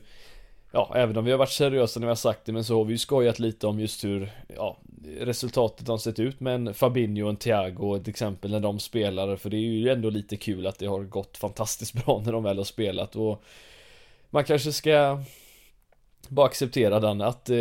Ja, 0.73 0.91
även 0.95 1.17
om 1.17 1.25
vi 1.25 1.31
har 1.31 1.37
varit 1.37 1.51
seriösa 1.51 1.99
när 1.99 2.07
vi 2.07 2.11
har 2.11 2.15
sagt 2.15 2.45
det, 2.45 2.51
men 2.51 2.63
så 2.63 2.77
har 2.77 2.85
vi 2.85 2.93
ju 2.93 2.97
skojat 2.97 3.39
lite 3.39 3.67
om 3.67 3.79
just 3.79 4.03
hur, 4.03 4.31
ja, 4.55 4.77
resultatet 5.19 5.87
har 5.87 5.97
sett 5.97 6.19
ut 6.19 6.39
med 6.39 6.55
en 6.55 6.73
Fabinho 6.73 7.23
och 7.23 7.29
en 7.29 7.35
Thiago 7.35 7.99
till 7.99 8.09
exempel 8.09 8.51
när 8.51 8.59
de 8.59 8.79
spelar, 8.79 9.35
för 9.35 9.49
det 9.49 9.57
är 9.57 9.59
ju 9.59 9.89
ändå 9.89 10.09
lite 10.09 10.37
kul 10.37 10.67
att 10.67 10.79
det 10.79 10.85
har 10.85 11.03
gått 11.03 11.37
fantastiskt 11.37 12.05
bra 12.05 12.21
när 12.25 12.31
de 12.31 12.43
väl 12.43 12.57
har 12.57 12.63
spelat 12.63 13.15
och 13.15 13.43
man 14.29 14.43
kanske 14.43 14.71
ska 14.71 15.23
bara 16.29 16.45
acceptera 16.45 16.99
den 16.99 17.21
att 17.21 17.49
eh, 17.49 17.55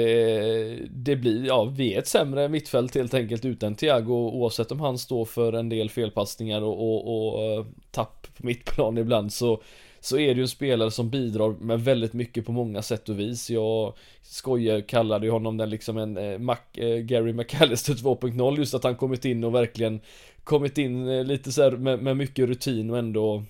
det 0.90 1.16
blir, 1.16 1.46
ja 1.46 1.64
vi 1.64 1.94
är 1.94 1.98
ett 1.98 2.08
sämre 2.08 2.48
mittfält 2.48 2.94
helt 2.94 3.14
enkelt 3.14 3.44
utan 3.44 3.74
Thiago 3.74 4.12
oavsett 4.12 4.72
om 4.72 4.80
han 4.80 4.98
står 4.98 5.24
för 5.24 5.52
en 5.52 5.68
del 5.68 5.90
felpassningar 5.90 6.62
och, 6.62 6.78
och, 6.80 7.34
och 7.34 7.44
eh, 7.44 7.66
tapp 7.90 8.26
på 8.36 8.46
mittplan 8.46 8.98
ibland 8.98 9.32
så 9.32 9.62
så 10.00 10.18
är 10.18 10.28
det 10.28 10.34
ju 10.34 10.42
en 10.42 10.48
spelare 10.48 10.90
som 10.90 11.10
bidrar 11.10 11.50
med 11.50 11.80
väldigt 11.80 12.12
mycket 12.12 12.46
på 12.46 12.52
många 12.52 12.82
sätt 12.82 13.08
och 13.08 13.20
vis. 13.20 13.50
Jag 13.50 13.94
skojar, 14.22 14.80
kallade 14.80 15.26
ju 15.26 15.32
honom 15.32 15.56
den 15.56 15.70
liksom 15.70 15.98
en 15.98 16.16
eh, 16.16 16.38
Mac, 16.38 16.56
eh, 16.74 16.96
Gary 16.96 17.32
McAllister 17.32 17.94
2.0 17.94 18.58
just 18.58 18.74
att 18.74 18.84
han 18.84 18.96
kommit 18.96 19.24
in 19.24 19.44
och 19.44 19.54
verkligen 19.54 20.00
kommit 20.44 20.78
in 20.78 21.08
eh, 21.08 21.24
lite 21.24 21.52
så 21.52 21.70
med, 21.70 22.02
med 22.02 22.16
mycket 22.16 22.48
rutin 22.48 22.90
och 22.90 22.98
ändå 22.98 23.44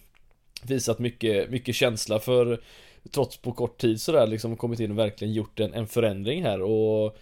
visat 0.62 0.98
mycket, 0.98 1.50
mycket 1.50 1.74
känsla 1.74 2.18
för 2.18 2.60
trots 3.10 3.36
på 3.36 3.52
kort 3.52 3.78
tid 3.78 4.00
sådär 4.00 4.26
liksom 4.26 4.56
kommit 4.56 4.80
in 4.80 4.90
och 4.90 4.98
verkligen 4.98 5.34
gjort 5.34 5.60
en, 5.60 5.74
en 5.74 5.86
förändring 5.86 6.42
här 6.42 6.62
och 6.62 7.16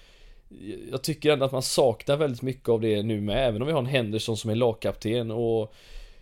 jag 0.91 1.03
tycker 1.03 1.33
ändå 1.33 1.45
att 1.45 1.53
man 1.53 1.62
saknar 1.62 2.17
väldigt 2.17 2.43
mycket 2.43 2.69
av 2.69 2.81
det 2.81 3.03
nu 3.03 3.21
med, 3.21 3.49
även 3.49 3.62
om 3.62 3.67
vi 3.67 3.73
har 3.73 3.81
en 3.81 3.87
Henderson 3.87 4.37
som 4.37 4.51
är 4.51 4.55
lagkapten 4.55 5.31
och 5.31 5.75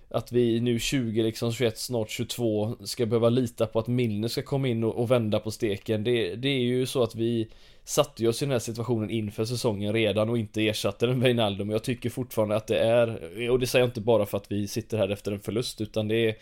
att 0.09 0.33
vi 0.33 0.61
nu 0.61 0.79
20, 0.79 1.23
liksom 1.23 1.53
21, 1.53 1.79
snart 1.79 2.11
22 2.11 2.77
ska 2.85 3.07
behöva 3.07 3.29
lita 3.29 3.67
på 3.67 3.79
att 3.79 3.87
Milner 3.87 4.29
ska 4.29 4.43
komma 4.43 4.69
in 4.69 4.85
och, 4.85 4.95
och 4.95 5.11
vända 5.11 5.41
på 5.41 5.51
steken. 5.51 6.05
Det, 6.05 6.35
det, 6.35 6.49
är 6.49 6.61
ju 6.61 6.87
så 6.87 7.03
att 7.03 7.15
vi 7.15 7.49
satte 7.85 8.29
oss 8.29 8.43
i 8.43 8.45
den 8.45 8.53
här 8.53 8.59
situationen 8.59 9.11
inför 9.11 9.45
säsongen 9.45 9.93
redan 9.93 10.31
och 10.31 10.39
inte 10.39 10.69
ersatte 10.69 11.07
den 11.07 11.21
Wijnaldum. 11.21 11.71
Jag 11.71 11.85
tycker 11.85 12.11
fortfarande 12.11 12.57
att 12.57 12.67
det 12.67 12.79
är, 12.79 13.51
och 13.51 13.59
det 13.59 13.67
säger 13.67 13.83
jag 13.83 13.89
inte 13.89 14.01
bara 14.01 14.27
för 14.27 14.37
att 14.37 14.53
vi 14.53 14.69
sitter 14.69 14.99
här 14.99 15.09
efter 15.09 15.33
en 15.33 15.41
förlust, 15.41 15.81
utan 15.81 16.09
det 16.09 16.29
är 16.29 16.37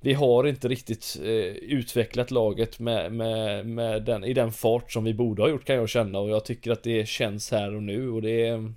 vi 0.00 0.12
har 0.12 0.46
inte 0.46 0.68
riktigt 0.68 1.16
eh, 1.22 1.28
utvecklat 1.54 2.30
laget 2.30 2.78
med, 2.78 3.12
med, 3.12 3.66
med 3.66 4.02
den, 4.02 4.24
i 4.24 4.34
den 4.34 4.52
fart 4.52 4.92
som 4.92 5.04
vi 5.04 5.14
borde 5.14 5.42
ha 5.42 5.48
gjort 5.48 5.64
kan 5.64 5.76
jag 5.76 5.88
känna. 5.88 6.18
Och 6.18 6.30
jag 6.30 6.44
tycker 6.44 6.70
att 6.70 6.82
det 6.82 7.08
känns 7.08 7.50
här 7.50 7.74
och 7.74 7.82
nu 7.82 8.10
och 8.10 8.22
det 8.22 8.46
är 8.46 8.72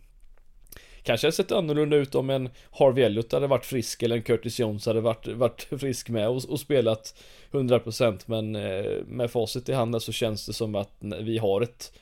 Kanske 1.03 1.27
hade 1.27 1.35
sett 1.35 1.51
annorlunda 1.51 1.95
ut 1.95 2.15
om 2.15 2.29
en 2.29 2.49
Harvey 2.71 3.03
Elliot 3.03 3.31
hade 3.31 3.47
varit 3.47 3.65
frisk 3.65 4.03
eller 4.03 4.15
en 4.15 4.21
Curtis 4.21 4.59
Jones 4.59 4.85
hade 4.85 5.01
varit, 5.01 5.27
varit 5.27 5.61
frisk 5.79 6.09
med 6.09 6.29
och, 6.29 6.45
och 6.49 6.59
spelat 6.59 7.15
100% 7.51 8.19
men 8.25 8.55
eh, 8.55 8.91
med 9.07 9.31
facit 9.31 9.69
i 9.69 9.73
handen 9.73 10.01
så 10.01 10.11
känns 10.11 10.45
det 10.45 10.53
som 10.53 10.75
att 10.75 10.91
vi 10.99 11.37
har 11.37 11.61
ett 11.61 11.93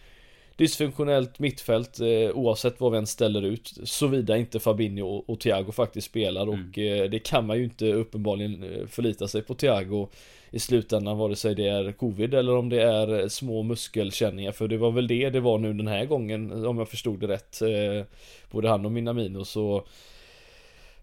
dysfunktionellt 0.59 1.39
mittfält 1.39 1.99
eh, 1.99 2.31
oavsett 2.33 2.79
vad 2.79 2.91
vi 2.91 2.97
än 2.97 3.07
ställer 3.07 3.41
ut 3.41 3.73
såvida 3.83 4.37
inte 4.37 4.59
Fabinho 4.59 5.07
och, 5.07 5.29
och 5.29 5.39
Thiago 5.39 5.71
faktiskt 5.71 6.07
spelar. 6.07 6.41
Mm. 6.41 6.69
och 6.69 6.77
eh, 6.77 7.09
det 7.09 7.19
kan 7.19 7.45
man 7.45 7.57
ju 7.57 7.63
inte 7.63 7.93
uppenbarligen 7.93 8.63
eh, 8.63 8.87
förlita 8.87 9.27
sig 9.27 9.41
på 9.41 9.55
Thiago 9.55 10.07
i 10.51 10.59
slutändan 10.59 11.17
vare 11.17 11.35
sig 11.35 11.55
det 11.55 11.67
är 11.67 11.91
covid 11.91 12.33
eller 12.33 12.55
om 12.55 12.69
det 12.69 12.81
är 12.81 13.27
små 13.27 13.63
muskelkänningar. 13.63 14.51
För 14.51 14.67
det 14.67 14.77
var 14.77 14.91
väl 14.91 15.07
det 15.07 15.29
det 15.29 15.39
var 15.39 15.57
nu 15.57 15.73
den 15.73 15.87
här 15.87 16.05
gången 16.05 16.65
om 16.65 16.77
jag 16.77 16.89
förstod 16.89 17.19
det 17.19 17.27
rätt 17.27 17.61
eh, 17.61 18.05
både 18.51 18.69
han 18.69 18.85
och 18.85 18.91
Minamino. 18.91 19.45
Så 19.45 19.83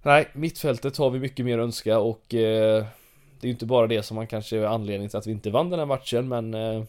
nej 0.02 0.28
mittfältet 0.32 0.96
har 0.96 1.10
vi 1.10 1.18
mycket 1.18 1.44
mer 1.44 1.58
att 1.58 1.64
önska 1.64 1.98
och 1.98 2.34
eh, 2.34 2.84
det 3.40 3.44
är 3.44 3.48
ju 3.48 3.50
inte 3.50 3.66
bara 3.66 3.86
det 3.86 4.02
som 4.02 4.14
man 4.14 4.26
kanske 4.26 4.58
är 4.58 4.64
anledning 4.64 5.08
till 5.08 5.18
att 5.18 5.26
vi 5.26 5.32
inte 5.32 5.50
vann 5.50 5.70
den 5.70 5.78
här 5.78 5.86
matchen 5.86 6.28
men 6.28 6.54
eh, 6.54 6.82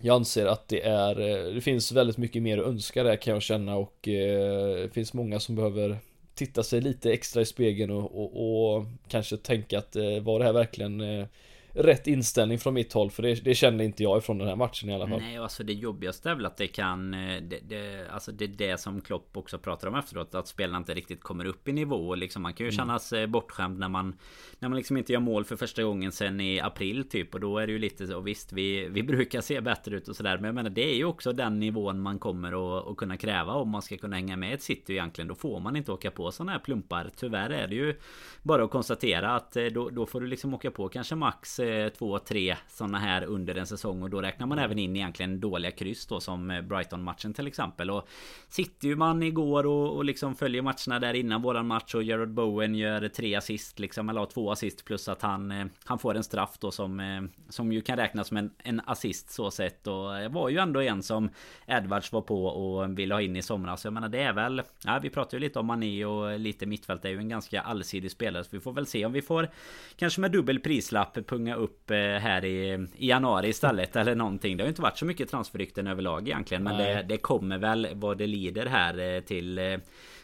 jag 0.00 0.14
anser 0.14 0.46
att 0.46 0.68
det 0.68 0.82
är, 0.82 1.20
eh, 1.20 1.54
det 1.54 1.60
finns 1.60 1.92
väldigt 1.92 2.18
mycket 2.18 2.42
mer 2.42 2.58
att 2.58 2.66
önska 2.66 3.02
där 3.02 3.16
kan 3.16 3.32
jag 3.32 3.42
känna 3.42 3.76
och 3.76 4.08
eh, 4.08 4.82
det 4.82 4.90
finns 4.94 5.14
många 5.14 5.40
som 5.40 5.54
behöver 5.54 5.98
titta 6.34 6.62
sig 6.62 6.80
lite 6.80 7.12
extra 7.12 7.42
i 7.42 7.46
spegeln 7.46 7.90
och, 7.90 8.18
och, 8.20 8.76
och 8.76 8.84
kanske 9.08 9.36
tänka 9.36 9.78
att 9.78 9.96
eh, 9.96 10.20
var 10.20 10.38
det 10.38 10.44
här 10.44 10.52
verkligen 10.52 11.00
eh, 11.00 11.26
rätt 11.72 12.06
inställning 12.06 12.58
från 12.58 12.74
mitt 12.74 12.92
håll 12.92 13.10
för 13.10 13.22
det, 13.22 13.44
det 13.44 13.54
kände 13.54 13.84
inte 13.84 14.02
jag 14.02 14.18
ifrån 14.18 14.38
den 14.38 14.48
här 14.48 14.56
matchen 14.56 14.90
i 14.90 14.94
alla 14.94 15.08
fall. 15.08 15.20
Nej, 15.20 15.38
alltså 15.38 15.64
det 15.64 15.72
jobbigaste 15.72 16.30
är 16.30 16.34
väl 16.34 16.46
att 16.46 16.56
det 16.56 16.66
kan 16.66 17.10
det, 17.10 17.58
det, 17.68 18.08
Alltså 18.10 18.32
det 18.32 18.44
är 18.44 18.48
det 18.48 18.80
som 18.80 19.00
Klopp 19.00 19.36
också 19.36 19.58
pratar 19.58 19.88
om 19.88 19.94
efteråt 19.94 20.34
Att 20.34 20.48
spelarna 20.48 20.78
inte 20.78 20.94
riktigt 20.94 21.22
kommer 21.22 21.44
upp 21.44 21.68
i 21.68 21.72
nivå. 21.72 22.14
Liksom 22.14 22.42
Man 22.42 22.54
kan 22.54 22.66
ju 22.66 22.68
mm. 22.68 22.76
känna 22.76 22.98
sig 22.98 23.26
bortskämd 23.26 23.78
när 23.78 23.88
man 23.88 24.18
När 24.58 24.68
man 24.68 24.76
liksom 24.76 24.96
inte 24.96 25.12
gör 25.12 25.20
mål 25.20 25.44
för 25.44 25.56
första 25.56 25.82
gången 25.82 26.12
sen 26.12 26.40
i 26.40 26.60
april 26.60 27.08
typ. 27.08 27.34
Och 27.34 27.40
då 27.40 27.58
är 27.58 27.66
det 27.66 27.72
ju 27.72 27.78
lite 27.78 28.06
så 28.06 28.20
visst 28.20 28.52
vi, 28.52 28.88
vi 28.88 29.02
brukar 29.08 29.40
se 29.40 29.60
bättre 29.60 29.96
ut 29.96 30.08
och 30.08 30.16
sådär. 30.16 30.36
Men 30.36 30.44
jag 30.44 30.54
menar 30.54 30.70
det 30.70 30.90
är 30.90 30.96
ju 30.96 31.04
också 31.04 31.32
den 31.32 31.60
nivån 31.60 32.00
man 32.00 32.18
kommer 32.18 32.78
att, 32.78 32.86
att 32.86 32.96
kunna 32.96 33.16
kräva 33.16 33.52
Om 33.52 33.68
man 33.68 33.82
ska 33.82 33.96
kunna 33.96 34.16
hänga 34.16 34.36
med 34.36 34.54
ett 34.54 34.62
city 34.62 34.92
egentligen. 34.92 35.28
Då 35.28 35.34
får 35.34 35.60
man 35.60 35.76
inte 35.76 35.92
åka 35.92 36.10
på 36.10 36.32
sådana 36.32 36.52
här 36.52 36.58
plumpar. 36.58 37.10
Tyvärr 37.16 37.50
är 37.50 37.68
det 37.68 37.74
ju 37.74 37.94
Bara 38.42 38.64
att 38.64 38.70
konstatera 38.70 39.36
att 39.36 39.56
eh, 39.56 39.64
då, 39.64 39.90
då 39.90 40.06
får 40.06 40.20
du 40.20 40.26
liksom 40.26 40.54
åka 40.54 40.70
på 40.70 40.88
kanske 40.88 41.14
max 41.14 41.57
Eh, 41.58 41.88
två, 41.88 42.18
tre 42.18 42.56
sådana 42.68 42.98
här 42.98 43.24
under 43.24 43.54
en 43.54 43.66
säsong. 43.66 44.02
Och 44.02 44.10
då 44.10 44.22
räknar 44.22 44.46
man 44.46 44.58
även 44.58 44.78
in 44.78 44.96
egentligen 44.96 45.40
dåliga 45.40 45.70
kryss 45.70 46.06
då 46.06 46.20
som 46.20 46.50
eh, 46.50 46.62
Brighton-matchen 46.62 47.34
till 47.34 47.46
exempel. 47.46 47.90
Och 47.90 48.08
sitter 48.48 48.88
ju 48.88 48.96
man 48.96 49.22
igår 49.22 49.66
och, 49.66 49.96
och 49.96 50.04
liksom 50.04 50.34
följer 50.34 50.62
matcherna 50.62 50.98
där 51.00 51.14
innan 51.14 51.42
våran 51.42 51.66
match. 51.66 51.94
Och 51.94 52.02
Gerard 52.02 52.30
Bowen 52.30 52.74
gör 52.74 53.08
tre 53.08 53.34
assist 53.34 53.78
liksom 53.78 54.08
eller 54.08 54.26
två 54.26 54.50
assist 54.52 54.84
plus 54.84 55.08
att 55.08 55.22
han 55.22 55.50
eh, 55.50 55.66
han 55.84 55.98
får 55.98 56.16
en 56.16 56.24
straff 56.24 56.58
då 56.58 56.70
som 56.70 57.28
som 57.48 57.72
ju 57.72 57.80
kan 57.80 57.96
räknas 57.96 58.28
som 58.28 58.36
en, 58.36 58.50
en 58.58 58.80
assist 58.86 59.30
så 59.30 59.50
sett. 59.50 59.86
Och 59.86 60.14
det 60.14 60.28
var 60.28 60.48
ju 60.48 60.58
ändå 60.58 60.82
en 60.82 61.02
som 61.02 61.30
Edwards 61.66 62.12
var 62.12 62.22
på 62.22 62.46
och 62.46 62.98
ville 62.98 63.14
ha 63.14 63.22
in 63.22 63.36
i 63.36 63.42
somras. 63.42 63.84
Jag 63.84 63.92
menar 63.92 64.08
det 64.08 64.22
är 64.22 64.32
väl 64.32 64.62
ja, 64.84 64.98
vi 65.02 65.10
pratar 65.10 65.36
ju 65.36 65.40
lite 65.40 65.58
om 65.58 65.66
Mané 65.66 66.04
och 66.04 66.38
lite 66.38 66.66
mittfält. 66.66 67.04
Är 67.04 67.08
ju 67.08 67.18
en 67.18 67.28
ganska 67.28 67.60
allsidig 67.60 68.10
spelare. 68.10 68.44
Så 68.44 68.50
vi 68.52 68.60
får 68.60 68.72
väl 68.72 68.86
se 68.86 69.04
om 69.04 69.12
vi 69.12 69.22
får 69.22 69.48
kanske 69.96 70.20
med 70.20 70.32
dubbel 70.32 70.60
prislapp 70.60 71.18
punga 71.26 71.47
upp 71.54 71.90
eh, 71.90 71.96
här 71.96 72.44
i, 72.44 72.86
i 72.96 73.08
januari 73.08 73.48
istället 73.48 73.96
eller 73.96 74.14
någonting. 74.14 74.56
Det 74.56 74.62
har 74.62 74.66
ju 74.66 74.70
inte 74.70 74.82
varit 74.82 74.98
så 74.98 75.04
mycket 75.04 75.30
transferrykten 75.30 75.86
överlag 75.86 76.28
egentligen. 76.28 76.62
Men 76.62 76.78
det, 76.78 77.04
det, 77.08 77.16
kommer 77.16 77.58
väl 77.58 77.88
vad 77.94 78.18
det 78.18 78.26
lider 78.26 78.66
här 78.66 79.16
eh, 79.16 79.20
till 79.20 79.58
eh, 79.58 79.78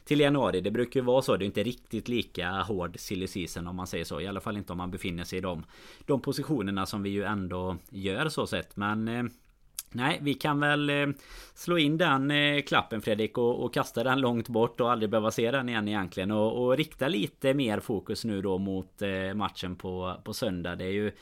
till 0.05 0.21
januari. 0.21 0.61
Det 0.61 0.71
brukar 0.71 1.01
ju 1.01 1.07
vara 1.07 1.23
så. 1.23 1.37
Det 1.37 1.45
är 1.45 1.47
inte 1.47 1.63
riktigt 1.63 2.09
lika 2.09 2.51
hård 2.51 2.97
silly 2.99 3.27
season 3.27 3.67
om 3.67 3.77
man 3.77 3.87
säger 3.87 4.05
så. 4.05 4.21
I 4.21 4.27
alla 4.27 4.41
fall 4.41 4.57
inte 4.57 4.73
om 4.73 4.79
man 4.79 4.91
befinner 4.91 5.25
sig 5.25 5.39
i 5.39 5.43
de, 5.43 5.65
de 6.07 6.21
positionerna 6.21 6.87
som 6.87 7.03
vi 7.03 7.11
ju 7.11 7.25
ändå 7.25 7.77
gör 7.91 8.29
så 8.29 8.47
sett. 8.47 8.77
Men 8.77 9.31
Nej, 9.95 10.19
vi 10.23 10.35
kan 10.35 10.61
väl 10.61 10.91
eh, 10.91 11.07
slå 11.55 11.79
in 11.79 11.99
den 11.99 12.31
eh, 12.31 12.63
klappen 12.63 13.03
Fredrik 13.03 13.39
och, 13.39 13.65
och, 13.65 13.75
kasta 13.75 14.05
den 14.05 14.21
långt 14.21 14.49
bort 14.49 14.81
och 14.81 14.93
aldrig 14.93 15.11
behöva 15.11 15.31
se 15.31 15.51
den 15.51 15.69
igen 15.69 15.89
egentligen. 15.89 16.31
Och, 16.31 16.65
och 16.65 16.77
rikta 16.77 17.09
lite 17.09 17.55
mer 17.55 17.81
fokus 17.81 18.25
nu 18.25 18.43
då 18.43 18.59
mot 18.59 19.03
eh, 19.03 19.35
matchen 19.35 19.77
på, 19.77 20.17
på 20.25 20.35
söndag. 20.35 20.77
Det 20.77 20.85
är 20.85 20.93
ju 20.93 21.13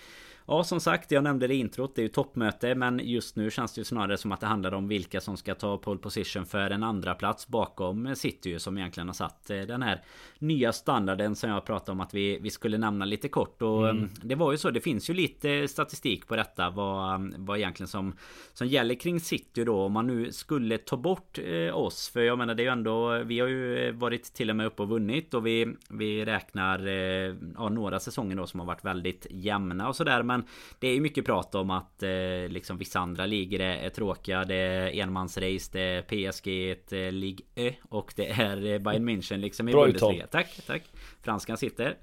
Ja 0.47 0.65
som 0.65 0.81
sagt 0.81 1.11
jag 1.11 1.25
nämnde 1.25 1.47
det 1.47 1.55
i 1.55 1.59
introt 1.59 1.95
Det 1.95 2.01
är 2.01 2.03
ju 2.03 2.09
toppmöte 2.09 2.75
Men 2.75 3.01
just 3.05 3.37
nu 3.37 3.51
känns 3.51 3.75
det 3.75 3.81
ju 3.81 3.85
snarare 3.85 4.17
som 4.17 4.33
att 4.33 4.41
det 4.41 4.47
handlar 4.47 4.75
om 4.75 4.89
vilka 4.89 5.21
som 5.21 5.37
ska 5.37 5.55
ta 5.55 5.79
pole 5.79 5.99
position 5.99 6.47
för 6.47 6.71
en 6.71 6.83
andra 6.83 7.15
plats 7.15 7.49
bakom 7.49 8.17
City 8.17 8.59
som 8.59 8.79
egentligen 8.79 9.09
har 9.09 9.15
satt 9.15 9.51
eh, 9.51 9.61
den 9.61 9.83
här 9.83 10.03
nya 10.39 10.73
standarden 10.73 11.37
som 11.37 11.51
jag 11.51 11.65
pratade 11.65 11.93
om 11.93 12.01
att 12.01 12.15
vi, 12.15 12.39
vi 12.39 12.51
skulle 12.51 12.79
nämna 12.79 13.05
lite 13.05 13.29
kort 13.29 13.63
och 13.63 13.89
mm. 13.89 14.09
Det 14.23 14.35
var 14.35 14.53
ju 14.53 14.59
så 14.59 14.71
Det 14.71 14.81
finns 14.81 15.11
ju 15.11 15.15
lite 15.15 15.69
statistik 15.69 16.27
på 16.27 16.37
detta 16.37 16.71
vad, 16.71 17.35
vad 17.39 17.59
egentligen 17.59 17.89
som 17.89 18.17
Som 18.53 18.67
gäller 18.67 18.95
kring 18.95 19.21
City 19.21 19.65
då 19.65 19.81
om 19.85 19.93
man 19.93 20.07
nu 20.07 20.33
skulle 20.33 20.79
ta 20.79 20.97
bort 20.97 21.39
eh, 21.39 21.77
oss 21.77 22.09
För 22.09 22.21
jag 22.21 22.39
menar 22.39 22.55
det 22.55 22.63
är 22.63 22.65
ju 22.65 22.71
ändå 22.71 23.23
Vi 23.23 23.41
har 23.41 23.49
ju 23.49 23.93
varit 23.93 24.25
till 24.25 24.51
och 24.51 24.57
med 24.57 24.67
uppe 24.67 24.83
och 24.83 24.89
vunnit 24.89 25.35
och 25.35 25.47
vi 25.47 25.77
Vi 25.89 26.25
räknar 26.25 26.87
eh, 26.87 27.35
ja, 27.57 27.69
några 27.69 28.01
säsonger 28.01 28.37
då 28.37 28.47
som 28.47 28.61
har 28.61 28.67
varit 28.67 28.85
väldigt 28.85 29.27
jämna 29.31 29.89
och 29.89 29.97
sådär 29.97 30.23
men 30.23 30.42
det 30.79 30.89
är 30.89 30.95
ju 30.95 31.01
mycket 31.01 31.25
prat 31.25 31.55
om 31.55 31.71
att 31.71 32.03
eh, 32.03 32.49
liksom 32.49 32.79
vissa 32.79 33.01
andra 33.01 33.27
ligor 33.27 33.61
är, 33.61 33.77
är 33.77 33.91
tråkiga. 33.91 34.45
Det 34.45 34.55
är 34.55 35.01
enmansrace, 35.03 35.71
det 35.73 35.81
är 35.81 36.03
PSG, 36.03 36.71
ett 36.71 36.93
eh, 36.93 37.13
Ligue 37.13 37.47
Ö 37.57 37.73
och 37.89 38.13
det 38.17 38.29
är 38.29 38.57
eh, 38.73 38.79
Bayern 38.79 39.09
München 39.09 39.37
liksom 39.37 39.69
i 39.69 39.73
Bundesliga. 39.73 40.27
Tack, 40.27 40.61
tack. 40.67 40.83
Franskan 41.23 41.57
sitter. 41.57 41.97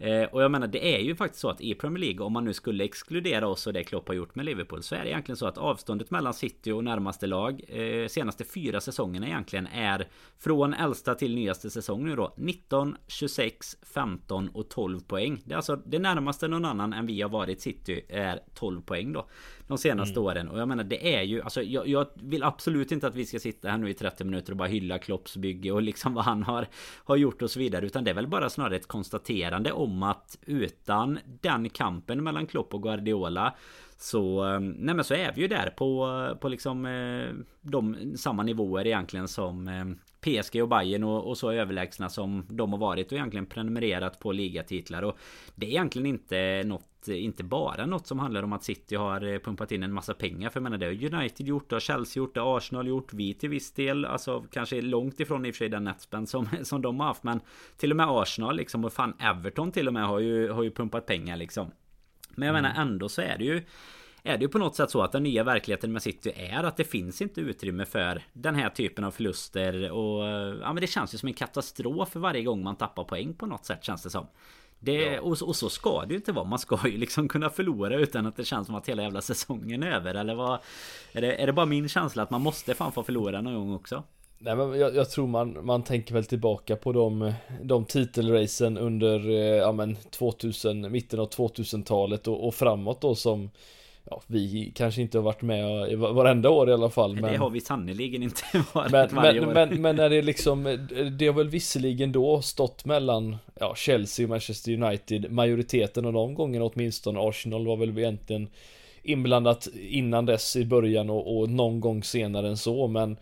Eh, 0.00 0.24
och 0.24 0.42
jag 0.42 0.50
menar 0.50 0.66
det 0.66 0.94
är 0.96 1.00
ju 1.00 1.16
faktiskt 1.16 1.40
så 1.40 1.48
att 1.50 1.60
i 1.60 1.74
Premier 1.74 2.00
League 2.00 2.26
om 2.26 2.32
man 2.32 2.44
nu 2.44 2.52
skulle 2.52 2.84
exkludera 2.84 3.48
oss 3.48 3.66
och 3.66 3.72
det 3.72 3.84
Klopp 3.84 4.08
har 4.08 4.14
gjort 4.14 4.34
med 4.34 4.44
Liverpool 4.44 4.82
så 4.82 4.94
är 4.94 5.02
det 5.02 5.08
egentligen 5.08 5.36
så 5.36 5.46
att 5.46 5.58
avståndet 5.58 6.10
mellan 6.10 6.34
City 6.34 6.72
och 6.72 6.84
närmaste 6.84 7.26
lag 7.26 7.62
eh, 7.68 8.08
senaste 8.08 8.44
fyra 8.44 8.80
säsongerna 8.80 9.26
egentligen 9.26 9.66
är 9.66 10.08
från 10.38 10.74
äldsta 10.74 11.14
till 11.14 11.34
nyaste 11.34 11.70
säsong 11.70 12.04
nu 12.04 12.16
då 12.16 12.34
19, 12.36 12.96
26, 13.06 13.76
15 13.82 14.48
och 14.48 14.68
12 14.68 15.00
poäng. 15.00 15.42
Det 15.44 15.52
är 15.52 15.56
alltså 15.56 15.76
det 15.76 15.98
närmaste 15.98 16.48
någon 16.48 16.64
annan 16.64 16.92
än 16.92 17.06
vi 17.06 17.22
har 17.22 17.28
varit 17.28 17.60
City 17.60 18.04
är 18.08 18.40
12 18.54 18.82
poäng 18.82 19.12
då 19.12 19.26
de 19.70 19.78
senaste 19.78 20.20
mm. 20.20 20.24
åren. 20.24 20.48
Och 20.48 20.60
jag 20.60 20.68
menar 20.68 20.84
det 20.84 21.16
är 21.16 21.22
ju 21.22 21.42
alltså 21.42 21.62
jag, 21.62 21.88
jag, 21.88 22.06
vill 22.14 22.42
absolut 22.42 22.92
inte 22.92 23.06
att 23.06 23.14
vi 23.14 23.26
ska 23.26 23.38
sitta 23.38 23.68
här 23.68 23.78
nu 23.78 23.90
i 23.90 23.94
30 23.94 24.24
minuter 24.24 24.52
och 24.52 24.56
bara 24.56 24.68
hylla 24.68 24.98
Klopps 24.98 25.36
bygge 25.36 25.72
och 25.72 25.82
liksom 25.82 26.14
vad 26.14 26.24
han 26.24 26.42
har 26.42 26.66
har 27.04 27.16
gjort 27.16 27.42
och 27.42 27.50
så 27.50 27.58
vidare 27.58 27.86
utan 27.86 28.04
det 28.04 28.10
är 28.10 28.14
väl 28.14 28.26
bara 28.26 28.50
snarare 28.50 28.76
ett 28.76 28.88
konstaterande 28.88 29.72
om 29.72 30.02
att 30.02 30.38
utan 30.46 31.18
den 31.40 31.70
kampen 31.70 32.24
mellan 32.24 32.46
Klopp 32.46 32.74
och 32.74 32.82
Guardiola 32.82 33.54
så, 33.96 34.54
eh, 34.54 34.60
nej 34.60 34.94
men 34.94 35.04
så 35.04 35.14
är 35.14 35.32
vi 35.32 35.40
ju 35.40 35.48
där 35.48 35.70
på, 35.76 36.36
på 36.40 36.48
liksom 36.48 36.86
eh, 36.86 37.28
de 37.60 38.12
samma 38.16 38.42
nivåer 38.42 38.86
egentligen 38.86 39.28
som, 39.28 39.68
eh, 39.68 39.84
PSG 40.20 40.62
och 40.62 40.68
Bayern 40.68 41.04
och, 41.04 41.28
och 41.28 41.38
så 41.38 41.50
överlägsna 41.52 42.08
som 42.08 42.46
de 42.48 42.72
har 42.72 42.78
varit 42.78 43.06
och 43.06 43.12
egentligen 43.12 43.46
prenumererat 43.46 44.18
på 44.18 44.32
ligatitlar 44.32 45.02
och 45.02 45.18
det 45.54 45.66
är 45.66 45.70
egentligen 45.70 46.06
inte 46.06 46.62
något 46.66 46.86
inte 47.08 47.44
bara 47.44 47.86
något 47.86 48.06
som 48.06 48.18
handlar 48.18 48.42
om 48.42 48.52
att 48.52 48.64
City 48.64 48.96
har 48.96 49.32
eh, 49.32 49.38
pumpat 49.38 49.72
in 49.72 49.82
en 49.82 49.92
massa 49.92 50.14
pengar 50.14 50.50
för 50.50 50.60
jag 50.60 50.62
menar 50.62 50.78
det 50.78 50.86
har 50.86 51.14
United 51.14 51.46
gjort, 51.46 51.68
det 51.68 51.74
har 51.74 51.80
Chelsea 51.80 52.20
gjort, 52.20 52.34
det 52.34 52.40
har 52.40 52.56
Arsenal 52.56 52.88
gjort, 52.88 53.12
vi 53.12 53.34
till 53.34 53.48
viss 53.48 53.72
del 53.72 54.04
alltså 54.04 54.44
kanske 54.52 54.82
långt 54.82 55.20
ifrån 55.20 55.46
i 55.46 55.50
och 55.50 55.54
för 55.54 55.58
sig 55.58 55.68
den 55.68 55.84
netspend 55.84 56.28
som, 56.28 56.48
som 56.62 56.82
de 56.82 57.00
har 57.00 57.06
haft 57.06 57.22
men 57.22 57.40
till 57.76 57.90
och 57.90 57.96
med 57.96 58.06
Arsenal 58.08 58.56
liksom 58.56 58.84
och 58.84 58.92
fan 58.92 59.14
Everton 59.18 59.72
till 59.72 59.86
och 59.86 59.94
med 59.94 60.06
har 60.06 60.18
ju, 60.18 60.50
har 60.50 60.62
ju 60.62 60.70
pumpat 60.70 61.06
pengar 61.06 61.36
liksom. 61.36 61.70
Men 62.34 62.46
jag 62.46 62.52
menar 62.52 62.70
mm. 62.70 62.82
ändå 62.82 63.08
så 63.08 63.22
är 63.22 63.38
det 63.38 63.44
ju 63.44 63.62
är 64.22 64.38
det 64.38 64.42
ju 64.42 64.48
på 64.48 64.58
något 64.58 64.76
sätt 64.76 64.90
så 64.90 65.02
att 65.02 65.12
den 65.12 65.22
nya 65.22 65.44
verkligheten 65.44 65.92
med 65.92 66.02
City 66.02 66.32
är 66.36 66.64
att 66.64 66.76
det 66.76 66.84
finns 66.84 67.22
inte 67.22 67.40
utrymme 67.40 67.86
för 67.86 68.22
den 68.32 68.54
här 68.54 68.70
typen 68.70 69.04
av 69.04 69.10
förluster 69.10 69.90
och 69.90 70.24
ja 70.62 70.72
men 70.72 70.80
det 70.80 70.86
känns 70.86 71.14
ju 71.14 71.18
som 71.18 71.26
en 71.26 71.34
katastrof 71.34 72.08
för 72.08 72.20
varje 72.20 72.42
gång 72.42 72.62
man 72.62 72.76
tappar 72.76 73.04
poäng 73.04 73.34
på 73.34 73.46
något 73.46 73.64
sätt 73.64 73.84
känns 73.84 74.02
det 74.02 74.10
som. 74.10 74.26
Det, 74.80 74.92
ja. 74.92 75.20
och, 75.20 75.42
och, 75.42 75.56
så 75.56 75.68
ska 75.68 76.04
det 76.04 76.10
ju 76.10 76.16
inte 76.16 76.32
vara. 76.32 76.44
Man 76.44 76.58
ska 76.58 76.78
ju 76.88 76.98
liksom 76.98 77.28
kunna 77.28 77.50
förlora 77.50 77.96
utan 77.96 78.26
att 78.26 78.36
det 78.36 78.44
känns 78.44 78.66
som 78.66 78.74
att 78.74 78.88
hela 78.88 79.02
jävla 79.02 79.20
säsongen 79.20 79.82
är 79.82 79.92
över. 79.92 80.14
Eller 80.14 80.34
vad? 80.34 80.58
Är 81.12 81.20
det, 81.20 81.42
är 81.42 81.46
det 81.46 81.52
bara 81.52 81.66
min 81.66 81.88
känsla 81.88 82.22
att 82.22 82.30
man 82.30 82.40
måste 82.40 82.74
fan 82.74 82.92
få 82.92 83.02
förlora 83.02 83.40
någon 83.40 83.54
gång 83.54 83.74
också? 83.74 84.02
Nej 84.38 84.56
men 84.56 84.78
jag, 84.78 84.96
jag, 84.96 85.10
tror 85.10 85.26
man, 85.26 85.66
man 85.66 85.82
tänker 85.82 86.14
väl 86.14 86.24
tillbaka 86.24 86.76
på 86.76 86.92
de, 86.92 87.32
de 87.62 87.84
titelracen 87.84 88.78
under, 88.78 89.30
eh, 89.30 89.36
ja 89.36 89.72
men 89.72 89.96
2000, 89.96 90.92
mitten 90.92 91.20
av 91.20 91.30
2000-talet 91.30 92.28
och, 92.28 92.46
och 92.46 92.54
framåt 92.54 93.00
då 93.00 93.14
som 93.14 93.50
Ja, 94.04 94.22
vi 94.26 94.72
kanske 94.74 95.02
inte 95.02 95.18
har 95.18 95.22
varit 95.22 95.42
med 95.42 95.98
varenda 95.98 96.50
år 96.50 96.70
i 96.70 96.72
alla 96.72 96.90
fall 96.90 97.14
men... 97.14 97.32
Det 97.32 97.38
har 97.38 97.50
vi 97.50 97.60
sannoliken 97.60 98.22
inte 98.22 98.42
varit 98.72 98.92
men, 98.92 99.14
varje 99.14 99.40
men, 99.40 99.48
år 99.48 99.54
men, 99.54 99.82
men 99.82 99.96
när 99.96 100.10
det 100.10 100.22
liksom 100.22 100.62
Det 101.18 101.26
har 101.26 101.34
väl 101.34 101.48
visserligen 101.48 102.12
då 102.12 102.42
stått 102.42 102.84
mellan 102.84 103.36
Ja, 103.60 103.74
Chelsea 103.76 104.26
och 104.26 104.30
Manchester 104.30 104.82
United 104.82 105.32
Majoriteten 105.32 106.06
av 106.06 106.12
de 106.12 106.34
gångerna 106.34 106.64
åtminstone 106.64 107.20
Arsenal 107.20 107.66
var 107.66 107.76
väl 107.76 107.98
egentligen 107.98 108.48
Inblandat 109.02 109.68
innan 109.88 110.26
dess 110.26 110.56
i 110.56 110.64
början 110.64 111.10
och, 111.10 111.38
och 111.38 111.50
någon 111.50 111.80
gång 111.80 112.02
senare 112.02 112.48
än 112.48 112.56
så 112.56 112.86
men 112.86 113.16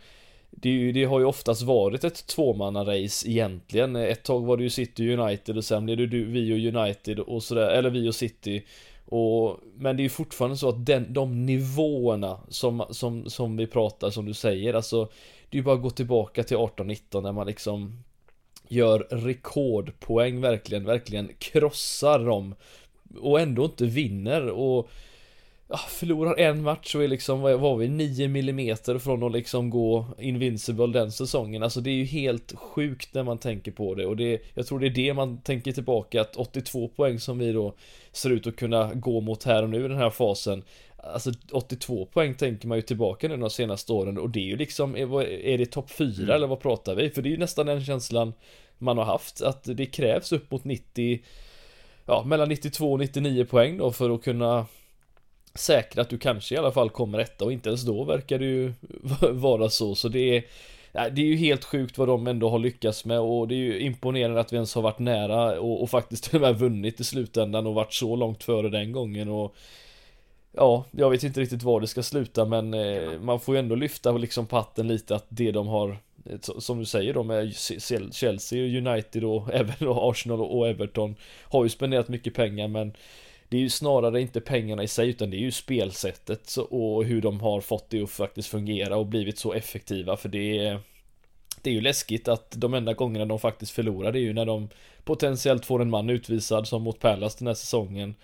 det, 0.51 0.69
ju, 0.69 0.93
det, 0.93 1.05
har 1.05 1.21
ju 1.21 1.25
oftast 1.25 1.63
varit 1.63 2.05
ett 2.05 2.27
tvåmanna-race 2.27 3.29
egentligen. 3.29 3.97
Ett 3.97 4.23
tag 4.23 4.47
var 4.47 4.57
det 4.57 4.63
ju 4.63 4.71
City 4.71 5.15
United 5.17 5.57
och 5.57 5.65
sen 5.65 5.85
blev 5.85 5.97
det 5.97 6.07
du, 6.07 6.25
vi 6.25 6.53
och 6.53 6.75
United 6.75 7.19
och 7.19 7.43
sådär, 7.43 7.71
eller 7.71 7.91
vi 7.91 8.09
och 8.09 8.15
City. 8.15 8.63
Och, 9.11 9.61
men 9.77 9.97
det 9.97 10.01
är 10.01 10.05
ju 10.05 10.09
fortfarande 10.09 10.57
så 10.57 10.69
att 10.69 10.87
den, 10.87 11.13
de 11.13 11.47
nivåerna 11.47 12.41
som, 12.49 12.85
som, 12.91 13.31
som 13.31 13.57
vi 13.57 13.67
pratar, 13.67 14.11
som 14.11 14.27
du 14.27 14.35
säger, 14.35 14.75
alltså 14.75 15.05
Det 15.51 15.57
är 15.57 15.59
ju 15.59 15.63
bara 15.63 15.75
att 15.75 15.83
gå 15.83 15.91
tillbaka 15.91 16.43
till 16.43 16.57
18-19 16.57 17.23
när 17.23 17.33
man 17.33 17.47
liksom 17.47 18.05
Gör 18.71 18.99
rekordpoäng 18.99 20.41
verkligen, 20.41 20.85
verkligen 20.85 21.31
krossar 21.39 22.19
dem 22.19 22.55
Och 23.21 23.41
ändå 23.41 23.65
inte 23.65 23.87
vinner 23.87 24.49
och 24.49 24.89
ja, 25.69 25.77
förlorar 25.77 26.39
en 26.39 26.63
match 26.63 26.95
och 26.95 27.05
är 27.05 27.09
liksom, 27.09 27.41
vad 27.41 27.61
var 27.61 27.77
vi, 27.77 27.89
9 27.89 28.25
mm 28.25 28.77
från 29.01 29.23
att 29.23 29.33
liksom 29.33 29.71
gå 29.71 30.07
invincible 30.19 30.87
den 30.87 31.13
säsongen. 31.13 31.63
Alltså 31.63 31.81
det 31.81 31.91
är 31.91 31.95
ju 31.95 32.05
helt 32.05 32.53
sjukt 32.57 33.15
när 33.15 33.23
man 33.23 33.39
tänker 33.39 33.73
på 33.73 33.95
det 33.95 34.07
och 34.07 34.17
det, 34.17 34.43
jag 34.55 34.67
tror 34.67 34.81
det 34.81 34.87
är 34.87 34.91
det 34.91 35.15
man 35.15 35.41
tänker 35.41 35.73
tillbaka 35.73 36.21
att 36.21 36.37
82 36.37 36.89
poäng 36.89 37.19
som 37.19 37.39
vi 37.39 37.53
då 37.53 37.75
ser 38.19 38.31
ut 38.31 38.47
att 38.47 38.57
kunna 38.57 38.95
gå 38.95 39.21
mot 39.21 39.45
här 39.45 39.63
och 39.63 39.71
nu 39.71 39.85
i 39.85 39.89
den 39.89 39.99
här 39.99 40.11
fasen. 40.11 40.63
Alltså 40.97 41.33
82 41.53 42.07
poäng 42.07 42.35
tänker 42.35 42.69
man 42.69 42.79
ju 42.79 42.83
tillbaka 42.83 43.29
nu 43.29 43.37
de 43.37 43.51
senaste 43.51 43.93
åren 43.93 44.19
och 44.19 44.31
det 44.31 44.41
är 44.41 44.45
ju 44.45 44.57
liksom, 44.57 44.97
är, 44.97 45.59
det 45.59 45.67
topp 45.67 45.91
4 45.91 46.13
mm. 46.19 46.31
eller 46.31 46.47
vad 46.47 46.61
pratar 46.61 46.95
vi? 46.95 47.11
För 47.11 47.23
det 47.23 47.29
är 47.29 47.31
ju 47.31 47.37
nästan 47.37 47.67
den 47.67 47.85
känslan 47.85 48.33
man 48.79 48.99
har 48.99 49.05
haft, 49.05 49.43
att 49.43 49.65
det 49.65 49.87
krävs 49.87 50.33
upp 50.33 50.51
mot 50.51 50.65
90 50.65 51.21
Ja, 52.11 52.25
mellan 52.27 52.49
92 52.49 52.93
och 52.93 52.99
99 52.99 53.45
poäng 53.45 53.79
då 53.79 53.93
för 53.93 54.11
att 54.11 54.23
kunna 54.23 54.67
säkra 55.55 56.03
att 56.03 56.09
du 56.09 56.19
kanske 56.19 56.55
i 56.55 56.59
alla 56.59 56.73
fall 56.73 56.91
kommer 56.91 57.19
etta 57.19 57.45
och 57.45 57.53
inte 57.53 57.69
ens 57.69 57.83
då 57.83 58.05
verkar 58.05 58.39
det 58.39 58.45
ju 58.45 58.73
vara 59.33 59.71
så. 59.71 59.95
Så 59.95 60.09
det 60.09 60.37
är 60.37 60.45
det 60.93 61.23
är 61.23 61.27
ju 61.27 61.37
helt 61.37 61.65
sjukt 61.65 61.99
vad 61.99 62.09
de 62.09 62.27
ändå 62.27 62.51
har 62.51 62.59
lyckats 62.59 63.05
med 63.05 63.21
och 63.21 63.49
det 63.49 63.55
är 63.55 63.57
ju 63.57 63.81
imponerande 63.81 64.41
att 64.41 64.53
vi 64.53 64.57
ens 64.57 64.75
har 64.75 64.83
varit 64.83 64.99
nära 64.99 65.61
och, 65.61 65.83
och 65.83 65.91
faktiskt 65.91 66.25
till 66.25 66.37
och 66.37 66.43
med 66.43 66.59
vunnit 66.59 67.01
i 67.01 67.05
slutändan 67.05 67.67
och 67.67 67.75
varit 67.75 67.93
så 67.93 68.17
långt 68.17 68.45
före 68.45 68.69
den 68.69 68.93
gången 68.93 69.29
och 69.29 69.55
Ja, 70.53 70.85
jag 70.91 71.11
vet 71.11 71.23
inte 71.23 71.41
riktigt 71.41 71.63
var 71.63 71.81
det 71.81 71.87
ska 71.87 72.03
sluta 72.03 72.45
men 72.45 72.75
eh, 72.75 73.21
man 73.21 73.41
får 73.41 73.55
ju 73.55 73.59
ändå 73.59 73.75
lyfta 73.75 74.13
liksom 74.13 74.47
patten 74.47 74.89
lite 74.89 75.17
att 75.17 75.27
det 75.29 75.53
de 75.53 75.67
har 75.67 75.99
eh, 76.25 76.39
Som 76.41 76.79
du 76.79 76.85
säger 76.85 77.15
då 77.15 77.23
med 77.23 77.55
Chelsea, 78.13 78.79
United 78.79 79.25
och 79.25 79.49
även 79.55 79.75
Arsenal 79.81 80.41
och 80.41 80.69
Everton 80.69 81.15
Har 81.43 81.65
ju 81.65 81.71
spenderat 81.71 82.09
mycket 82.09 82.35
pengar 82.35 82.69
men 82.69 82.93
det 83.49 83.57
är 83.57 83.61
ju 83.61 83.71
snarare 83.71 84.21
inte 84.21 84.41
pengarna 84.41 84.83
i 84.83 84.89
sig 84.89 85.09
utan 85.09 85.31
det 85.31 85.37
är 85.37 85.41
ju 85.41 85.51
spelsättet 85.51 86.57
och 86.57 87.05
hur 87.05 87.21
de 87.23 87.41
har 87.41 87.61
fått 87.61 87.91
det 87.91 88.03
att 88.03 88.11
faktiskt 88.11 88.49
fungera 88.49 88.97
och 88.97 89.07
blivit 89.07 89.39
så 89.39 89.53
effektiva 89.53 90.17
för 90.17 90.29
det 90.29 90.59
är 90.59 90.81
det 91.63 91.71
är 91.71 91.75
ju 91.75 91.81
läskigt 91.81 92.29
att 92.29 92.51
de 92.57 92.75
enda 92.75 92.93
gångerna 92.93 93.25
de 93.25 93.39
faktiskt 93.39 93.73
förlorar 93.73 94.13
det 94.13 94.19
är 94.19 94.23
ju 94.23 94.33
när 94.33 94.47
de 94.47 94.69
potentiellt 95.05 95.65
får 95.65 95.83
en 95.83 95.91
man 95.91 96.11
utvisad 96.11 96.69
som 96.69 96.83
mot 96.83 97.01
Palace 97.01 97.37
den 97.39 97.47
här 97.47 97.55
säsongen. 97.55 98.15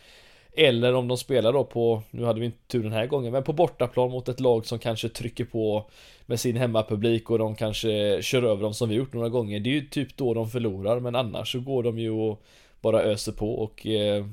Eller 0.57 0.95
om 0.95 1.09
de 1.09 1.19
spelar 1.19 1.53
då 1.53 1.65
på, 1.65 2.03
nu 2.11 2.25
hade 2.25 2.41
vi 2.41 2.47
inte 2.47 2.67
tur 2.67 2.83
den 2.83 2.93
här 2.93 3.07
gången, 3.07 3.33
men 3.33 3.43
på 3.43 3.53
bortaplan 3.53 4.11
mot 4.11 4.29
ett 4.29 4.41
lag 4.41 4.67
som 4.67 4.79
kanske 4.79 5.09
trycker 5.09 5.45
på 5.45 5.91
med 6.27 6.41
sin 6.41 6.57
hemmapublik 6.57 7.31
och 7.31 7.39
de 7.39 7.55
kanske 7.55 8.23
kör 8.23 8.43
över 8.43 8.63
dem 8.63 8.75
som 8.75 8.89
vi 8.89 8.95
gjort 8.95 9.13
några 9.13 9.29
gånger. 9.29 9.61
Det 9.61 9.71
är 9.71 9.75
ju 9.75 9.87
typ 9.87 10.17
då 10.17 10.35
de 10.35 10.51
förlorar, 10.51 11.01
men 11.01 11.15
annars 11.15 11.53
så 11.53 11.61
går 11.61 11.83
de 11.83 11.99
ju 11.99 12.11
och 12.11 12.43
bara 12.81 13.03
öser 13.03 13.33
på 13.33 13.55
och 13.55 13.87
eh, 13.87 14.27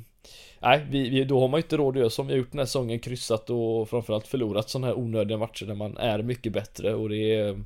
Nej, 0.62 0.86
vi, 0.90 1.10
vi, 1.10 1.24
då 1.24 1.40
har 1.40 1.48
man 1.48 1.58
ju 1.58 1.62
inte 1.64 1.78
råd 1.78 1.96
att 1.96 2.00
göra 2.00 2.10
som 2.10 2.28
vi 2.28 2.34
har 2.34 2.38
gjort 2.38 2.52
den 2.52 2.60
här 2.60 2.66
säsongen, 2.66 3.00
kryssat 3.00 3.50
och 3.50 3.90
framförallt 3.90 4.28
förlorat 4.28 4.70
sådana 4.70 4.88
här 4.88 4.98
onödiga 4.98 5.38
matcher 5.38 5.66
där 5.66 5.76
man 5.76 5.98
är 5.98 6.22
mycket 6.22 6.54
bättre 6.54 6.94
och 6.94 7.10
det 7.10 7.36
är 7.36 7.64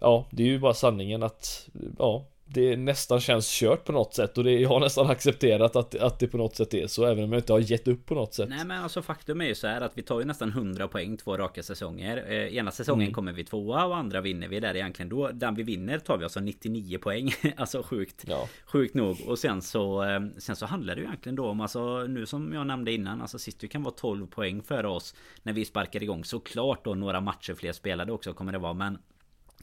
Ja, 0.00 0.26
det 0.30 0.42
är 0.42 0.46
ju 0.46 0.58
bara 0.58 0.74
sanningen 0.74 1.22
att 1.22 1.68
Ja, 1.98 2.26
det 2.54 2.76
nästan 2.76 3.20
känns 3.20 3.60
kört 3.60 3.84
på 3.84 3.92
något 3.92 4.14
sätt 4.14 4.38
och 4.38 4.44
det, 4.44 4.52
jag 4.52 4.68
har 4.68 4.80
nästan 4.80 5.10
accepterat 5.10 5.76
att, 5.76 5.94
att 5.94 6.18
det 6.18 6.28
på 6.28 6.36
något 6.36 6.56
sätt 6.56 6.74
är 6.74 6.86
så 6.86 7.06
även 7.06 7.24
om 7.24 7.32
jag 7.32 7.38
inte 7.38 7.52
har 7.52 7.60
gett 7.60 7.88
upp 7.88 8.06
på 8.06 8.14
något 8.14 8.34
sätt. 8.34 8.48
Nej 8.48 8.64
men 8.64 8.82
alltså 8.82 9.02
faktum 9.02 9.40
är 9.40 9.44
ju 9.44 9.54
så 9.54 9.66
här 9.66 9.80
att 9.80 9.92
vi 9.94 10.02
tar 10.02 10.20
ju 10.20 10.26
nästan 10.26 10.48
100 10.48 10.88
poäng 10.88 11.16
två 11.16 11.36
raka 11.36 11.62
säsonger. 11.62 12.24
Eh, 12.28 12.56
ena 12.56 12.70
säsongen 12.70 13.02
mm. 13.02 13.14
kommer 13.14 13.32
vi 13.32 13.44
tvåa 13.44 13.84
och 13.84 13.96
andra 13.96 14.20
vinner 14.20 14.48
vi 14.48 14.60
där 14.60 14.76
egentligen. 14.76 15.08
Då, 15.08 15.28
den 15.28 15.54
vi 15.54 15.62
vinner 15.62 15.98
tar 15.98 16.18
vi 16.18 16.24
alltså 16.24 16.40
99 16.40 16.98
poäng. 16.98 17.32
alltså 17.56 17.82
sjukt. 17.82 18.24
Ja. 18.26 18.48
Sjukt 18.64 18.94
nog. 18.94 19.16
Och 19.26 19.38
sen 19.38 19.62
så 19.62 20.04
eh, 20.04 20.20
Sen 20.38 20.56
så 20.56 20.66
handlar 20.66 20.94
det 20.94 21.00
ju 21.00 21.06
egentligen 21.06 21.36
då 21.36 21.46
om 21.46 21.60
alltså 21.60 22.02
nu 22.02 22.26
som 22.26 22.52
jag 22.52 22.66
nämnde 22.66 22.92
innan. 22.92 23.22
Alltså 23.22 23.38
City 23.38 23.68
kan 23.68 23.82
vara 23.82 23.94
12 23.94 24.26
poäng 24.26 24.62
före 24.62 24.88
oss 24.88 25.14
när 25.42 25.52
vi 25.52 25.64
sparkar 25.64 26.02
igång. 26.02 26.24
Såklart 26.24 26.84
då 26.84 26.94
några 26.94 27.20
matcher 27.20 27.54
fler 27.54 27.72
spelade 27.72 28.12
också 28.12 28.32
kommer 28.32 28.52
det 28.52 28.58
vara. 28.58 28.72
Men 28.72 28.98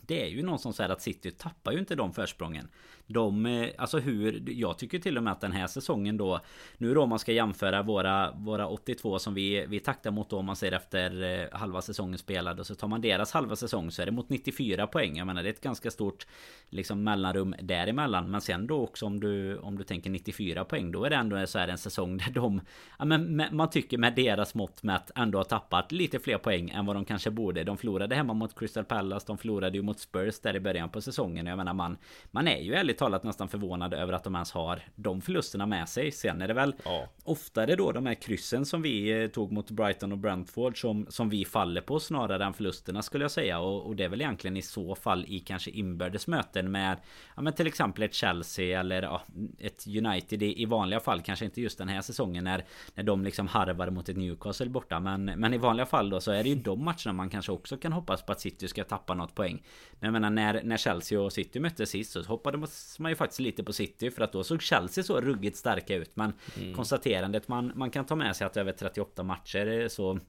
det 0.09 0.21
är 0.23 0.27
ju 0.27 0.43
någon 0.43 0.59
som 0.59 0.73
säger 0.73 0.89
att 0.89 1.01
City 1.01 1.31
tappar 1.31 1.71
ju 1.71 1.79
inte 1.79 1.95
de 1.95 2.13
försprången. 2.13 2.69
De, 3.11 3.45
eh, 3.45 3.69
alltså 3.77 3.99
hur, 3.99 4.43
jag 4.47 4.77
tycker 4.77 4.99
till 4.99 5.17
och 5.17 5.23
med 5.23 5.33
att 5.33 5.41
den 5.41 5.51
här 5.51 5.67
säsongen 5.67 6.17
då 6.17 6.39
Nu 6.77 6.93
då 6.93 7.03
om 7.03 7.09
man 7.09 7.19
ska 7.19 7.31
jämföra 7.31 7.83
våra, 7.83 8.31
våra 8.31 8.67
82 8.67 9.19
som 9.19 9.33
vi, 9.33 9.65
vi 9.65 9.79
taktar 9.79 10.11
mot 10.11 10.29
då 10.29 10.37
om 10.37 10.45
man 10.45 10.55
ser 10.55 10.71
efter 10.71 11.23
eh, 11.23 11.59
halva 11.59 11.81
säsongen 11.81 12.17
spelad 12.17 12.59
och 12.59 12.67
så 12.67 12.75
tar 12.75 12.87
man 12.87 13.01
deras 13.01 13.31
halva 13.31 13.55
säsong 13.55 13.91
så 13.91 14.01
är 14.01 14.05
det 14.05 14.11
mot 14.11 14.29
94 14.29 14.87
poäng. 14.87 15.17
Jag 15.17 15.27
menar 15.27 15.43
det 15.43 15.49
är 15.49 15.53
ett 15.53 15.61
ganska 15.61 15.91
stort 15.91 16.27
liksom 16.69 17.03
mellanrum 17.03 17.55
däremellan. 17.61 18.31
Men 18.31 18.41
sen 18.41 18.67
då 18.67 18.81
också 18.81 19.05
om 19.05 19.19
du, 19.19 19.57
om 19.57 19.77
du 19.77 19.83
tänker 19.83 20.09
94 20.09 20.65
poäng 20.65 20.91
då 20.91 21.03
är 21.03 21.09
det 21.09 21.15
ändå 21.15 21.47
så 21.47 21.59
här 21.59 21.67
en 21.67 21.77
säsong 21.77 22.17
där 22.17 22.31
de 22.31 22.61
ja, 22.99 23.05
men 23.05 23.43
man 23.51 23.69
tycker 23.69 23.97
med 23.97 24.15
deras 24.15 24.55
mått 24.55 24.83
mätt 24.83 25.11
ändå 25.15 25.39
har 25.39 25.43
tappat 25.43 25.91
lite 25.91 26.19
fler 26.19 26.37
poäng 26.37 26.69
än 26.69 26.85
vad 26.85 26.95
de 26.95 27.05
kanske 27.05 27.31
borde. 27.31 27.63
De 27.63 27.77
förlorade 27.77 28.15
hemma 28.15 28.33
mot 28.33 28.59
Crystal 28.59 28.85
Palace, 28.85 29.27
de 29.27 29.37
förlorade 29.37 29.77
ju 29.77 29.83
mot 29.83 29.99
Spurs 29.99 30.39
där 30.39 30.55
i 30.55 30.59
början 30.59 30.89
på 30.89 31.01
säsongen. 31.01 31.45
Jag 31.45 31.57
menar 31.57 31.73
man, 31.73 31.97
man 32.31 32.47
är 32.47 32.59
ju 32.59 32.73
ärligt 32.73 32.98
talat 32.99 33.23
nästan 33.23 33.47
förvånad 33.47 33.93
över 33.93 34.13
att 34.13 34.23
de 34.23 34.35
ens 34.35 34.51
har 34.51 34.81
de 34.95 35.21
förlusterna 35.21 35.65
med 35.65 35.89
sig. 35.89 36.11
Sen 36.11 36.41
är 36.41 36.47
det 36.47 36.53
väl 36.53 36.75
ja. 36.83 37.07
oftare 37.23 37.75
då 37.75 37.91
de 37.91 38.05
här 38.05 38.13
kryssen 38.13 38.65
som 38.65 38.81
vi 38.81 39.21
eh, 39.23 39.27
tog 39.27 39.51
mot 39.51 39.71
Brighton 39.71 40.11
och 40.11 40.17
Brentford 40.17 40.81
som, 40.81 41.05
som 41.09 41.29
vi 41.29 41.45
faller 41.45 41.81
på 41.81 41.99
snarare 41.99 42.45
än 42.45 42.53
förlusterna 42.53 43.01
skulle 43.01 43.23
jag 43.23 43.31
säga. 43.31 43.59
Och, 43.59 43.87
och 43.87 43.95
det 43.95 44.03
är 44.03 44.09
väl 44.09 44.21
egentligen 44.21 44.57
i 44.57 44.61
så 44.61 44.95
fall 44.95 45.25
i 45.27 45.39
kanske 45.39 45.71
inbördes 45.71 46.27
möten 46.27 46.71
med 46.71 46.97
ja, 47.35 47.41
men 47.41 47.53
till 47.53 47.67
exempel 47.67 48.03
ett 48.03 48.13
Chelsea 48.13 48.79
eller 48.79 49.01
ja, 49.01 49.21
ett 49.59 49.87
United 49.87 50.43
i, 50.43 50.61
i 50.61 50.65
vanliga 50.65 50.99
fall. 50.99 51.21
Kanske 51.21 51.45
inte 51.45 51.61
just 51.61 51.77
den 51.77 51.89
här 51.89 52.01
säsongen 52.01 52.43
när, 52.43 52.65
när 52.95 53.03
de 53.03 53.23
liksom 53.23 53.47
harvar 53.47 53.89
mot 53.89 54.09
ett 54.09 54.17
Newcastle 54.17 54.69
borta. 54.69 54.99
Men, 54.99 55.25
men 55.25 55.53
i 55.53 55.57
vanliga 55.57 55.85
fall 55.85 56.09
då 56.09 56.21
så 56.21 56.31
är 56.31 56.43
det 56.43 56.49
ju 56.49 56.55
de 56.55 56.83
matcherna 56.83 57.13
man 57.13 57.29
kanske 57.29 57.51
också 57.51 57.77
kan 57.77 57.93
hoppas 57.93 58.21
på 58.25 58.31
att 58.31 58.41
City 58.41 58.67
ska 58.67 58.83
tappa 58.83 59.13
något 59.13 59.35
poäng. 59.35 59.63
Men 59.99 60.07
jag 60.07 60.13
menar 60.13 60.29
när, 60.29 60.63
när 60.63 60.77
Chelsea 60.77 61.21
och 61.21 61.33
City 61.33 61.59
möttes 61.59 61.89
sist 61.89 62.11
så 62.11 62.23
hoppade 62.23 62.57
man 62.99 63.11
ju 63.11 63.15
faktiskt 63.15 63.39
lite 63.39 63.63
på 63.63 63.73
City 63.73 64.11
för 64.11 64.21
att 64.21 64.31
då 64.31 64.43
såg 64.43 64.61
Chelsea 64.61 65.03
så 65.03 65.21
ruggigt 65.21 65.57
starka 65.57 65.95
ut. 65.95 66.15
Men 66.15 66.33
mm. 66.57 66.73
konstaterandet 66.73 67.47
man, 67.47 67.71
man 67.75 67.91
kan 67.91 68.05
ta 68.05 68.15
med 68.15 68.35
sig 68.35 68.47
att 68.47 68.57
över 68.57 68.71
38 68.71 69.23
matcher 69.23 69.87
så 69.87 70.19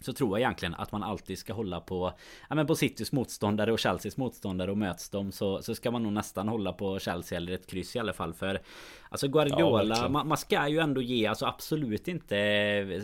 så 0.00 0.12
tror 0.12 0.30
jag 0.30 0.40
egentligen 0.40 0.74
att 0.74 0.92
man 0.92 1.02
alltid 1.02 1.38
ska 1.38 1.52
hålla 1.52 1.80
på 1.80 2.12
Ja 2.48 2.54
men 2.54 2.66
på 2.66 2.74
Citys 2.74 3.12
motståndare 3.12 3.72
och 3.72 3.80
Chelseas 3.80 4.16
motståndare 4.16 4.70
och 4.70 4.78
möts 4.78 5.10
de 5.10 5.32
så, 5.32 5.62
så 5.62 5.74
ska 5.74 5.90
man 5.90 6.02
nog 6.02 6.12
nästan 6.12 6.48
hålla 6.48 6.72
på 6.72 6.98
Chelsea 6.98 7.36
eller 7.36 7.52
ett 7.52 7.66
kryss 7.66 7.96
i 7.96 7.98
alla 7.98 8.12
fall 8.12 8.34
för 8.34 8.60
Alltså 9.10 9.28
Guardiola 9.28 9.96
ja, 9.96 10.08
man, 10.08 10.28
man, 10.28 10.38
ska 10.38 10.68
ju 10.68 10.78
ändå 10.78 11.02
ge 11.02 11.26
alltså 11.26 11.46
absolut 11.46 12.08
inte 12.08 12.36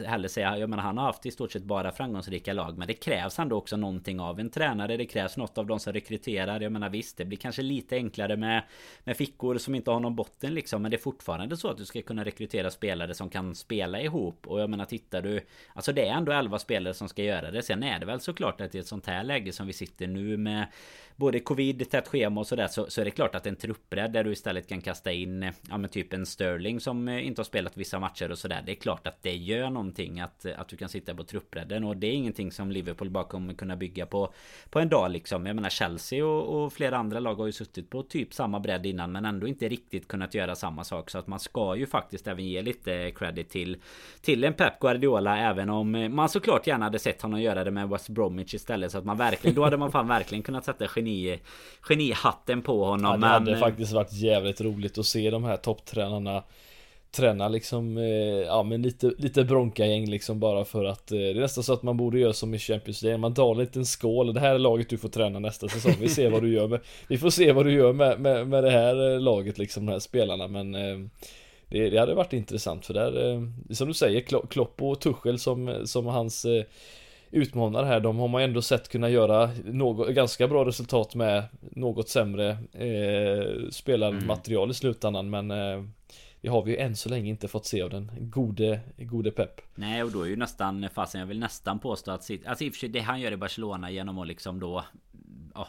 heller 0.06 0.28
säga 0.28 0.58
Jag 0.58 0.70
menar 0.70 0.82
han 0.82 0.98
har 0.98 1.04
haft 1.04 1.26
i 1.26 1.30
stort 1.30 1.52
sett 1.52 1.62
bara 1.62 1.92
framgångsrika 1.92 2.52
lag 2.52 2.78
Men 2.78 2.88
det 2.88 2.94
krävs 2.94 3.38
ändå 3.38 3.56
också 3.56 3.76
någonting 3.76 4.20
av 4.20 4.40
en 4.40 4.50
tränare 4.50 4.96
Det 4.96 5.06
krävs 5.06 5.36
något 5.36 5.58
av 5.58 5.66
de 5.66 5.80
som 5.80 5.92
rekryterar. 5.92 6.60
Jag 6.60 6.72
menar 6.72 6.88
visst 6.88 7.16
det 7.16 7.24
blir 7.24 7.38
kanske 7.38 7.62
lite 7.62 7.96
enklare 7.96 8.36
med 8.36 8.62
Med 9.04 9.16
fickor 9.16 9.58
som 9.58 9.74
inte 9.74 9.90
har 9.90 10.00
någon 10.00 10.16
botten 10.16 10.54
liksom 10.54 10.82
Men 10.82 10.90
det 10.90 10.96
är 10.96 11.02
fortfarande 11.02 11.56
så 11.56 11.68
att 11.68 11.76
du 11.76 11.84
ska 11.84 12.02
kunna 12.02 12.24
rekrytera 12.24 12.70
spelare 12.70 13.14
som 13.14 13.30
kan 13.30 13.54
spela 13.54 14.00
ihop. 14.00 14.46
Och 14.46 14.60
jag 14.60 14.70
menar 14.70 14.84
tittar 14.84 15.22
du 15.22 15.40
Alltså 15.72 15.92
det 15.92 16.08
är 16.08 16.12
ändå 16.12 16.32
11 16.32 16.58
spelare 16.58 16.94
som 16.94 17.08
ska 17.08 17.22
göra 17.22 17.50
det. 17.50 17.62
Sen 17.62 17.82
är 17.82 17.98
det 17.98 18.06
väl 18.06 18.20
såklart 18.20 18.60
att 18.60 18.74
i 18.74 18.78
ett 18.78 18.86
sånt 18.86 19.06
här 19.06 19.24
läge 19.24 19.52
som 19.52 19.66
vi 19.66 19.72
sitter 19.72 20.06
nu 20.06 20.36
med 20.36 20.66
både 21.16 21.40
covid, 21.40 21.90
tätt 21.90 22.08
schema 22.08 22.40
och 22.40 22.46
sådär 22.46 22.66
så, 22.66 22.90
så 22.90 23.00
är 23.00 23.04
det 23.04 23.10
klart 23.10 23.34
att 23.34 23.46
en 23.46 23.56
truppbredd 23.56 24.12
där 24.12 24.24
du 24.24 24.32
istället 24.32 24.68
kan 24.68 24.80
kasta 24.80 25.12
in 25.12 25.42
eh, 25.42 25.52
ja 25.70 25.78
men 25.78 25.90
typ 25.90 26.12
en 26.12 26.26
Sterling 26.26 26.80
som 26.80 27.08
eh, 27.08 27.26
inte 27.26 27.40
har 27.40 27.44
spelat 27.44 27.76
vissa 27.76 27.98
matcher 27.98 28.30
och 28.30 28.38
sådär. 28.38 28.62
Det 28.66 28.72
är 28.72 28.76
klart 28.76 29.06
att 29.06 29.22
det 29.22 29.36
gör 29.36 29.70
någonting 29.70 30.20
att, 30.20 30.44
eh, 30.44 30.60
att 30.60 30.68
du 30.68 30.76
kan 30.76 30.88
sitta 30.88 31.14
på 31.14 31.24
truppbredden 31.24 31.84
och 31.84 31.96
det 31.96 32.06
är 32.06 32.12
ingenting 32.12 32.52
som 32.52 32.70
Liverpool 32.70 33.10
bara 33.10 33.24
kommer 33.24 33.54
kunna 33.54 33.76
bygga 33.76 34.06
på 34.06 34.32
på 34.70 34.80
en 34.80 34.88
dag 34.88 35.10
liksom. 35.10 35.46
Jag 35.46 35.56
menar 35.56 35.70
Chelsea 35.70 36.26
och, 36.26 36.64
och 36.64 36.72
flera 36.72 36.96
andra 36.96 37.20
lag 37.20 37.34
har 37.34 37.46
ju 37.46 37.52
suttit 37.52 37.90
på 37.90 38.02
typ 38.02 38.34
samma 38.34 38.60
bredd 38.60 38.86
innan 38.86 39.12
men 39.12 39.24
ändå 39.24 39.46
inte 39.46 39.68
riktigt 39.68 40.08
kunnat 40.08 40.34
göra 40.34 40.54
samma 40.54 40.84
sak 40.84 41.10
så 41.10 41.18
att 41.18 41.26
man 41.26 41.40
ska 41.40 41.76
ju 41.76 41.86
faktiskt 41.86 42.26
även 42.26 42.44
ge 42.44 42.62
lite 42.62 43.10
credit 43.10 43.50
till 43.50 43.76
till 44.20 44.44
en 44.44 44.54
Pep 44.54 44.80
Guardiola 44.80 45.38
även 45.38 45.70
om 45.70 46.14
man 46.14 46.28
såklart 46.28 46.66
gärna 46.66 46.84
hade 46.84 46.98
sett 46.98 47.22
honom 47.22 47.40
göra 47.40 47.64
det 47.64 47.70
med 47.70 47.88
West 47.88 48.08
Bromwich 48.08 48.54
istället 48.54 48.92
så 48.92 48.98
att 48.98 49.04
man 49.04 49.16
verkligen 49.16 49.54
då 49.54 49.64
hade 49.64 49.76
man 49.76 49.92
fan 49.92 50.08
verkligen 50.08 50.42
kunnat 50.42 50.64
sätta 50.64 50.88
geni, 51.04 51.38
genihatten 51.80 52.62
på 52.62 52.84
honom. 52.84 53.06
Ja, 53.06 53.12
det 53.12 53.18
men... 53.18 53.30
hade 53.30 53.56
faktiskt 53.56 53.92
varit 53.92 54.12
jävligt 54.12 54.60
roligt 54.60 54.98
att 54.98 55.06
se 55.06 55.30
de 55.30 55.44
här 55.44 55.56
topptränarna 55.56 56.42
träna 57.14 57.48
liksom, 57.48 57.98
eh, 57.98 58.04
ja 58.46 58.62
men 58.62 58.82
lite, 58.82 59.12
lite 59.18 59.44
bronkagäng 59.44 60.10
liksom 60.10 60.40
bara 60.40 60.64
för 60.64 60.84
att 60.84 61.12
eh, 61.12 61.18
Det 61.18 61.30
är 61.30 61.34
nästan 61.34 61.64
så 61.64 61.72
att 61.72 61.82
man 61.82 61.96
borde 61.96 62.18
göra 62.18 62.32
som 62.32 62.54
i 62.54 62.58
Champions 62.58 63.02
League 63.02 63.18
Man 63.18 63.34
tar 63.34 63.50
en 63.50 63.58
liten 63.58 63.86
skål, 63.86 64.34
det 64.34 64.40
här 64.40 64.54
är 64.54 64.58
laget 64.58 64.88
du 64.88 64.98
får 64.98 65.08
träna 65.08 65.38
nästa 65.38 65.68
säsong 65.68 65.94
Vi 66.00 66.08
ser 66.08 66.30
vad 66.30 66.42
du 66.42 66.52
gör 66.52 66.68
med 66.68 66.80
Vi 67.08 67.18
får 67.18 67.30
se 67.30 67.52
vad 67.52 67.66
du 67.66 67.72
gör 67.72 67.92
med, 67.92 68.20
med, 68.20 68.48
med 68.48 68.64
det 68.64 68.70
här 68.70 69.12
eh, 69.12 69.20
laget 69.20 69.58
liksom, 69.58 69.86
de 69.86 69.92
här 69.92 69.98
spelarna 69.98 70.48
men 70.48 70.74
eh, 70.74 70.98
det, 71.68 71.90
det 71.90 71.98
hade 71.98 72.14
varit 72.14 72.32
intressant 72.32 72.86
för 72.86 72.94
där, 72.94 73.74
som 73.74 73.88
du 73.88 73.94
säger, 73.94 74.20
Klopp 74.50 74.82
och 74.82 75.00
Tuchel 75.00 75.38
som, 75.38 75.82
som 75.84 76.06
hans 76.06 76.46
utmanare 77.34 77.86
här, 77.86 78.00
de 78.00 78.18
har 78.18 78.28
man 78.28 78.42
ändå 78.42 78.62
sett 78.62 78.88
kunna 78.88 79.08
göra 79.08 79.50
något, 79.64 80.08
ganska 80.08 80.48
bra 80.48 80.64
resultat 80.64 81.14
med 81.14 81.44
något 81.60 82.08
sämre 82.08 82.50
eh, 82.72 83.70
spelarmaterial 83.70 84.62
mm. 84.62 84.70
i 84.70 84.74
slutändan 84.74 85.30
men 85.30 85.50
eh, 85.50 85.84
det 86.40 86.48
har 86.48 86.62
vi 86.62 86.70
ju 86.70 86.78
än 86.78 86.96
så 86.96 87.08
länge 87.08 87.28
inte 87.28 87.48
fått 87.48 87.66
se 87.66 87.82
av 87.82 87.90
den 87.90 88.10
gode, 88.18 88.80
gode 88.98 89.30
Pep. 89.30 89.60
Nej 89.74 90.02
och 90.02 90.10
då 90.10 90.22
är 90.22 90.26
ju 90.26 90.36
nästan, 90.36 90.88
fasen 90.94 91.20
jag 91.20 91.26
vill 91.26 91.38
nästan 91.38 91.78
påstå 91.78 92.10
att, 92.10 92.24
sitt 92.24 92.46
alltså 92.46 92.64
i 92.64 92.68
och 92.70 92.72
för 92.72 92.78
sig 92.78 92.88
det 92.88 93.00
han 93.00 93.20
gör 93.20 93.32
i 93.32 93.36
Barcelona 93.36 93.90
genom 93.90 94.18
att 94.18 94.26
liksom 94.26 94.60
då 94.60 94.84
ja, 95.54 95.68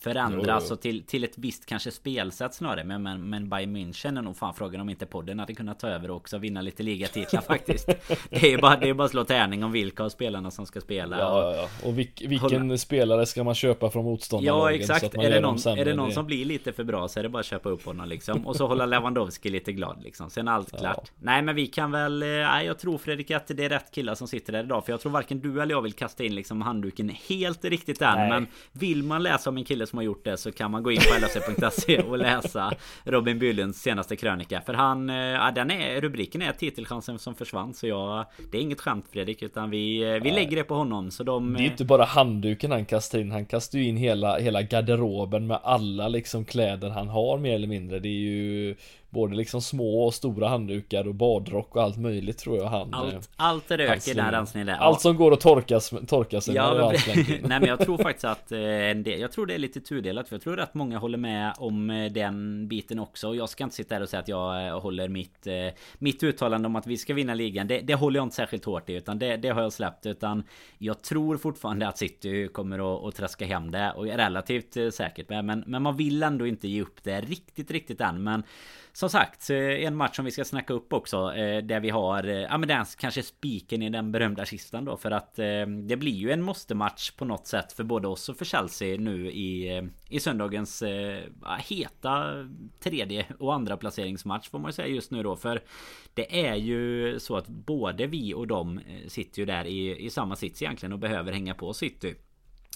förändras 0.00 0.66
jo. 0.70 0.76
till, 0.76 1.02
till 1.02 1.24
ett 1.24 1.38
visst 1.38 1.66
kanske 1.66 1.90
spelsätt 1.90 2.54
snarare. 2.54 2.84
Men, 2.84 3.02
men, 3.02 3.30
men 3.30 3.48
Bayern 3.48 3.76
München 3.76 4.18
är 4.18 4.22
nog 4.22 4.36
fan 4.36 4.54
frågan 4.54 4.80
om 4.80 4.88
inte 4.88 5.06
podden 5.06 5.38
hade 5.38 5.54
kunnat 5.54 5.78
ta 5.78 5.88
över 5.88 6.10
och 6.10 6.16
också 6.16 6.38
vinna 6.38 6.60
lite 6.60 6.82
ligatitlar 6.82 7.40
faktiskt. 7.46 7.86
Det 8.30 8.52
är 8.52 8.58
bara, 8.58 8.76
det 8.76 8.88
är 8.88 8.94
bara 8.94 9.04
att 9.04 9.10
slå 9.10 9.24
tärning 9.24 9.64
om 9.64 9.72
vilka 9.72 10.04
av 10.04 10.08
spelarna 10.08 10.50
som 10.50 10.66
ska 10.66 10.80
spela. 10.80 11.18
Ja, 11.18 11.48
och, 11.48 11.56
ja, 11.56 11.68
ja. 11.82 11.88
och 11.88 11.98
vilk, 11.98 12.22
vilken 12.28 12.62
hålla... 12.62 12.78
spelare 12.78 13.26
ska 13.26 13.44
man 13.44 13.54
köpa 13.54 13.90
från 13.90 14.04
motståndarlagen? 14.04 14.74
Ja, 14.74 14.80
exakt. 14.80 15.14
Är 15.14 15.30
det, 15.30 15.40
någon, 15.40 15.78
är 15.78 15.84
det 15.84 15.94
någon 15.94 16.12
som 16.12 16.26
blir 16.26 16.44
lite 16.44 16.72
för 16.72 16.84
bra 16.84 17.08
så 17.08 17.18
är 17.18 17.22
det 17.22 17.28
bara 17.28 17.40
att 17.40 17.46
köpa 17.46 17.68
upp 17.68 17.84
honom 17.84 18.08
liksom. 18.08 18.46
Och 18.46 18.56
så 18.56 18.66
hålla 18.66 18.86
Lewandowski 18.86 19.50
lite 19.50 19.72
glad 19.72 20.02
liksom. 20.02 20.30
Sen 20.30 20.48
allt 20.48 20.68
ja. 20.72 20.78
klart. 20.78 21.12
Nej, 21.20 21.42
men 21.42 21.54
vi 21.54 21.66
kan 21.66 21.90
väl... 21.90 22.22
Eh, 22.22 22.28
nej, 22.28 22.66
jag 22.66 22.78
tror 22.78 22.98
Fredrik 22.98 23.30
att 23.30 23.46
det 23.46 23.64
är 23.64 23.68
rätt 23.68 23.90
killar 23.90 24.14
som 24.14 24.28
sitter 24.28 24.52
där 24.52 24.64
idag. 24.64 24.84
För 24.84 24.92
jag 24.92 25.00
tror 25.00 25.12
varken 25.12 25.40
du 25.40 25.62
eller 25.62 25.74
jag 25.74 25.82
vill 25.82 25.92
kasta 25.92 26.24
in 26.24 26.34
liksom 26.34 26.62
handduken 26.62 27.08
helt 27.28 27.64
riktigt 27.64 28.02
än. 28.02 28.18
Nej. 28.18 28.28
Men 28.28 28.46
vill 28.72 29.02
man 29.02 29.21
läsa 29.22 29.50
om 29.50 29.56
en 29.56 29.64
kille 29.64 29.86
som 29.86 29.96
har 29.96 30.04
gjort 30.04 30.24
det 30.24 30.36
så 30.36 30.52
kan 30.52 30.70
man 30.70 30.82
gå 30.82 30.92
in 30.92 30.98
på 30.98 31.26
lfc.se 31.26 32.02
och 32.02 32.18
läsa 32.18 32.72
Robin 33.04 33.38
Bylunds 33.38 33.80
senaste 33.80 34.16
krönika. 34.16 34.60
För 34.60 34.74
han, 34.74 35.10
eh, 35.10 35.16
ja, 35.16 35.50
den 35.54 35.70
är, 35.70 36.00
rubriken 36.00 36.42
är 36.42 36.52
titelchansen 36.52 37.18
som 37.18 37.34
försvann. 37.34 37.74
Så 37.74 37.86
jag, 37.86 38.26
det 38.50 38.58
är 38.58 38.62
inget 38.62 38.80
skämt 38.80 39.06
Fredrik, 39.12 39.42
utan 39.42 39.70
vi, 39.70 40.02
eh, 40.02 40.22
vi 40.22 40.30
lägger 40.30 40.56
det 40.56 40.64
på 40.64 40.74
honom. 40.74 41.10
Så 41.10 41.22
de, 41.22 41.54
det 41.54 41.62
är 41.62 41.66
inte 41.66 41.84
bara 41.84 42.04
handduken 42.04 42.70
han 42.70 42.84
kastar 42.84 43.18
in, 43.18 43.32
han 43.32 43.46
kastar 43.46 43.78
ju 43.78 43.84
in 43.84 43.96
hela, 43.96 44.38
hela 44.38 44.62
garderoben 44.62 45.46
med 45.46 45.60
alla 45.62 46.08
liksom 46.08 46.44
kläder 46.44 46.90
han 46.90 47.08
har 47.08 47.38
mer 47.38 47.54
eller 47.54 47.68
mindre. 47.68 47.98
Det 47.98 48.08
är 48.08 48.20
ju 48.20 48.76
Både 49.12 49.34
liksom 49.34 49.62
små 49.62 50.04
och 50.04 50.14
stora 50.14 50.48
handdukar 50.48 51.08
och 51.08 51.14
badrock 51.14 51.76
och 51.76 51.82
allt 51.82 51.98
möjligt 51.98 52.38
tror 52.38 52.56
jag 52.56 52.66
han 52.66 52.94
Allt, 52.94 53.14
eh, 53.14 53.20
allt 53.36 53.70
rök 53.70 54.08
i 54.08 54.14
den 54.14 54.30
rensningen 54.30 54.66
där 54.66 54.74
Allt 54.74 55.00
som 55.00 55.16
går 55.16 55.32
att 55.32 55.40
torkas, 55.40 55.92
torka 56.08 56.40
sig 56.40 56.54
ja, 56.54 56.92
Nej 57.16 57.40
men 57.42 57.64
jag 57.64 57.78
tror 57.78 57.98
faktiskt 57.98 58.24
att 58.24 58.52
eh, 58.52 58.58
del, 58.58 59.20
Jag 59.20 59.32
tror 59.32 59.46
det 59.46 59.54
är 59.54 59.58
lite 59.58 59.80
tudelat 59.80 60.28
för 60.28 60.36
jag 60.36 60.42
tror 60.42 60.60
att 60.60 60.74
många 60.74 60.98
håller 60.98 61.18
med 61.18 61.54
om 61.58 61.90
eh, 61.90 62.12
den 62.12 62.68
biten 62.68 62.98
också. 62.98 63.28
Och 63.28 63.36
jag 63.36 63.48
ska 63.48 63.64
inte 63.64 63.76
sitta 63.76 63.94
här 63.94 64.02
och 64.02 64.08
säga 64.08 64.20
att 64.20 64.28
jag 64.28 64.80
håller 64.80 65.08
mitt 65.08 65.46
Mitt 65.98 66.22
uttalande 66.22 66.66
om 66.66 66.76
att 66.76 66.86
vi 66.86 66.96
ska 66.96 67.14
vinna 67.14 67.34
ligan. 67.34 67.66
Det, 67.66 67.80
det 67.80 67.94
håller 67.94 68.18
jag 68.18 68.26
inte 68.26 68.36
särskilt 68.36 68.64
hårt 68.64 68.90
i 68.90 68.92
utan 68.92 69.18
det, 69.18 69.36
det 69.36 69.48
har 69.48 69.62
jag 69.62 69.72
släppt. 69.72 70.06
Utan 70.06 70.44
Jag 70.78 71.02
tror 71.02 71.36
fortfarande 71.36 71.88
att 71.88 71.98
City 71.98 72.48
kommer 72.48 72.96
att, 72.96 73.04
att 73.04 73.14
traska 73.14 73.46
hem 73.46 73.70
det 73.70 73.92
och 73.96 74.08
är 74.08 74.16
relativt 74.16 74.94
säkert 74.94 75.28
med. 75.28 75.44
Men, 75.44 75.64
men 75.66 75.82
man 75.82 75.96
vill 75.96 76.22
ändå 76.22 76.46
inte 76.46 76.68
ge 76.68 76.82
upp 76.82 77.02
det 77.02 77.20
riktigt 77.20 77.70
riktigt 77.70 78.00
än. 78.00 78.22
Men 78.22 78.42
som 78.94 79.10
sagt, 79.10 79.50
eh, 79.50 79.56
en 79.58 79.96
match 79.96 80.16
som 80.16 80.24
vi 80.24 80.30
ska 80.30 80.44
snacka 80.44 80.72
upp 80.72 80.92
också. 80.92 81.34
Eh, 81.34 81.64
där 81.64 81.80
vi 81.80 81.90
har, 81.90 82.24
eh, 82.24 82.34
ja 82.34 82.58
men 82.58 82.68
den 82.68 82.84
kanske 82.98 83.22
spiken 83.22 83.82
i 83.82 83.90
den 83.90 84.12
berömda 84.12 84.44
kistan 84.44 84.84
då. 84.84 84.96
För 84.96 85.10
att 85.10 85.34
det 85.88 85.96
blir 85.96 86.12
ju 86.12 86.30
en 86.30 86.42
måste-match 86.42 87.10
på 87.10 87.24
något 87.24 87.46
sätt 87.46 87.72
för 87.72 87.84
både 87.84 88.08
oss 88.08 88.28
och 88.28 88.36
för 88.36 88.44
Chelsea 88.44 88.98
nu 88.98 89.30
i, 89.30 89.82
i 90.08 90.20
söndagens 90.20 90.82
heta 91.58 92.32
tredje 92.80 93.26
och 93.38 93.54
andra 93.54 93.76
placeringsmatch 93.76 94.48
får 94.48 94.58
man 94.58 94.68
ju 94.68 94.72
säga 94.72 94.88
just 94.88 95.10
nu 95.10 95.22
då. 95.22 95.36
För 95.36 95.62
det 96.14 96.46
är 96.46 96.54
ju 96.54 97.18
så 97.20 97.36
att 97.36 97.48
både 97.48 98.06
vi 98.06 98.34
och 98.34 98.46
de 98.46 98.80
sitter 99.08 99.38
ju 99.38 99.46
där 99.46 99.64
i, 99.64 100.06
i 100.06 100.10
samma 100.10 100.36
sits 100.36 100.62
egentligen 100.62 100.92
och 100.92 100.98
behöver 100.98 101.32
hänga 101.32 101.54
på 101.54 101.72
City. 101.72 102.14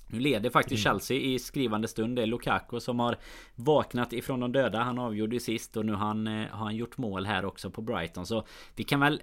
Nu 0.08 0.20
leder 0.20 0.50
faktiskt 0.50 0.86
mm. 0.86 0.94
Chelsea 0.94 1.16
i 1.16 1.38
skrivande 1.38 1.88
stund. 1.88 2.16
Det 2.16 2.22
är 2.22 2.26
Lukaku 2.26 2.80
som 2.80 3.00
har 3.00 3.16
vaknat 3.54 4.12
ifrån 4.12 4.40
de 4.40 4.52
döda. 4.52 4.82
Han 4.82 4.98
avgjorde 4.98 5.40
sist 5.40 5.76
och 5.76 5.86
nu 5.86 5.92
har 5.92 6.06
han, 6.06 6.26
eh, 6.26 6.48
har 6.50 6.64
han 6.64 6.76
gjort 6.76 6.98
mål 6.98 7.26
här 7.26 7.44
också 7.44 7.70
på 7.70 7.82
Brighton. 7.82 8.26
Så 8.26 8.46
vi 8.74 8.84
kan 8.84 9.00
väl... 9.00 9.22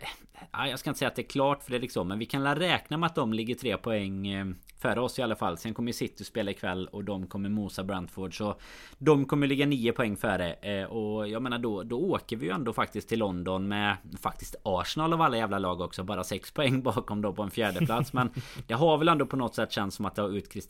Jag 0.51 0.79
ska 0.79 0.89
inte 0.89 0.97
säga 0.97 1.09
att 1.09 1.15
det 1.15 1.21
är 1.21 1.27
klart 1.27 1.63
för 1.63 1.71
det 1.71 1.79
liksom. 1.79 2.07
Men 2.07 2.19
vi 2.19 2.25
kan 2.25 2.43
väl 2.43 2.57
räkna 2.57 2.97
med 2.97 3.07
att 3.07 3.15
de 3.15 3.33
ligger 3.33 3.55
tre 3.55 3.77
poäng 3.77 4.27
eh, 4.27 4.45
före 4.77 5.01
oss 5.01 5.19
i 5.19 5.21
alla 5.21 5.35
fall. 5.35 5.57
Sen 5.57 5.73
kommer 5.73 5.91
City 5.91 6.23
spela 6.23 6.51
ikväll 6.51 6.87
och 6.87 7.03
de 7.03 7.27
kommer 7.27 7.49
mosa 7.49 7.83
Brentford. 7.83 8.37
Så 8.37 8.55
de 8.97 9.25
kommer 9.25 9.47
ligga 9.47 9.65
nio 9.65 9.91
poäng 9.91 10.17
före. 10.17 10.53
Eh, 10.53 10.85
och 10.85 11.29
jag 11.29 11.41
menar 11.41 11.59
då, 11.59 11.83
då 11.83 11.99
åker 11.99 12.37
vi 12.37 12.45
ju 12.45 12.51
ändå 12.51 12.73
faktiskt 12.73 13.09
till 13.09 13.19
London 13.19 13.67
med 13.67 13.97
faktiskt 14.21 14.55
Arsenal 14.63 15.13
av 15.13 15.21
alla 15.21 15.37
jävla 15.37 15.59
lag 15.59 15.81
också. 15.81 16.03
Bara 16.03 16.23
sex 16.23 16.51
poäng 16.51 16.81
bakom 16.83 17.21
då 17.21 17.33
på 17.33 17.43
en 17.43 17.51
fjärde 17.51 17.85
plats 17.85 18.13
Men 18.13 18.29
det 18.67 18.73
har 18.73 18.97
väl 18.97 19.07
ändå 19.07 19.25
på 19.25 19.35
något 19.35 19.55
sätt 19.55 19.71
känts 19.71 19.95
som 19.95 20.05
att 20.05 20.15
det 20.15 20.21
har 20.21 20.29
utkristalliserat 20.29 20.62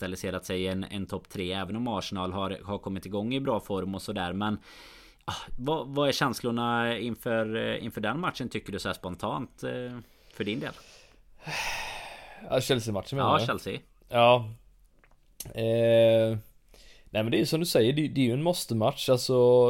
sig 0.46 0.68
en, 0.68 0.84
en 0.84 1.06
topp 1.06 1.30
tre. 1.30 1.54
Även 1.54 1.76
om 1.76 1.88
Arsenal 1.88 2.34
har, 2.34 2.58
har 2.64 2.78
kommit 2.78 3.06
igång 3.06 3.34
i 3.34 3.40
bra 3.40 3.60
form 3.60 3.96
och 3.96 4.02
sådär. 4.02 4.34
Men 4.34 4.58
ah, 5.26 5.34
vad, 5.58 5.88
vad 5.88 6.08
är 6.08 6.12
känslorna 6.12 6.98
inför, 6.98 7.56
eh, 7.56 7.86
inför 7.86 8.02
den 8.02 8.20
matchen 8.20 8.50
tycker 8.50 8.72
du 8.72 8.80
så 8.80 8.90
här 8.90 8.94
spontant? 8.94 9.64
Eh, 9.64 10.00
för 10.34 10.44
din 10.44 10.60
del? 10.60 10.74
Ja, 12.50 12.62
Chelsea-matchen 12.62 13.18
menar 13.18 13.40
Ja, 13.40 13.46
Chelsea. 13.46 13.80
Ja. 14.10 14.50
Eh, 15.46 16.38
nej 17.10 17.24
men 17.24 17.32
det 17.32 17.42
är 17.42 17.46
som 17.46 17.60
du 17.60 17.66
säger, 17.66 17.94
det, 17.94 18.08
det 18.08 18.22
är 18.22 18.26
ju 18.26 18.34
en 18.34 18.44
måste-match. 18.44 19.10
Alltså, 19.10 19.70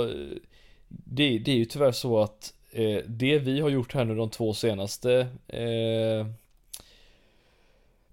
det, 0.87 1.39
det, 1.39 1.51
är 1.51 1.55
ju 1.55 1.65
tyvärr 1.65 1.91
så 1.91 2.21
att 2.21 2.53
eh, 2.71 2.99
det 3.07 3.39
vi 3.39 3.59
har 3.59 3.69
gjort 3.69 3.93
här 3.93 4.05
nu 4.05 4.15
de 4.15 4.29
två 4.29 4.53
senaste 4.53 5.27
eh, 5.47 6.27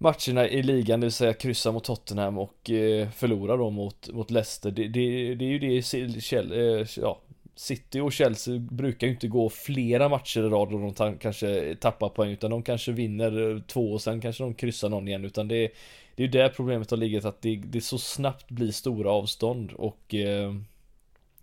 matcherna 0.00 0.48
i 0.48 0.62
ligan, 0.62 1.00
det 1.00 1.06
vill 1.06 1.12
säga 1.12 1.32
kryssa 1.32 1.72
mot 1.72 1.84
Tottenham 1.84 2.38
och 2.38 2.70
eh, 2.70 3.10
förlora 3.10 3.56
då 3.56 3.70
mot, 3.70 4.08
mot 4.12 4.30
Leicester. 4.30 4.70
Det, 4.70 4.88
det, 4.88 5.34
det 5.34 5.44
är 5.44 5.48
ju 5.48 5.58
det 5.58 5.82
Kjell, 6.22 6.52
eh, 6.52 6.86
ja, 6.96 7.20
City 7.54 8.00
och 8.00 8.12
Chelsea 8.12 8.58
brukar 8.58 9.06
ju 9.06 9.12
inte 9.12 9.28
gå 9.28 9.50
flera 9.50 10.08
matcher 10.08 10.40
i 10.40 10.48
rad 10.48 10.72
och 10.72 10.94
de 10.94 11.18
kanske 11.18 11.76
tappar 11.80 12.08
poäng 12.08 12.30
utan 12.30 12.50
de 12.50 12.62
kanske 12.62 12.92
vinner 12.92 13.50
eh, 13.50 13.62
två 13.62 13.92
och 13.92 14.02
sen 14.02 14.20
kanske 14.20 14.42
de 14.42 14.54
kryssar 14.54 14.88
någon 14.88 15.08
igen 15.08 15.24
utan 15.24 15.48
det 15.48 15.68
det 16.14 16.22
är 16.22 16.26
ju 16.26 16.32
där 16.32 16.48
problemet 16.48 16.90
har 16.90 16.98
ligget 16.98 17.24
att 17.24 17.42
det, 17.42 17.56
det 17.56 17.80
så 17.80 17.98
snabbt 17.98 18.50
blir 18.50 18.72
stora 18.72 19.10
avstånd 19.10 19.72
och 19.72 20.14
eh, 20.14 20.54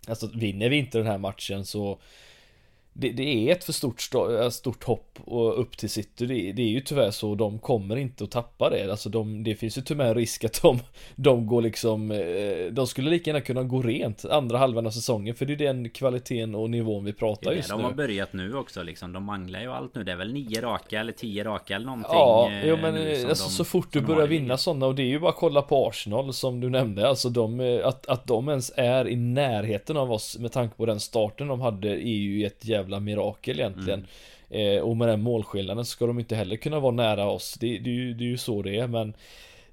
Alltså 0.08 0.30
vinner 0.34 0.68
vi 0.68 0.76
inte 0.76 0.98
den 0.98 1.06
här 1.06 1.18
matchen 1.18 1.64
så 1.64 1.98
det, 3.00 3.12
det, 3.12 3.22
är 3.22 3.52
ett 3.52 3.64
för 3.64 3.72
stort, 3.72 4.00
stort 4.50 4.84
hopp 4.84 5.18
upp 5.56 5.76
till 5.76 5.90
City. 5.90 6.26
Det, 6.26 6.52
det, 6.52 6.62
är 6.62 6.68
ju 6.68 6.80
tyvärr 6.80 7.10
så. 7.10 7.34
De 7.34 7.58
kommer 7.58 7.96
inte 7.96 8.24
att 8.24 8.30
tappa 8.30 8.70
det. 8.70 8.90
Alltså 8.90 9.08
de, 9.08 9.44
det 9.44 9.54
finns 9.54 9.78
ju 9.78 9.82
tyvärr 9.82 10.14
risk 10.14 10.44
att 10.44 10.62
de, 10.62 10.78
de 11.16 11.46
går 11.46 11.62
liksom 11.62 12.10
eh, 12.10 12.72
De 12.72 12.86
skulle 12.86 13.10
lika 13.10 13.30
gärna 13.30 13.40
kunna 13.40 13.62
gå 13.62 13.82
rent 13.82 14.24
andra 14.24 14.58
halvan 14.58 14.86
av 14.86 14.90
säsongen. 14.90 15.34
För 15.34 15.46
det 15.46 15.52
är 15.52 15.56
den 15.56 15.90
kvaliteten 15.90 16.54
och 16.54 16.70
nivån 16.70 17.04
vi 17.04 17.12
pratar 17.12 17.52
just 17.52 17.70
nu. 17.70 17.76
De 17.76 17.84
har 17.84 17.92
börjat 17.92 18.32
nu 18.32 18.54
också 18.54 18.82
liksom. 18.82 19.12
De 19.12 19.24
manglar 19.24 19.60
ju 19.60 19.72
allt 19.72 19.94
nu. 19.94 20.04
Det 20.04 20.12
är 20.12 20.16
väl 20.16 20.32
nio 20.32 20.60
raka 20.60 21.00
eller 21.00 21.12
tio 21.12 21.44
raka 21.44 21.76
eller 21.76 21.86
någonting. 21.86 22.10
Ja, 22.12 22.50
jo, 22.64 22.76
men 22.76 22.96
eh, 22.96 23.28
alltså, 23.28 23.44
de, 23.44 23.50
så 23.50 23.64
fort 23.64 23.92
du 23.92 24.00
börjar 24.00 24.26
vinna 24.26 24.56
sådana. 24.56 24.86
Och 24.86 24.94
det 24.94 25.02
är 25.02 25.06
ju 25.06 25.18
bara 25.18 25.30
att 25.30 25.36
kolla 25.36 25.62
på 25.62 25.88
Arsenal 25.88 26.32
som 26.32 26.60
du 26.60 26.70
nämnde. 26.70 27.08
Alltså 27.08 27.28
de, 27.28 27.60
eh, 27.60 27.86
att, 27.86 28.06
att 28.06 28.26
de 28.26 28.48
ens 28.48 28.72
är 28.76 29.08
i 29.08 29.16
närheten 29.16 29.96
av 29.96 30.12
oss 30.12 30.38
med 30.38 30.52
tanke 30.52 30.76
på 30.76 30.86
den 30.86 31.00
starten 31.00 31.48
de 31.48 31.60
hade 31.60 31.88
är 31.88 32.18
ju 32.18 32.46
ett 32.46 32.64
jävla 32.64 32.87
mirakel 33.00 33.60
egentligen. 33.60 34.06
Mm. 34.50 34.76
Eh, 34.76 34.82
och 34.82 34.96
med 34.96 35.08
den 35.08 35.20
målskillnaden 35.20 35.84
ska 35.84 36.06
de 36.06 36.18
inte 36.18 36.36
heller 36.36 36.56
kunna 36.56 36.80
vara 36.80 36.92
nära 36.92 37.28
oss. 37.28 37.54
Det, 37.60 37.78
det, 37.78 37.90
är 37.90 37.94
ju, 37.94 38.14
det 38.14 38.24
är 38.24 38.28
ju 38.28 38.36
så 38.36 38.62
det 38.62 38.78
är 38.78 38.86
men 38.86 39.14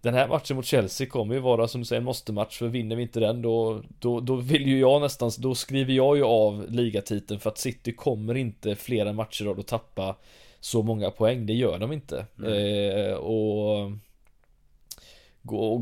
den 0.05 0.13
här 0.13 0.27
matchen 0.27 0.55
mot 0.55 0.65
Chelsea 0.65 1.07
kommer 1.07 1.35
ju 1.35 1.41
vara 1.41 1.67
som 1.67 1.81
du 1.81 1.85
säger 1.85 1.99
en 1.99 2.05
måste-match 2.05 2.57
för 2.57 2.67
vinner 2.67 2.95
vi 2.95 3.01
inte 3.01 3.19
den 3.19 3.41
då, 3.41 3.81
då, 3.99 4.19
då 4.19 4.35
vill 4.35 4.67
ju 4.67 4.79
jag 4.79 5.01
nästan, 5.01 5.31
då 5.37 5.55
skriver 5.55 5.93
jag 5.93 6.17
ju 6.17 6.23
av 6.23 6.65
ligatiteln 6.69 7.39
för 7.39 7.49
att 7.49 7.57
City 7.57 7.91
kommer 7.93 8.35
inte 8.35 8.75
flera 8.75 9.13
matcher 9.13 9.45
av 9.45 9.59
att 9.59 9.67
tappa 9.67 10.15
så 10.59 10.83
många 10.83 11.11
poäng, 11.11 11.45
det 11.45 11.53
gör 11.53 11.79
de 11.79 11.91
inte. 11.91 12.25
Mm. 12.37 12.51
Eh, 12.51 13.13
och 13.13 13.91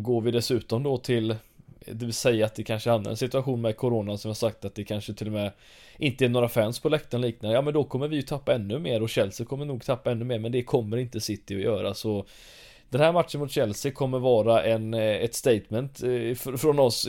går 0.04 0.22
vi 0.22 0.32
dessutom 0.32 0.84
då 0.84 0.98
till 0.98 1.36
det 1.86 2.06
vill 2.06 2.14
säga 2.14 2.46
att 2.46 2.56
det 2.56 2.64
kanske 2.64 2.90
hamnar 2.90 3.12
en 3.12 3.18
situation 3.18 3.62
med 3.62 3.78
Corona 3.78 4.18
som 4.18 4.30
jag 4.30 4.38
sagt 4.38 4.66
att 4.66 4.76
det 4.76 4.84
kanske 4.84 5.14
till 5.14 5.28
och 5.28 5.34
med 5.34 5.52
inte 5.98 6.26
är 6.26 6.30
några 6.30 6.50
fans 6.50 6.80
på 6.80 6.90
läktaren 6.90 7.22
liknande. 7.22 7.56
Ja 7.56 7.62
men 7.62 7.74
då 7.74 7.84
kommer 7.84 8.08
vi 8.08 8.16
ju 8.16 8.22
tappa 8.22 8.54
ännu 8.54 8.80
mer 8.80 9.02
och 9.02 9.10
Chelsea 9.10 9.46
kommer 9.46 9.66
nog 9.66 9.86
tappa 9.86 10.12
ännu 10.12 10.26
mer 10.26 10.40
men 10.40 10.52
det 10.52 10.64
kommer 10.64 10.98
inte 10.98 11.20
City 11.20 11.56
att 11.56 11.62
göra 11.62 11.94
så 11.94 12.26
den 12.94 13.02
här 13.02 13.14
matchen 13.14 13.40
mot 13.40 13.52
Chelsea 13.52 13.92
kommer 13.92 14.20
vara 14.20 14.64
en, 14.64 14.94
eh, 14.94 15.02
ett 15.02 15.36
statement 15.36 16.04
eh, 16.04 16.36
från 16.58 16.80
oss 16.80 17.08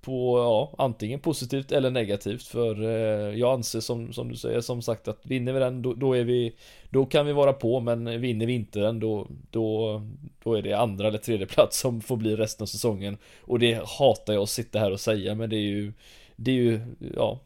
på, 0.00 0.38
ja, 0.38 0.84
antingen 0.84 1.20
positivt 1.20 1.72
eller 1.72 1.90
negativt 1.90 2.42
för 2.42 2.82
eh, 2.82 3.38
jag 3.38 3.54
anser 3.54 3.80
som, 3.80 4.12
som 4.12 4.28
du 4.28 4.36
säger 4.36 4.60
som 4.60 4.82
sagt 4.82 5.08
att 5.08 5.26
vinner 5.26 5.52
vi 5.52 5.60
den 5.60 5.82
då, 5.82 5.94
då 5.94 6.16
är 6.16 6.24
vi 6.24 6.56
Då 6.90 7.06
kan 7.06 7.26
vi 7.26 7.32
vara 7.32 7.52
på 7.52 7.80
men 7.80 8.20
vinner 8.20 8.46
vi 8.46 8.52
inte 8.52 8.80
den 8.80 9.00
då, 9.00 9.26
då, 9.50 10.02
då 10.42 10.54
är 10.54 10.62
det 10.62 10.72
andra 10.72 11.08
eller 11.08 11.18
tredje 11.18 11.46
plats 11.46 11.80
som 11.80 12.00
får 12.00 12.16
bli 12.16 12.36
resten 12.36 12.64
av 12.64 12.66
säsongen. 12.66 13.18
Och 13.40 13.58
det 13.58 13.74
hatar 13.98 14.32
jag 14.32 14.42
att 14.42 14.48
sitta 14.48 14.78
här 14.78 14.92
och 14.92 15.00
säga 15.00 15.34
men 15.34 15.50
det 15.50 15.56
är 15.56 15.68
ju 15.70 15.92
Det 16.36 16.50
är 16.50 16.54
ju, 16.54 16.80
ja 17.16 17.40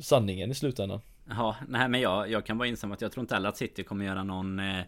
Sanningen 0.00 0.50
i 0.50 0.54
slutändan. 0.54 1.00
Ja, 1.28 1.56
nej 1.68 1.88
men 1.88 2.00
jag, 2.00 2.30
jag 2.30 2.46
kan 2.46 2.58
bara 2.58 2.68
instämma 2.68 2.94
att 2.94 3.00
jag 3.00 3.12
tror 3.12 3.22
inte 3.22 3.34
heller 3.34 3.48
att 3.48 3.56
City 3.56 3.82
kommer 3.82 4.04
göra 4.04 4.22
någon 4.22 4.58
eh 4.58 4.84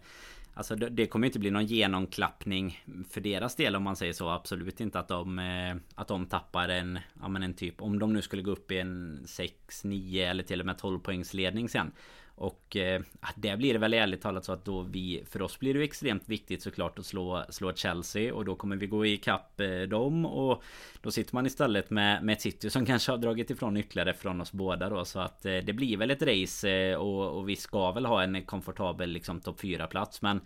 Alltså 0.56 0.76
det 0.76 1.06
kommer 1.06 1.26
inte 1.26 1.38
bli 1.38 1.50
någon 1.50 1.66
genomklappning 1.66 2.84
för 3.10 3.20
deras 3.20 3.56
del 3.56 3.76
om 3.76 3.82
man 3.82 3.96
säger 3.96 4.12
så. 4.12 4.28
Absolut 4.28 4.80
inte 4.80 4.98
att 4.98 5.08
de, 5.08 5.38
eh, 5.38 5.76
att 5.94 6.08
de 6.08 6.26
tappar 6.26 6.68
en, 6.68 6.98
ja 7.20 7.28
men 7.28 7.42
en 7.42 7.54
typ, 7.54 7.82
om 7.82 7.98
de 7.98 8.12
nu 8.12 8.22
skulle 8.22 8.42
gå 8.42 8.50
upp 8.50 8.72
i 8.72 8.78
en 8.78 9.22
6, 9.26 9.84
9 9.84 10.30
eller 10.30 10.42
till 10.42 10.60
och 10.60 10.66
med 10.66 10.78
12 10.78 10.98
poängs 10.98 11.34
ledning 11.34 11.68
sen. 11.68 11.92
Och 12.36 12.76
eh, 12.76 13.02
det 13.36 13.56
blir 13.56 13.72
det 13.72 13.78
väl 13.78 13.94
ärligt 13.94 14.20
talat 14.22 14.44
så 14.44 14.52
att 14.52 14.64
då 14.64 14.82
vi 14.82 15.22
För 15.26 15.42
oss 15.42 15.58
blir 15.58 15.74
det 15.74 15.84
extremt 15.84 16.28
viktigt 16.28 16.62
såklart 16.62 16.98
att 16.98 17.06
slå, 17.06 17.44
slå 17.48 17.72
Chelsea 17.72 18.34
Och 18.34 18.44
då 18.44 18.54
kommer 18.54 18.76
vi 18.76 18.86
gå 18.86 19.06
ikapp 19.06 19.60
eh, 19.60 19.80
dem 19.80 20.26
Och 20.26 20.62
då 21.06 21.12
sitter 21.12 21.34
man 21.34 21.46
istället 21.46 21.90
med, 21.90 22.24
med 22.24 22.32
ett 22.32 22.40
City 22.40 22.70
som 22.70 22.86
kanske 22.86 23.12
har 23.12 23.18
dragit 23.18 23.50
ifrån 23.50 23.76
ytterligare 23.76 24.14
från 24.14 24.40
oss 24.40 24.52
båda 24.52 24.88
då 24.88 25.04
Så 25.04 25.20
att 25.20 25.46
eh, 25.46 25.56
det 25.56 25.72
blir 25.72 25.96
väl 25.96 26.10
ett 26.10 26.22
race 26.22 26.70
eh, 26.70 26.96
och, 26.96 27.38
och, 27.38 27.48
vi 27.48 27.56
ska 27.56 27.92
väl 27.92 28.06
ha 28.06 28.22
en 28.22 28.42
komfortabel 28.42 29.10
liksom 29.10 29.40
topp 29.40 29.60
4 29.60 29.86
plats 29.86 30.22
Men 30.22 30.40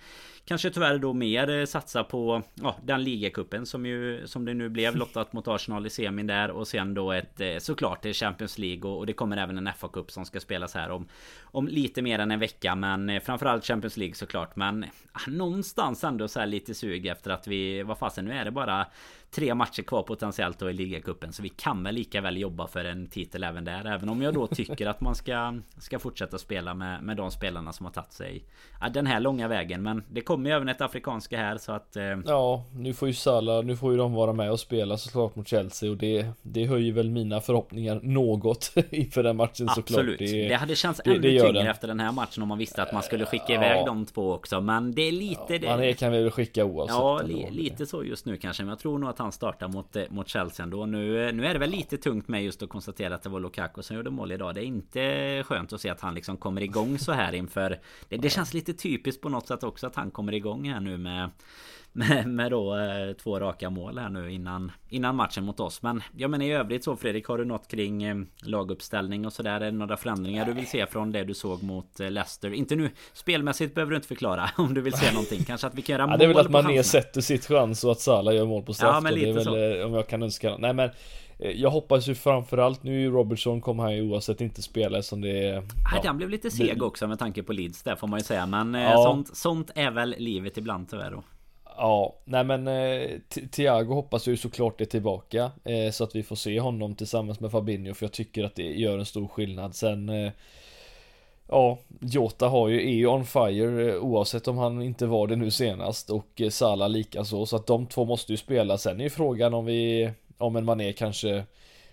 Kanske 0.44 0.70
tyvärr 0.70 0.98
då 0.98 1.12
mer 1.12 1.50
eh, 1.50 1.64
satsa 1.64 2.04
på 2.04 2.42
ja, 2.54 2.76
den 2.82 3.04
ligacupen 3.04 3.66
som 3.66 3.86
ju 3.86 4.26
Som 4.26 4.44
det 4.44 4.54
nu 4.54 4.68
blev 4.68 4.96
lottat 4.96 5.32
mot 5.32 5.48
Arsenal 5.48 5.86
i 5.86 5.90
semin 5.90 6.26
där 6.26 6.50
Och 6.50 6.68
sen 6.68 6.94
då 6.94 7.12
ett 7.12 7.40
såklart 7.58 8.06
Champions 8.16 8.58
League 8.58 8.90
och, 8.90 8.98
och 8.98 9.06
det 9.06 9.12
kommer 9.12 9.36
även 9.36 9.58
en 9.58 9.68
FA-cup 9.68 10.10
som 10.10 10.24
ska 10.24 10.40
spelas 10.40 10.74
här 10.74 10.90
om 10.90 11.08
Om 11.42 11.68
lite 11.68 12.02
mer 12.02 12.18
än 12.18 12.30
en 12.30 12.40
vecka. 12.40 12.74
Men 12.74 13.20
framförallt 13.20 13.64
Champions 13.64 13.96
League 13.96 14.14
såklart. 14.14 14.56
Men 14.56 14.84
ah, 15.12 15.30
Någonstans 15.30 16.04
ändå 16.04 16.28
så 16.28 16.40
här 16.40 16.46
lite 16.46 16.74
sug 16.74 17.06
efter 17.06 17.30
att 17.30 17.46
vi 17.46 17.82
Vad 17.82 17.98
fasen 17.98 18.24
nu 18.24 18.32
är 18.32 18.44
det 18.44 18.50
bara 18.50 18.86
tre 19.30 19.54
matcher 19.54 19.82
kvar 19.82 20.02
potentiellt 20.02 20.58
då 20.58 20.70
i 20.70 20.72
ligacupen. 20.72 21.32
Så 21.32 21.42
vi 21.42 21.48
kan 21.48 21.82
väl 21.82 21.94
lika 21.94 22.20
väl 22.20 22.36
jobba 22.36 22.66
för 22.66 22.84
en 22.84 23.06
titel 23.06 23.44
även 23.44 23.64
där. 23.64 23.84
Även 23.84 24.08
om 24.08 24.22
jag 24.22 24.34
då 24.34 24.46
tycker 24.46 24.86
att 24.86 25.00
man 25.00 25.14
ska, 25.14 25.54
ska 25.78 25.98
fortsätta 25.98 26.38
spela 26.38 26.74
med, 26.74 27.02
med 27.02 27.16
de 27.16 27.30
spelarna 27.30 27.72
som 27.72 27.86
har 27.86 27.92
tagit 27.92 28.12
sig 28.12 28.44
ja, 28.80 28.88
den 28.88 29.06
här 29.06 29.20
långa 29.20 29.48
vägen. 29.48 29.82
Men 29.82 30.04
det 30.10 30.20
kommer 30.20 30.50
ju 30.50 30.56
även 30.56 30.68
ett 30.68 30.80
afrikanska 30.80 31.38
här 31.38 31.58
så 31.58 31.72
att... 31.72 31.96
Eh... 31.96 32.02
Ja, 32.26 32.64
nu 32.74 32.94
får 32.94 33.08
ju 33.08 33.14
Salah, 33.14 33.64
nu 33.64 33.76
får 33.76 33.92
ju 33.92 33.98
de 33.98 34.12
vara 34.14 34.32
med 34.32 34.50
och 34.50 34.60
spela 34.60 34.96
såklart 34.96 35.36
mot 35.36 35.48
Chelsea 35.48 35.90
och 35.90 35.96
det, 35.96 36.26
det 36.42 36.66
höjer 36.66 36.92
väl 36.92 37.10
mina 37.10 37.40
förhoppningar 37.40 38.00
något 38.02 38.72
inför 38.90 39.22
den 39.22 39.36
matchen 39.36 39.68
såklart. 39.68 40.00
Absolut. 40.00 40.18
Det, 40.18 40.48
det 40.48 40.54
hade 40.54 40.76
känts 40.76 41.00
ännu 41.04 41.22
tyngre 41.22 41.52
den. 41.52 41.66
efter 41.66 41.88
den 41.88 42.00
här 42.00 42.12
matchen 42.12 42.42
om 42.42 42.48
man 42.48 42.58
visste 42.58 42.82
att 42.82 42.92
man 42.92 43.02
skulle 43.02 43.26
skicka 43.26 43.54
iväg 43.54 43.78
ja. 43.80 43.86
de 43.86 44.06
två 44.06 44.32
också. 44.32 44.60
Men 44.60 44.92
det 44.92 45.02
är 45.02 45.12
lite... 45.12 45.42
Ja, 45.48 45.58
det... 45.58 45.86
Man 45.86 45.94
kan 45.94 46.12
väl 46.12 46.30
skicka 46.30 46.64
oavsett. 46.64 46.96
Ja, 46.96 47.22
li, 47.24 47.50
lite 47.50 47.86
så 47.86 48.04
just 48.04 48.26
nu 48.26 48.36
kanske. 48.36 48.62
Men 48.62 48.68
jag 48.68 48.78
tror 48.78 48.98
nog 48.98 49.10
att 49.10 49.19
han 49.22 49.32
startar 49.32 49.68
mot, 49.68 49.96
eh, 49.96 50.04
mot 50.10 50.28
Chelsea 50.28 50.64
ändå. 50.64 50.86
Nu, 50.86 51.32
nu 51.32 51.46
är 51.46 51.52
det 51.52 51.58
väl 51.58 51.70
lite 51.70 51.96
tungt 51.96 52.28
med 52.28 52.44
just 52.44 52.62
att 52.62 52.68
konstatera 52.68 53.14
att 53.14 53.22
det 53.22 53.28
var 53.28 53.40
Lukaku 53.40 53.82
som 53.82 53.96
gjorde 53.96 54.10
mål 54.10 54.32
idag. 54.32 54.54
Det 54.54 54.60
är 54.60 54.64
inte 54.64 55.44
skönt 55.46 55.72
att 55.72 55.80
se 55.80 55.88
att 55.88 56.00
han 56.00 56.14
liksom 56.14 56.36
kommer 56.36 56.62
igång 56.62 56.98
så 56.98 57.12
här 57.12 57.32
inför... 57.32 57.80
Det, 58.08 58.16
det 58.16 58.30
känns 58.30 58.54
lite 58.54 58.72
typiskt 58.72 59.22
på 59.22 59.28
något 59.28 59.46
sätt 59.46 59.62
också 59.62 59.86
att 59.86 59.96
han 59.96 60.10
kommer 60.10 60.34
igång 60.34 60.68
här 60.68 60.80
nu 60.80 60.98
med 60.98 61.30
med, 62.08 62.26
med 62.26 62.50
då 62.50 62.76
eh, 62.76 63.12
två 63.12 63.40
raka 63.40 63.70
mål 63.70 63.98
här 63.98 64.08
nu 64.08 64.32
innan 64.32 64.72
Innan 64.88 65.16
matchen 65.16 65.44
mot 65.44 65.60
oss 65.60 65.82
Men 65.82 66.02
jag 66.16 66.30
menar 66.30 66.44
i 66.44 66.52
övrigt 66.52 66.84
så 66.84 66.96
Fredrik 66.96 67.26
Har 67.26 67.38
du 67.38 67.44
något 67.44 67.68
kring 67.68 68.02
eh, 68.02 68.16
laguppställning 68.42 69.26
och 69.26 69.32
sådär? 69.32 69.50
Är 69.50 69.60
det 69.60 69.70
några 69.70 69.96
förändringar 69.96 70.46
du 70.46 70.52
vill 70.52 70.66
se 70.66 70.86
från 70.86 71.12
det 71.12 71.24
du 71.24 71.34
såg 71.34 71.62
mot 71.62 72.00
eh, 72.00 72.10
Leicester? 72.10 72.52
Inte 72.52 72.76
nu 72.76 72.90
Spelmässigt 73.12 73.74
behöver 73.74 73.90
du 73.90 73.96
inte 73.96 74.08
förklara 74.08 74.50
Om 74.56 74.74
du 74.74 74.80
vill 74.80 74.92
se 74.92 75.12
någonting 75.12 75.44
Kanske 75.44 75.66
att 75.66 75.74
vi 75.74 75.82
kan 75.82 75.92
göra 75.92 76.02
ja, 76.02 76.06
mål 76.06 76.18
Det 76.18 76.24
är 76.24 76.28
väl 76.28 76.38
att 76.38 76.50
man 76.50 76.84
sätter 76.84 77.20
sitt 77.20 77.46
chans 77.46 77.84
och 77.84 77.92
att 77.92 78.00
Salah 78.00 78.34
gör 78.34 78.46
mål 78.46 78.62
på 78.62 78.74
straff 78.74 78.94
ja, 78.94 79.00
men 79.00 79.14
lite 79.14 79.32
väl 79.32 79.44
så. 79.44 79.86
om 79.86 79.94
jag 79.94 80.08
kan 80.08 80.22
önska 80.22 80.56
Nej 80.58 80.72
men 80.72 80.90
jag 81.54 81.70
hoppas 81.70 82.08
ju 82.08 82.14
framförallt 82.14 82.82
nu 82.82 83.10
Robertson 83.10 83.60
kommer 83.60 83.82
han 83.82 83.96
ju 83.96 84.02
oavsett 84.02 84.40
inte 84.40 84.62
spela 84.62 85.02
som 85.02 85.20
det 85.20 85.48
är 85.48 85.60
Nej 85.92 86.00
den 86.02 86.16
blev 86.16 86.30
lite 86.30 86.50
seg 86.50 86.82
också 86.82 87.08
med 87.08 87.18
tanke 87.18 87.42
på 87.42 87.52
Leeds 87.52 87.82
där 87.82 87.96
får 87.96 88.06
man 88.06 88.18
ju 88.18 88.24
säga 88.24 88.46
Men 88.46 88.74
ja. 88.74 89.04
sånt, 89.04 89.36
sånt 89.36 89.70
är 89.74 89.90
väl 89.90 90.14
livet 90.18 90.58
ibland 90.58 90.90
tyvärr 90.90 91.10
då 91.10 91.22
Ja, 91.82 92.14
nej 92.24 92.44
men 92.44 92.68
eh, 92.68 93.10
Thiago 93.50 93.94
hoppas 93.94 94.26
ju 94.28 94.36
såklart 94.36 94.80
är 94.80 94.84
tillbaka 94.84 95.50
eh, 95.64 95.90
Så 95.92 96.04
att 96.04 96.14
vi 96.14 96.22
får 96.22 96.36
se 96.36 96.60
honom 96.60 96.94
tillsammans 96.94 97.40
med 97.40 97.50
Fabinho 97.50 97.94
för 97.94 98.06
jag 98.06 98.12
tycker 98.12 98.44
att 98.44 98.54
det 98.54 98.62
gör 98.62 98.98
en 98.98 99.06
stor 99.06 99.28
skillnad. 99.28 99.74
Sen 99.74 100.08
eh, 100.08 100.32
Ja, 101.48 101.78
Jota 102.00 102.48
har 102.48 102.68
ju, 102.68 102.88
är 102.88 102.94
ju 102.94 103.06
on 103.06 103.24
fire 103.26 103.90
eh, 103.90 103.96
oavsett 103.96 104.48
om 104.48 104.58
han 104.58 104.82
inte 104.82 105.06
var 105.06 105.26
det 105.26 105.36
nu 105.36 105.50
senast 105.50 106.10
och 106.10 106.40
eh, 106.40 106.50
Salah 106.50 106.88
likaså 106.88 107.46
så 107.46 107.56
att 107.56 107.66
de 107.66 107.86
två 107.86 108.04
måste 108.04 108.32
ju 108.32 108.36
spela. 108.36 108.78
Sen 108.78 109.00
är 109.00 109.04
ju 109.04 109.10
frågan 109.10 109.54
om 109.54 109.64
vi 109.64 110.10
Om 110.38 110.56
en 110.56 110.64
Mané 110.64 110.92
kanske 110.92 111.44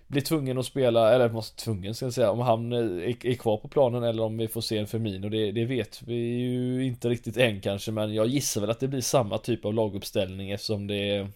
blir 0.08 0.22
tvungen 0.22 0.58
att 0.58 0.66
spela, 0.66 1.14
eller 1.14 1.30
måste 1.30 1.64
tvungen 1.64 1.96
ska 1.96 2.06
jag 2.06 2.14
säga, 2.14 2.32
om 2.32 2.40
han 2.40 2.74
är, 2.74 3.26
är 3.26 3.34
kvar 3.34 3.58
på 3.58 3.68
planen 3.68 4.04
eller 4.04 4.24
om 4.24 4.38
vi 4.38 4.48
får 4.48 4.62
se 4.62 4.78
en 4.78 4.88
Firmino, 4.88 5.30
det, 5.30 5.52
det 5.52 5.66
vet 5.66 6.02
vi 6.02 6.16
ju 6.16 6.86
inte 6.86 7.10
riktigt 7.10 7.38
än 7.38 7.62
kanske, 7.62 7.92
men 7.92 8.14
jag 8.14 8.28
gissar 8.28 8.62
väl 8.62 8.70
att 8.70 8.80
det 8.80 8.88
blir 8.88 9.02
samma 9.02 9.38
typ 9.38 9.66
av 9.66 9.74
laguppställning 9.74 10.52
eftersom 10.52 10.88
det 10.88 11.28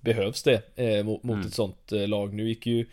behövs 0.00 0.42
det 0.42 0.78
eh, 0.78 1.04
mot, 1.04 1.22
mot 1.22 1.34
mm. 1.34 1.46
ett 1.46 1.54
sånt 1.54 1.92
eh, 1.92 2.08
lag. 2.08 2.34
Nu 2.34 2.48
gick 2.48 2.66
ju 2.66 2.86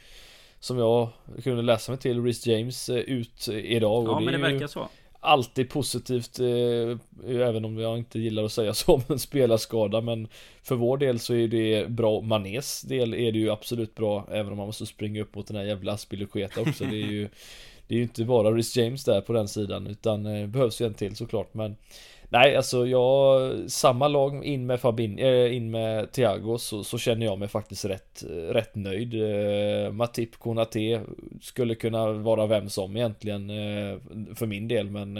som 0.60 0.78
jag 0.78 1.10
kunde 1.43 1.62
läsa 1.62 1.91
mig 1.91 2.00
till, 2.00 2.24
Rhys 2.24 2.48
James 2.48 2.89
eh, 2.89 2.98
ut 2.98 3.48
idag. 3.48 4.08
Ja, 4.08 4.20
men 4.20 4.34
det 4.34 4.52
verkar 4.52 4.68
så 4.68 4.89
alltid 5.28 5.69
positivt 5.69 6.39
eh, 6.39 6.97
Även 7.28 7.65
om 7.65 7.78
jag 7.78 7.97
inte 7.97 8.19
gillar 8.19 8.43
att 8.43 8.51
säga 8.51 8.73
så 8.73 8.93
om 8.93 9.01
en 9.07 9.19
spelarskada 9.19 10.01
Men 10.01 10.28
För 10.63 10.75
vår 10.75 10.97
del 10.97 11.19
så 11.19 11.34
är 11.34 11.47
det 11.47 11.89
bra. 11.89 12.21
Manes 12.21 12.82
del 12.82 13.13
är 13.13 13.32
det 13.32 13.39
ju 13.39 13.49
absolut 13.49 13.95
bra 13.95 14.28
Även 14.32 14.51
om 14.51 14.57
man 14.57 14.67
måste 14.67 14.86
springa 14.86 15.21
upp 15.21 15.36
mot 15.36 15.47
den 15.47 15.57
här 15.57 15.63
jävla 15.63 15.91
Aspilicueta 15.91 16.61
också. 16.61 16.84
Det 16.84 17.01
är 17.01 17.07
ju 17.07 17.30
Det 17.88 17.95
är 17.95 17.97
ju 17.97 18.03
inte 18.03 18.23
bara 18.23 18.51
Rhys 18.51 18.78
James 18.78 19.03
där 19.03 19.21
på 19.21 19.34
den 19.34 19.47
sidan 19.47 19.88
Utan 19.88 20.25
eh, 20.25 20.47
behövs 20.47 20.82
ju 20.82 20.86
en 20.86 20.93
till 20.93 21.15
såklart 21.15 21.53
men 21.53 21.75
Nej, 22.30 22.55
alltså 22.55 22.88
jag, 22.88 23.71
samma 23.71 24.07
lag 24.07 24.45
in 24.45 24.65
med 24.65 24.80
Fabin, 24.80 25.19
äh, 25.19 25.25
eh, 25.25 25.55
in 25.55 25.71
med 25.71 26.11
Thiago 26.11 26.57
så, 26.57 26.84
så, 26.84 26.97
känner 26.97 27.25
jag 27.25 27.39
mig 27.39 27.47
faktiskt 27.47 27.86
rätt, 27.86 28.23
eh, 28.23 28.53
rätt 28.53 28.75
nöjd. 28.75 29.13
Äh, 29.13 29.91
Matip 29.91 30.39
Konate 30.39 31.01
skulle 31.41 31.75
kunna 31.75 32.11
vara 32.11 32.47
vem 32.47 32.69
som 32.69 32.97
egentligen 32.97 33.49
äh, 33.49 33.97
för 34.36 34.45
min 34.45 34.67
del, 34.67 34.89
men 34.89 35.17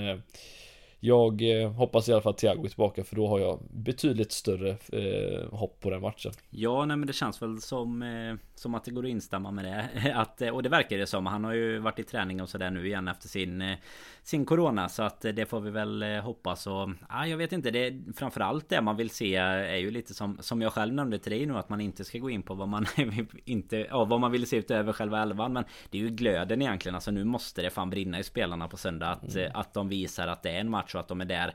jag 1.00 1.62
eh, 1.62 1.72
hoppas 1.72 2.10
i 2.10 2.14
alla 2.14 2.22
fall 2.22 2.34
att 2.34 2.38
Thiago 2.38 2.66
är 2.66 2.68
tillbaka 2.68 3.04
för 3.04 3.16
då 3.16 3.28
har 3.28 3.40
jag 3.40 3.60
betydligt 3.72 4.32
större 4.32 4.70
eh, 4.70 5.52
hopp 5.52 5.80
på 5.80 5.90
den 5.90 6.02
matchen. 6.02 6.32
Ja, 6.50 6.86
nej 6.86 6.98
men 6.98 7.08
det 7.08 7.14
känns 7.14 7.42
väl 7.42 7.62
som, 7.62 8.04
eh, 8.04 8.36
som 8.56 8.76
att 8.76 8.84
det 8.84 8.92
går 8.92 9.04
att 9.04 9.10
instämma 9.10 9.52
med 9.52 9.66
det. 9.66 10.14
Att, 10.16 10.42
eh, 10.42 10.50
och 10.50 10.64
det 10.64 10.70
verkar 10.70 10.98
det 10.98 11.08
som. 11.08 11.26
Han 11.26 11.44
har 11.44 11.54
ju 11.54 11.80
varit 11.80 12.00
i 12.00 12.04
träning 12.04 12.42
och 12.42 12.50
sådär 12.50 12.72
nu 12.72 12.88
igen 12.88 13.08
efter 13.08 13.28
sin, 13.28 13.62
eh, 13.62 13.78
sin 14.24 14.46
Corona. 14.46 14.90
Så 14.90 15.04
att 15.04 15.22
det 15.22 15.50
får 15.50 15.60
vi 15.60 15.72
väl 15.72 16.04
hoppas. 16.04 16.68
Och, 16.68 16.90
ja, 17.10 17.28
jag 17.28 17.38
vet 17.38 17.52
inte, 17.52 17.72
det 17.72 17.94
framförallt 18.16 18.70
det 18.70 18.82
man 18.82 18.98
vill 18.98 19.10
se 19.10 19.36
är 19.36 19.76
ju 19.76 19.92
lite 19.92 20.14
som, 20.14 20.38
som 20.42 20.62
jag 20.62 20.74
själv 20.74 20.94
nämnde 20.94 21.20
till 21.20 21.32
dig 21.32 21.46
nu. 21.46 21.58
Att 21.58 21.70
man 21.70 21.82
inte 21.82 22.04
ska 22.04 22.18
gå 22.18 22.30
in 22.30 22.44
på 22.44 22.54
vad 22.54 22.68
man 22.68 22.86
inte, 23.46 23.78
ja, 23.78 24.06
vad 24.06 24.20
man 24.20 24.32
vill 24.32 24.48
se 24.48 24.58
utöver 24.58 24.94
själva 24.94 25.22
elvan. 25.22 25.54
Men 25.54 25.64
det 25.90 25.98
är 25.98 26.02
ju 26.02 26.10
glöden 26.10 26.62
egentligen. 26.62 26.96
Alltså 26.96 27.12
nu 27.12 27.24
måste 27.24 27.62
det 27.62 27.70
fan 27.70 27.90
brinna 27.90 28.20
i 28.20 28.24
spelarna 28.24 28.68
på 28.68 28.78
söndag. 28.78 29.10
Att, 29.10 29.36
mm. 29.36 29.52
att 29.54 29.74
de 29.74 29.90
visar 29.90 30.28
att 30.28 30.44
det 30.44 30.50
är 30.50 30.60
en 30.60 30.70
match 30.70 30.87
och 30.96 31.02
att 31.02 31.08
de 31.08 31.22
är 31.22 31.26
där 31.26 31.54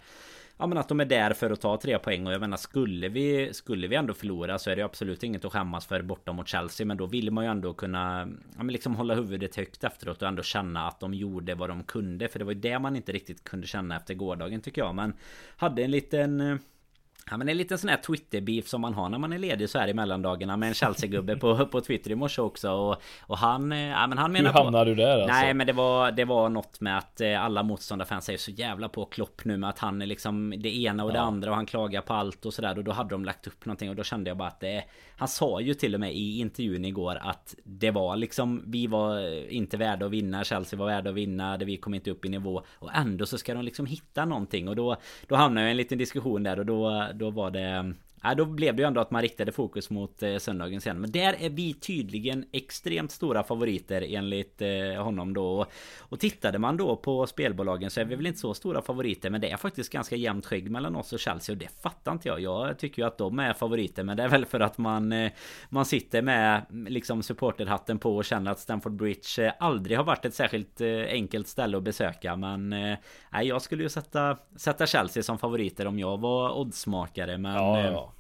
Ja 0.63 0.67
men 0.67 0.79
att 0.79 0.89
de 0.89 1.01
är 1.01 1.05
där 1.05 1.33
för 1.33 1.51
att 1.51 1.61
ta 1.61 1.77
tre 1.77 1.99
poäng. 1.99 2.27
Och 2.27 2.33
jag 2.33 2.41
menar 2.41 2.57
skulle 2.57 3.09
vi 3.09 3.55
Skulle 3.55 3.87
vi 3.87 3.97
ändå 3.97 4.15
förlora 4.15 4.59
så 4.59 4.71
är 4.71 4.77
det 4.77 4.83
absolut 4.83 5.23
inget 5.23 5.45
att 5.45 5.53
skämmas 5.53 5.87
för 5.87 6.03
borta 6.03 6.33
mot 6.33 6.49
Chelsea. 6.49 6.87
Men 6.87 6.97
då 6.97 7.07
vill 7.07 7.31
man 7.31 7.45
ju 7.45 7.51
ändå 7.51 7.75
kunna 7.75 8.29
Ja 8.57 8.63
men 8.63 8.73
liksom 8.73 8.95
hålla 8.95 9.15
huvudet 9.15 9.57
högt 9.57 9.85
efteråt 9.85 10.23
och 10.23 10.29
ändå 10.29 10.43
känna 10.43 10.89
att 10.89 11.01
de 11.01 11.15
gjorde 11.15 11.55
vad 11.55 11.69
de 11.69 11.83
kunde. 11.83 12.29
För 12.29 12.39
det 12.39 12.45
var 12.45 12.53
ju 12.53 12.61
det 12.61 12.79
man 12.79 12.97
inte 12.97 13.13
riktigt 13.13 13.45
kunde 13.45 13.67
känna 13.67 13.97
efter 13.97 14.15
gårdagen 14.15 14.61
tycker 14.61 14.83
jag. 14.83 14.95
Men 14.95 15.15
Hade 15.57 15.83
en 15.83 15.91
liten 15.91 16.41
eh, 16.41 16.57
Ja 17.31 17.37
men 17.37 17.49
en 17.49 17.57
liten 17.57 17.79
sån 17.79 17.91
här 17.91 17.97
Twitter-beef 17.97 18.69
som 18.69 18.81
man 18.81 18.95
har 18.95 19.09
när 19.09 19.19
man 19.19 19.33
är 19.33 19.39
ledig 19.39 19.71
så 19.71 19.79
här 19.79 19.89
i 19.89 19.95
mellandagarna 19.95 20.57
med 20.57 20.69
en 20.69 20.75
Chelsea-gubbe 20.75 21.37
på, 21.37 21.67
på 21.67 21.81
Twitter 21.81 22.11
i 22.11 22.15
morse 22.15 22.43
också 22.43 22.71
och, 22.71 23.03
och 23.21 23.39
han... 23.39 23.73
Eh, 23.73 23.89
ja 23.89 24.07
men 24.07 24.19
han 24.19 24.33
menar 24.33 24.53
Hur 24.53 24.59
hamnade 24.59 24.91
du 24.91 24.95
där 24.95 25.19
alltså? 25.19 25.33
Nej 25.33 25.55
men 25.55 25.67
det 25.67 25.73
var, 25.73 26.13
det 26.13 26.25
var 26.25 26.49
något 26.49 26.81
med 26.81 26.99
att 26.99 27.21
eh, 27.21 27.45
alla 27.45 27.63
motståndarfans 27.63 28.29
är 28.29 28.37
så 28.37 28.51
jävla 28.51 28.89
på 28.89 29.05
Klopp 29.05 29.45
nu 29.45 29.57
med 29.57 29.71
att 29.71 29.79
han 29.79 30.03
är 30.03 30.07
liksom 30.07 30.55
det 30.59 30.77
ena 30.77 31.05
och 31.05 31.11
ja. 31.11 31.15
det 31.15 31.21
andra 31.21 31.51
och 31.51 31.57
han 31.57 31.67
klagar 31.67 32.01
på 32.01 32.15
allt 32.15 32.47
och 32.47 32.55
sådär 32.55 32.79
och 32.79 32.85
då 32.85 32.93
hade 32.93 33.11
de 33.11 33.25
lagt 33.25 33.47
upp 33.47 33.67
någonting 33.67 33.91
och 33.91 33.97
då 33.97 34.05
kände 34.05 34.31
jag 34.31 34.37
bara 34.37 34.49
att 34.49 34.61
det... 34.61 34.85
Han 35.23 35.29
sa 35.29 35.61
ju 35.61 35.75
till 35.75 35.95
och 35.95 36.01
med 36.01 36.15
i 36.15 36.39
intervjun 36.39 36.85
igår 36.85 37.19
att 37.21 37.55
det 37.65 37.91
var 37.91 38.17
liksom 38.17 38.65
Vi 38.67 38.87
var 38.87 39.21
inte 39.53 39.77
värda 39.77 40.07
att 40.07 40.13
vinna 40.13 40.45
Chelsea 40.45 40.79
var 40.79 40.87
värda 40.87 41.11
att 41.11 41.17
vinna 41.17 41.57
det 41.57 41.65
Vi 41.65 41.77
kom 41.77 41.95
inte 41.95 42.11
upp 42.11 42.25
i 42.25 42.29
nivå. 42.29 42.63
Och 42.79 42.95
ändå 42.95 43.27
så 43.27 43.39
ska 43.39 43.55
de 43.55 43.65
liksom 43.65 43.87
hitta 43.87 44.25
någonting. 44.25 44.69
Och 44.69 44.77
då 44.77 44.97
Då 45.27 45.37
hamnar 45.37 45.63
jag 45.63 45.69
i 45.69 45.71
en 45.71 45.77
liten 45.77 45.99
diskussion 45.99 46.43
där 46.43 46.59
och 46.59 46.67
då 46.67 47.09
då 47.15 47.31
var 47.31 47.51
det 47.51 47.95
Ja, 48.23 48.35
då 48.35 48.45
blev 48.45 48.77
det 48.77 48.83
ju 48.83 48.87
ändå 48.87 49.01
att 49.01 49.11
man 49.11 49.23
riktade 49.23 49.53
fokus 49.53 49.91
mot 49.91 50.23
eh, 50.23 50.37
söndagen 50.37 50.81
sen. 50.81 51.01
Men 51.01 51.11
där 51.11 51.37
är 51.39 51.51
vi 51.51 51.75
tydligen 51.75 52.45
extremt 52.53 53.11
stora 53.11 53.43
favoriter 53.43 54.07
enligt 54.09 54.63
eh, 54.63 55.03
honom 55.03 55.35
då. 55.35 55.67
Och 55.99 56.21
tittade 56.21 56.59
man 56.59 56.77
då 56.77 56.97
på 56.97 57.27
spelbolagen 57.27 57.91
så 57.91 58.01
är 58.01 58.05
vi 58.05 58.17
väl 58.17 58.27
inte 58.27 58.39
så 58.39 58.55
stora 58.55 58.83
favoriter. 58.83 59.31
Men 59.31 59.41
det 59.41 59.51
är 59.51 59.57
faktiskt 59.57 59.93
ganska 59.93 60.17
jämnt 60.17 60.47
skägg 60.47 60.71
mellan 60.71 60.97
oss 60.97 61.13
och 61.13 61.21
Chelsea. 61.21 61.53
Och 61.53 61.59
det 61.59 61.83
fattar 61.83 62.13
inte 62.13 62.29
jag. 62.29 62.41
Jag 62.41 62.79
tycker 62.79 63.03
ju 63.03 63.09
att 63.09 63.19
de 63.19 63.39
är 63.39 63.53
favoriter. 63.53 64.03
Men 64.03 64.17
det 64.17 64.23
är 64.23 64.29
väl 64.29 64.47
för 64.47 64.61
att 64.61 64.79
man, 64.79 65.13
eh, 65.13 65.33
man 65.69 65.85
sitter 65.85 66.23
med 66.23 66.67
liksom 66.71 67.23
supporterhatten 67.23 67.99
på 67.99 68.17
och 68.17 68.25
känner 68.25 68.51
att 68.51 68.59
Stamford 68.59 68.93
Bridge 68.93 69.47
eh, 69.47 69.53
aldrig 69.59 69.97
har 69.97 70.05
varit 70.05 70.25
ett 70.25 70.35
särskilt 70.35 70.81
eh, 70.81 70.89
enkelt 71.09 71.49
ställe 71.49 71.77
att 71.77 71.83
besöka. 71.83 72.37
Men 72.37 72.73
eh, 72.73 72.99
nej, 73.33 73.47
jag 73.47 73.63
skulle 73.63 73.83
ju 73.83 73.89
sätta, 73.89 74.39
sätta 74.57 74.87
Chelsea 74.87 75.23
som 75.23 75.39
favoriter 75.39 75.87
om 75.87 75.99
jag 75.99 76.21
var 76.21 76.59
oddsmakare. 76.59 77.39
Men 77.39 77.55
ja, 77.55 77.81
ja. 77.81 78.12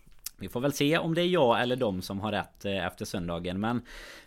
Vi 0.43 0.49
får 0.49 0.61
väl 0.61 0.72
se 0.72 0.99
om 0.99 1.14
det 1.14 1.22
är 1.22 1.26
jag 1.26 1.62
eller 1.62 1.76
de 1.76 2.03
som 2.03 2.20
har 2.20 2.32
rätt 2.32 2.64
eh, 2.64 2.86
efter 2.86 3.05
söndagen. 3.05 3.61
Men 3.61 3.82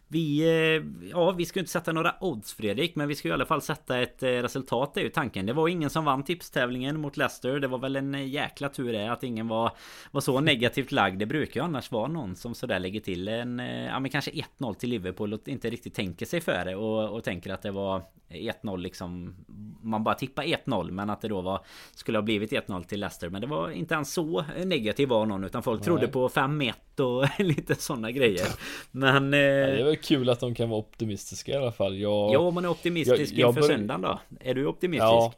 vi, 0.08 0.42
eh, 0.42 1.10
ja, 1.10 1.32
vi 1.32 1.46
ska 1.46 1.60
inte 1.60 1.72
sätta 1.72 1.92
några 1.92 2.16
odds 2.20 2.54
Fredrik 2.54 2.96
Men 2.96 3.08
vi 3.08 3.16
ska 3.16 3.28
i 3.28 3.32
alla 3.32 3.46
fall 3.46 3.62
sätta 3.62 4.02
ett 4.02 4.24
eh, 4.24 4.28
resultat 4.28 4.94
Det 4.94 5.00
är 5.00 5.04
ju 5.04 5.10
tanken. 5.10 5.46
Det 5.46 5.54
var 5.54 5.68
ingen 5.68 5.90
som 5.90 6.06
vann 6.06 6.24
tipstävlingen 6.24 7.00
mot 7.00 7.18
Leicester. 7.18 7.60
Det 7.60 7.68
var 7.68 7.78
väl 7.78 7.96
en 7.96 8.28
jäkla 8.28 8.70
tur 8.70 8.94
det 8.94 9.12
att 9.12 9.24
ingen 9.24 9.48
var, 9.48 9.72
var 10.12 10.22
så 10.22 10.40
negativt 10.40 10.92
lagd. 10.92 11.20
Det 11.20 11.26
brukar 11.26 11.60
ju 11.60 11.66
annars 11.66 11.92
vara 11.92 12.08
någon 12.08 12.36
som 12.36 12.56
sådär 12.56 12.80
lägger 12.80 13.00
till 13.00 13.28
en 13.28 13.60
Ja 13.60 14.00
men 14.00 14.12
kanske 14.12 14.32
1-0 14.32 14.74
till 14.74 14.90
Liverpool 14.90 15.34
och 15.34 15.48
inte 15.48 15.70
riktigt 15.70 15.94
tänker 15.94 16.26
sig 16.26 16.42
för 16.42 16.66
det 16.66 16.76
och, 16.76 17.10
och 17.10 17.24
tänker 17.24 17.54
att 17.54 17.62
det 17.62 17.72
var 17.72 18.02
1-0 18.30 18.78
liksom 18.78 19.36
Man 19.82 20.04
bara 20.04 20.16
tippar 20.16 20.44
1-0 20.44 20.92
men 20.92 21.10
att 21.10 21.22
det 21.22 21.28
då 21.28 21.42
var 21.42 21.66
Skulle 21.96 22.18
ha 22.18 22.24
blivit 22.24 22.52
1-0 22.52 22.84
till 22.84 23.00
Leicester. 23.00 23.30
Men 23.30 23.42
det 23.42 23.48
var 23.48 23.70
inte 23.70 23.94
ens 23.94 24.14
så 24.14 24.46
negativ 24.66 25.10
var 25.10 25.26
någon 25.26 25.44
Utan 25.44 25.64
folk 25.64 25.80
Nej. 25.80 25.86
trodde 25.86 26.08
på 26.08 26.30
5-1 26.30 26.74
och 27.00 27.40
lite 27.46 27.76
sådana 27.76 28.12
grejer. 28.12 28.48
Men 28.92 29.34
eh, 29.34 29.40
ja, 29.40 29.95
Det 29.96 30.12
var 30.12 30.18
kul 30.18 30.30
att 30.30 30.40
de 30.40 30.56
kan 30.56 30.70
vara 30.70 30.80
optimistiska 30.80 31.52
i 31.52 31.56
alla 31.56 31.72
fall 31.72 31.98
jag, 31.98 32.34
Ja 32.34 32.52
man 32.52 32.66
är 32.66 32.70
optimistisk 32.70 33.34
jag, 33.34 33.40
jag 33.40 33.50
inför 33.50 33.62
bör... 33.62 33.68
söndagen 33.68 34.02
då 34.02 34.20
Är 34.40 34.54
du 34.54 34.66
optimistisk? 34.66 35.04
Ja 35.04 35.34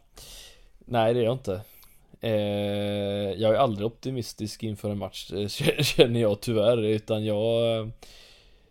Nej 0.86 1.14
det 1.14 1.20
är 1.20 1.24
jag 1.24 1.34
inte 1.34 1.62
eh, 2.22 2.32
Jag 3.42 3.56
är 3.56 3.58
aldrig 3.58 3.88
optimistisk 3.88 4.64
inför 4.64 4.90
en 4.90 4.98
match 4.98 5.32
eh, 5.34 5.48
Känner 5.82 6.20
jag 6.20 6.42
tyvärr 6.42 6.84
utan 6.84 7.26
jag 7.26 7.92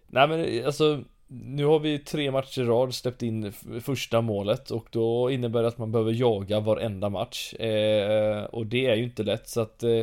Nej 0.06 0.28
men 0.28 0.66
alltså 0.66 1.02
nu 1.28 1.64
har 1.64 1.78
vi 1.78 1.98
tre 1.98 2.30
matcher 2.30 2.60
i 2.60 2.64
rad 2.64 2.94
släppt 2.94 3.22
in 3.22 3.52
första 3.80 4.20
målet 4.20 4.70
och 4.70 4.86
då 4.90 5.30
innebär 5.30 5.62
det 5.62 5.68
att 5.68 5.78
man 5.78 5.92
behöver 5.92 6.12
jaga 6.12 6.60
varenda 6.60 7.08
match. 7.08 7.54
Eh, 7.54 8.44
och 8.44 8.66
det 8.66 8.86
är 8.86 8.94
ju 8.94 9.04
inte 9.04 9.22
lätt 9.22 9.48
så 9.48 9.60
att 9.60 9.82
eh, 9.82 10.02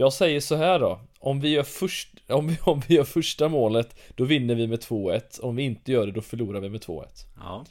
jag 0.00 0.12
säger 0.12 0.40
så 0.40 0.56
här 0.56 0.78
då. 0.78 1.00
Om 1.18 1.40
vi, 1.40 1.48
gör 1.48 1.62
först, 1.62 2.08
om, 2.28 2.48
vi, 2.48 2.58
om 2.62 2.82
vi 2.88 2.94
gör 2.94 3.04
första 3.04 3.48
målet, 3.48 4.00
då 4.14 4.24
vinner 4.24 4.54
vi 4.54 4.66
med 4.66 4.78
2-1. 4.78 5.40
Om 5.40 5.56
vi 5.56 5.62
inte 5.62 5.92
gör 5.92 6.06
det, 6.06 6.12
då 6.12 6.20
förlorar 6.20 6.60
vi 6.60 6.68
med 6.68 6.80
2-1. 6.80 7.04
Ja. 7.36 7.64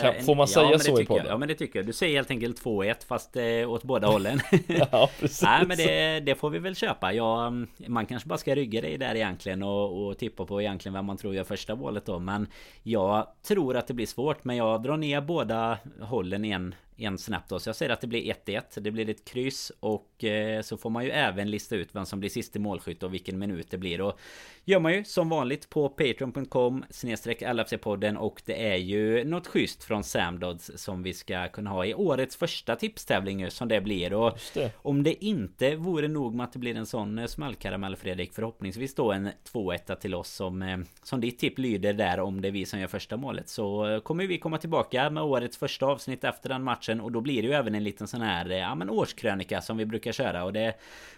Kan, 0.00 0.24
får 0.24 0.34
man 0.34 0.48
säga 0.48 0.70
ja, 0.72 0.78
så 0.78 1.00
i 1.00 1.06
podden? 1.06 1.26
Ja 1.28 1.38
men 1.38 1.48
det 1.48 1.54
tycker 1.54 1.78
jag. 1.78 1.86
Du 1.86 1.92
säger 1.92 2.16
helt 2.16 2.30
enkelt 2.30 2.64
2-1 2.64 2.94
fast 3.06 3.36
eh, 3.36 3.70
åt 3.70 3.82
båda 3.82 4.06
hållen. 4.12 4.40
ja 4.68 5.10
precis. 5.20 5.42
Nej 5.42 5.66
men 5.66 5.76
det, 5.76 6.20
det, 6.20 6.34
får 6.34 6.50
vi 6.50 6.58
väl 6.58 6.76
köpa. 6.76 7.12
Ja, 7.12 7.52
man 7.86 8.06
kanske 8.06 8.28
bara 8.28 8.38
ska 8.38 8.54
rygga 8.54 8.80
dig 8.80 8.98
där 8.98 9.14
egentligen 9.14 9.62
och, 9.62 10.06
och 10.06 10.18
tippa 10.18 10.46
på 10.46 10.62
egentligen 10.62 10.94
vem 10.94 11.04
man 11.04 11.16
tror 11.16 11.34
gör 11.34 11.44
första 11.44 11.74
målet 11.74 12.06
då. 12.06 12.18
Men 12.18 12.46
jag 12.82 13.26
tror 13.48 13.76
att 13.76 13.86
det 13.86 13.94
blir 13.94 14.06
svårt. 14.06 14.44
Men 14.44 14.56
jag 14.56 14.82
drar 14.82 14.96
ner 14.96 15.20
båda 15.20 15.78
hållen 16.00 16.44
en 16.44 16.74
en 16.98 17.18
snabbt 17.18 17.48
då. 17.48 17.58
Så 17.58 17.68
jag 17.68 17.76
säger 17.76 17.92
att 17.92 18.00
det 18.00 18.06
blir 18.06 18.34
1-1. 18.46 18.80
Det 18.80 18.90
blir 18.90 19.10
ett 19.10 19.24
kryss 19.24 19.72
och 19.80 20.24
eh, 20.24 20.62
så 20.62 20.76
får 20.76 20.90
man 20.90 21.04
ju 21.04 21.10
även 21.10 21.50
lista 21.50 21.76
ut 21.76 21.88
vem 21.92 22.06
som 22.06 22.20
blir 22.20 22.30
sista 22.30 22.58
målskytt 22.58 23.02
och 23.02 23.14
vilken 23.14 23.38
minut 23.38 23.70
det 23.70 23.78
blir. 23.78 24.00
Och 24.00 24.18
gör 24.64 24.80
man 24.80 24.92
ju 24.92 25.04
som 25.04 25.28
vanligt 25.28 25.70
på 25.70 25.88
patreon.com 25.88 26.84
snedstreck 26.90 27.42
LFC-podden 27.42 28.16
och 28.16 28.42
det 28.44 28.72
är 28.72 28.76
ju 28.76 29.24
något 29.24 29.46
schysst 29.46 29.84
från 29.84 30.04
Samdods 30.04 30.70
som 30.74 31.02
vi 31.02 31.14
ska 31.14 31.48
kunna 31.48 31.70
ha 31.70 31.84
i 31.84 31.94
årets 31.94 32.36
första 32.36 32.76
tipstävling 32.76 33.50
som 33.50 33.68
det 33.68 33.80
blir. 33.80 34.12
Och 34.12 34.38
det. 34.54 34.72
om 34.76 35.02
det 35.02 35.24
inte 35.24 35.76
vore 35.76 36.08
nog 36.08 36.34
med 36.34 36.44
att 36.44 36.52
det 36.52 36.58
blir 36.58 36.76
en 36.76 36.86
sån 36.86 37.18
eh, 37.18 37.26
smällkaramell 37.26 37.96
Fredrik 37.96 38.32
förhoppningsvis 38.32 38.94
då 38.94 39.12
en 39.12 39.30
2-1 39.52 39.94
till 39.94 40.14
oss 40.14 40.30
som, 40.30 40.62
eh, 40.62 40.78
som 41.02 41.20
ditt 41.20 41.38
tipp 41.38 41.58
lyder 41.58 41.92
där 41.92 42.20
om 42.20 42.40
det 42.40 42.48
är 42.48 42.52
vi 42.52 42.66
som 42.66 42.80
gör 42.80 42.86
första 42.86 43.16
målet 43.16 43.48
så 43.48 44.00
kommer 44.04 44.26
vi 44.26 44.38
komma 44.38 44.58
tillbaka 44.58 45.10
med 45.10 45.22
årets 45.22 45.56
första 45.56 45.86
avsnitt 45.86 46.24
efter 46.24 46.48
den 46.48 46.62
matchen 46.62 46.87
matchen 46.88 47.00
och 47.00 47.12
då 47.12 47.20
blir 47.20 47.42
det 47.42 47.48
ju 47.48 47.54
även 47.54 47.74
en 47.74 47.84
liten 47.84 48.08
sån 48.08 48.20
här 48.20 48.46
ja, 48.46 48.74
men 48.74 48.90
årskrönika 48.90 49.60
som 49.60 49.76
vi 49.76 49.86
brukar 49.86 50.12
köra 50.12 50.44
och 50.44 50.52
det 50.52 50.74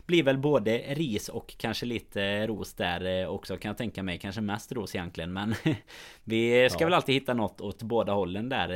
blir 0.07 0.23
väl 0.23 0.39
både 0.39 0.79
ris 0.79 1.29
och 1.29 1.55
kanske 1.59 1.87
lite 1.87 2.47
ros 2.47 2.75
där 2.75 3.27
också 3.27 3.57
kan 3.57 3.69
jag 3.69 3.79
tänka 3.79 4.03
mig. 4.03 4.19
Kanske 4.19 4.41
mest 4.41 4.73
ros 4.73 4.95
egentligen 4.95 5.33
men 5.33 5.55
vi 6.25 6.69
ska 6.71 6.83
ja. 6.83 6.87
väl 6.87 6.95
alltid 6.95 7.15
hitta 7.15 7.35
något 7.35 7.61
åt 7.61 7.83
båda 7.83 8.13
hållen 8.13 8.49
där. 8.49 8.69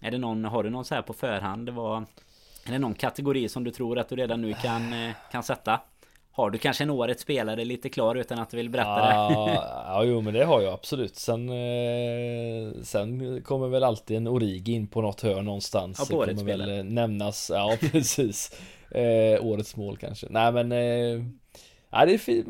Är 0.00 0.10
det 0.10 0.18
någon, 0.18 0.44
har 0.44 0.64
du 0.64 0.70
någon 0.70 0.84
så 0.84 0.94
här 0.94 1.02
på 1.02 1.12
förhand? 1.12 1.66
Det 1.66 1.72
var, 1.72 2.04
är 2.66 2.72
det 2.72 2.78
någon 2.78 2.94
kategori 2.94 3.48
som 3.48 3.64
du 3.64 3.70
tror 3.70 3.98
att 3.98 4.08
du 4.08 4.16
redan 4.16 4.40
nu 4.40 4.54
kan, 4.54 5.12
kan 5.32 5.42
sätta? 5.42 5.80
Har 6.32 6.50
du 6.50 6.58
kanske 6.58 6.84
en 6.84 6.90
årets 6.90 7.22
spelare 7.22 7.64
lite 7.64 7.88
klar 7.88 8.14
utan 8.14 8.38
att 8.38 8.50
du 8.50 8.56
vill 8.56 8.70
berätta 8.70 8.96
det? 8.96 9.12
Ja, 9.86 10.04
jo 10.04 10.20
men 10.20 10.34
det 10.34 10.44
har 10.44 10.60
jag 10.60 10.72
absolut. 10.74 11.16
Sen, 11.16 11.48
eh, 11.48 12.72
sen 12.82 13.42
kommer 13.42 13.68
väl 13.68 13.84
alltid 13.84 14.16
en 14.16 14.28
Origi 14.28 14.72
in 14.72 14.86
på 14.86 15.00
något 15.02 15.20
hörn 15.20 15.44
någonstans. 15.44 15.98
Ja, 15.98 16.06
på 16.10 16.18
årets 16.18 16.40
kommer 16.40 16.52
spelare. 16.52 16.76
väl 16.76 16.86
nämnas, 16.86 17.50
ja 17.54 17.76
precis. 17.92 18.60
Eh, 18.90 19.46
årets 19.46 19.76
mål 19.76 19.96
kanske. 19.96 20.26
Nej 20.30 20.52
men 20.52 20.72
eh, 20.72 21.24
Nej 21.92 22.06
det 22.06 22.14
är 22.14 22.18
fint, 22.18 22.46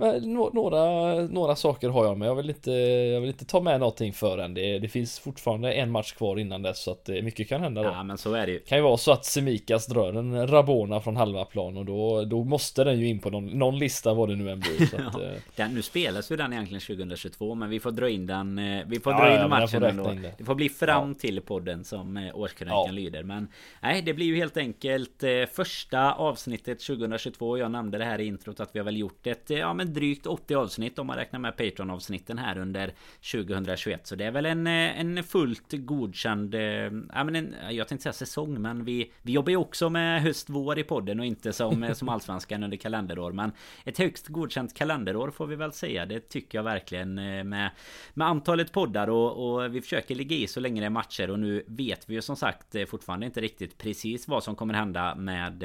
några, 0.52 1.14
några 1.14 1.56
saker 1.56 1.88
har 1.88 2.04
jag 2.04 2.18
men 2.18 2.28
jag 2.28 2.34
vill 2.34 2.50
inte, 2.50 2.70
jag 2.70 3.20
vill 3.20 3.30
inte 3.30 3.44
ta 3.44 3.60
med 3.60 3.80
någonting 3.80 4.12
förrän 4.12 4.54
det, 4.54 4.78
det 4.78 4.88
finns 4.88 5.18
fortfarande 5.18 5.72
en 5.72 5.90
match 5.90 6.12
kvar 6.12 6.38
innan 6.38 6.62
dess 6.62 6.82
så 6.82 6.90
att 6.90 7.08
mycket 7.08 7.48
kan 7.48 7.60
hända 7.60 7.82
då. 7.82 7.88
Ja 7.88 8.02
men 8.02 8.18
så 8.18 8.34
är 8.34 8.46
det 8.46 8.52
ju. 8.52 8.60
Kan 8.60 8.78
ju 8.78 8.84
vara 8.84 8.96
så 8.96 9.12
att 9.12 9.24
Semikas 9.24 9.86
drar 9.86 10.12
en 10.12 10.46
Rabona 10.46 11.00
från 11.00 11.16
halva 11.16 11.44
plan 11.44 11.76
och 11.76 11.84
då, 11.84 12.24
då 12.24 12.44
måste 12.44 12.84
den 12.84 13.00
ju 13.00 13.08
in 13.08 13.18
på 13.18 13.30
någon, 13.30 13.46
någon 13.46 13.78
lista 13.78 14.14
vad 14.14 14.28
det 14.28 14.36
nu 14.36 14.50
än 14.50 14.60
blir. 14.60 14.86
Så 14.86 14.96
att, 14.96 15.02
ja, 15.14 15.22
eh. 15.22 15.32
den, 15.56 15.74
nu 15.74 15.82
spelas 15.82 16.32
ju 16.32 16.36
den 16.36 16.52
egentligen 16.52 16.80
2022 16.80 17.54
men 17.54 17.70
vi 17.70 17.80
får 17.80 17.90
dra 17.90 18.08
in 18.08 18.26
den, 18.26 18.58
eh, 18.58 18.84
vi 18.86 19.00
får 19.00 19.12
ja, 19.12 19.20
dra 19.20 19.34
in 19.34 19.40
ja, 19.40 19.48
matchen 19.48 19.82
ändå. 19.82 20.12
In 20.12 20.22
det. 20.22 20.32
det 20.38 20.44
får 20.44 20.54
bli 20.54 20.68
fram 20.68 21.14
till 21.14 21.40
podden 21.40 21.84
som 21.84 22.16
eh, 22.16 22.36
årskrönikan 22.36 22.94
lyder. 22.94 23.22
Men 23.22 23.48
nej 23.82 24.02
det 24.02 24.14
blir 24.14 24.26
ju 24.26 24.36
helt 24.36 24.56
enkelt 24.56 25.24
första 25.52 26.12
avsnittet 26.12 26.80
2022. 26.80 27.58
Jag 27.58 27.70
nämnde 27.70 27.98
det 27.98 28.04
här 28.04 28.20
i 28.20 28.26
introt 28.26 28.60
att 28.60 28.70
vi 28.72 28.78
har 28.78 28.84
väl 28.84 28.96
gjort 28.96 29.18
det 29.22 29.29
ett 29.30 29.50
ja, 29.50 29.74
men 29.74 29.94
drygt 29.94 30.26
80 30.26 30.54
avsnitt 30.54 30.98
om 30.98 31.06
man 31.06 31.16
räknar 31.16 31.40
med 31.40 31.56
Patreon-avsnitten 31.56 32.38
här 32.38 32.58
under 32.58 32.92
2021. 33.32 34.06
Så 34.06 34.14
det 34.14 34.24
är 34.24 34.30
väl 34.30 34.46
en, 34.46 34.66
eh, 34.66 35.00
en 35.00 35.24
fullt 35.24 35.72
godkänd, 35.72 36.54
eh, 36.54 36.60
ja, 36.60 37.24
men 37.24 37.36
en, 37.36 37.54
jag 37.70 37.88
tänkte 37.88 38.02
säga 38.02 38.12
säsong, 38.12 38.62
men 38.62 38.84
vi, 38.84 39.12
vi 39.22 39.32
jobbar 39.32 39.50
ju 39.50 39.56
också 39.56 39.90
med 39.90 40.22
höst-vår 40.22 40.78
i 40.78 40.84
podden 40.84 41.20
och 41.20 41.26
inte 41.26 41.52
som, 41.52 41.82
eh, 41.82 41.92
som 41.92 42.08
allsvenskan 42.08 42.62
under 42.62 42.76
kalenderår. 42.76 43.32
Men 43.32 43.52
ett 43.84 43.98
högst 43.98 44.28
godkänt 44.28 44.74
kalenderår 44.74 45.30
får 45.30 45.46
vi 45.46 45.56
väl 45.56 45.72
säga. 45.72 46.06
Det 46.06 46.20
tycker 46.20 46.58
jag 46.58 46.62
verkligen 46.62 47.14
med, 47.14 47.70
med 48.14 48.28
antalet 48.28 48.72
poddar 48.72 49.10
och, 49.10 49.54
och 49.54 49.74
vi 49.74 49.80
försöker 49.80 50.14
ligga 50.14 50.36
i 50.36 50.46
så 50.46 50.60
länge 50.60 50.80
det 50.80 50.86
är 50.86 50.90
matcher 50.90 51.30
och 51.30 51.38
nu 51.38 51.64
vet 51.66 52.10
vi 52.10 52.14
ju 52.14 52.22
som 52.22 52.36
sagt 52.36 52.76
fortfarande 52.88 53.26
inte 53.26 53.40
riktigt 53.40 53.78
precis 53.78 54.28
vad 54.28 54.44
som 54.44 54.56
kommer 54.56 54.74
hända 54.74 55.14
med 55.14 55.64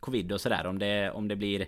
covid 0.00 0.32
och 0.32 0.40
sådär. 0.40 0.66
Om 0.66 0.78
det, 0.78 1.10
om 1.10 1.28
det 1.28 1.36
blir 1.36 1.66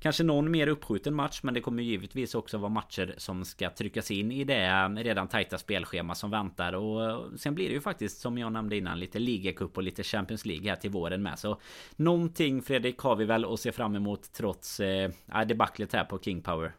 Kanske 0.00 0.24
någon 0.24 0.50
mer 0.50 0.66
uppskjuten 0.66 1.14
match 1.14 1.40
men 1.42 1.54
det 1.54 1.60
kommer 1.60 1.82
givetvis 1.82 2.34
också 2.34 2.58
vara 2.58 2.68
matcher 2.68 3.14
som 3.18 3.44
ska 3.44 3.70
tryckas 3.70 4.10
in 4.10 4.32
i 4.32 4.44
det 4.44 4.88
redan 4.88 5.28
tajta 5.28 5.58
spelschema 5.58 6.14
som 6.14 6.30
väntar 6.30 6.72
och 6.72 7.22
sen 7.40 7.54
blir 7.54 7.68
det 7.68 7.74
ju 7.74 7.80
faktiskt 7.80 8.20
som 8.20 8.38
jag 8.38 8.52
nämnde 8.52 8.76
innan 8.76 9.00
lite 9.00 9.18
ligacup 9.18 9.76
och 9.76 9.82
lite 9.82 10.02
Champions 10.02 10.46
League 10.46 10.68
här 10.68 10.76
till 10.76 10.90
våren 10.90 11.22
med 11.22 11.38
så 11.38 11.60
Någonting 11.96 12.62
Fredrik 12.62 12.98
har 12.98 13.16
vi 13.16 13.24
väl 13.24 13.44
att 13.44 13.60
se 13.60 13.72
fram 13.72 13.96
emot 13.96 14.32
trots 14.32 14.80
eh, 14.80 15.10
debaclet 15.46 15.92
här 15.92 16.04
på 16.04 16.18
King 16.18 16.42
Power. 16.42 16.72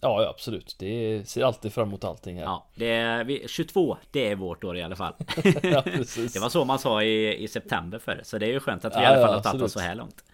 Ja, 0.00 0.22
ja 0.22 0.30
absolut. 0.30 0.76
Det 0.78 1.28
ser 1.28 1.44
alltid 1.44 1.72
fram 1.72 1.88
emot 1.88 2.04
allting 2.04 2.36
här. 2.36 2.44
Ja, 2.44 2.66
det 2.74 2.90
är, 2.90 3.48
22, 3.48 3.96
det 4.10 4.30
är 4.30 4.36
vårt 4.36 4.64
år 4.64 4.76
i 4.76 4.82
alla 4.82 4.96
fall. 4.96 5.14
ja, 5.44 5.82
det 6.32 6.38
var 6.38 6.48
så 6.48 6.64
man 6.64 6.78
sa 6.78 7.02
i, 7.02 7.44
i 7.44 7.48
september 7.48 7.98
för 7.98 8.20
Så 8.22 8.38
det 8.38 8.46
är 8.46 8.50
ju 8.50 8.60
skönt 8.60 8.84
att 8.84 8.92
vi 8.92 8.96
ja, 8.96 9.02
i 9.02 9.06
alla 9.06 9.26
fall 9.26 9.34
har 9.34 9.42
tagit 9.42 9.62
oss 9.62 9.72
så 9.72 9.80
här 9.80 9.94
långt. 9.94 10.24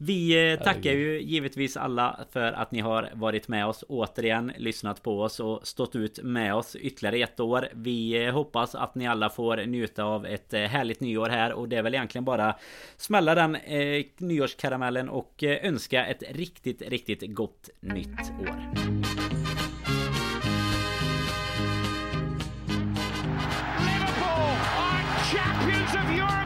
Vi 0.00 0.52
eh, 0.52 0.60
tackar 0.62 0.92
ju 0.92 1.20
givetvis 1.22 1.76
alla 1.76 2.20
för 2.30 2.52
att 2.52 2.72
ni 2.72 2.80
har 2.80 3.10
varit 3.14 3.48
med 3.48 3.66
oss 3.66 3.84
återigen, 3.88 4.52
lyssnat 4.56 5.02
på 5.02 5.22
oss 5.22 5.40
och 5.40 5.66
stått 5.66 5.96
ut 5.96 6.22
med 6.22 6.54
oss 6.54 6.76
ytterligare 6.76 7.18
ett 7.18 7.40
år. 7.40 7.68
Vi 7.74 8.24
eh, 8.24 8.34
hoppas 8.34 8.74
att 8.74 8.94
ni 8.94 9.06
alla 9.06 9.30
får 9.30 9.56
njuta 9.66 10.04
av 10.04 10.26
ett 10.26 10.54
eh, 10.54 10.60
härligt 10.60 11.00
nyår 11.00 11.28
här 11.28 11.52
och 11.52 11.68
det 11.68 11.76
är 11.76 11.82
väl 11.82 11.94
egentligen 11.94 12.24
bara 12.24 12.54
smälla 12.96 13.34
den 13.34 13.56
eh, 13.56 14.04
nyårskaramellen 14.18 15.08
och 15.08 15.42
önska 15.42 16.06
ett 16.06 16.22
riktigt, 16.30 16.82
riktigt 16.82 17.34
gott 17.34 17.70
nytt 17.80 18.20
år. 18.40 18.72
Liverpool 23.84 24.58
are 24.78 25.02
champions 25.32 25.94
of 25.94 26.10
Europe! 26.10 26.37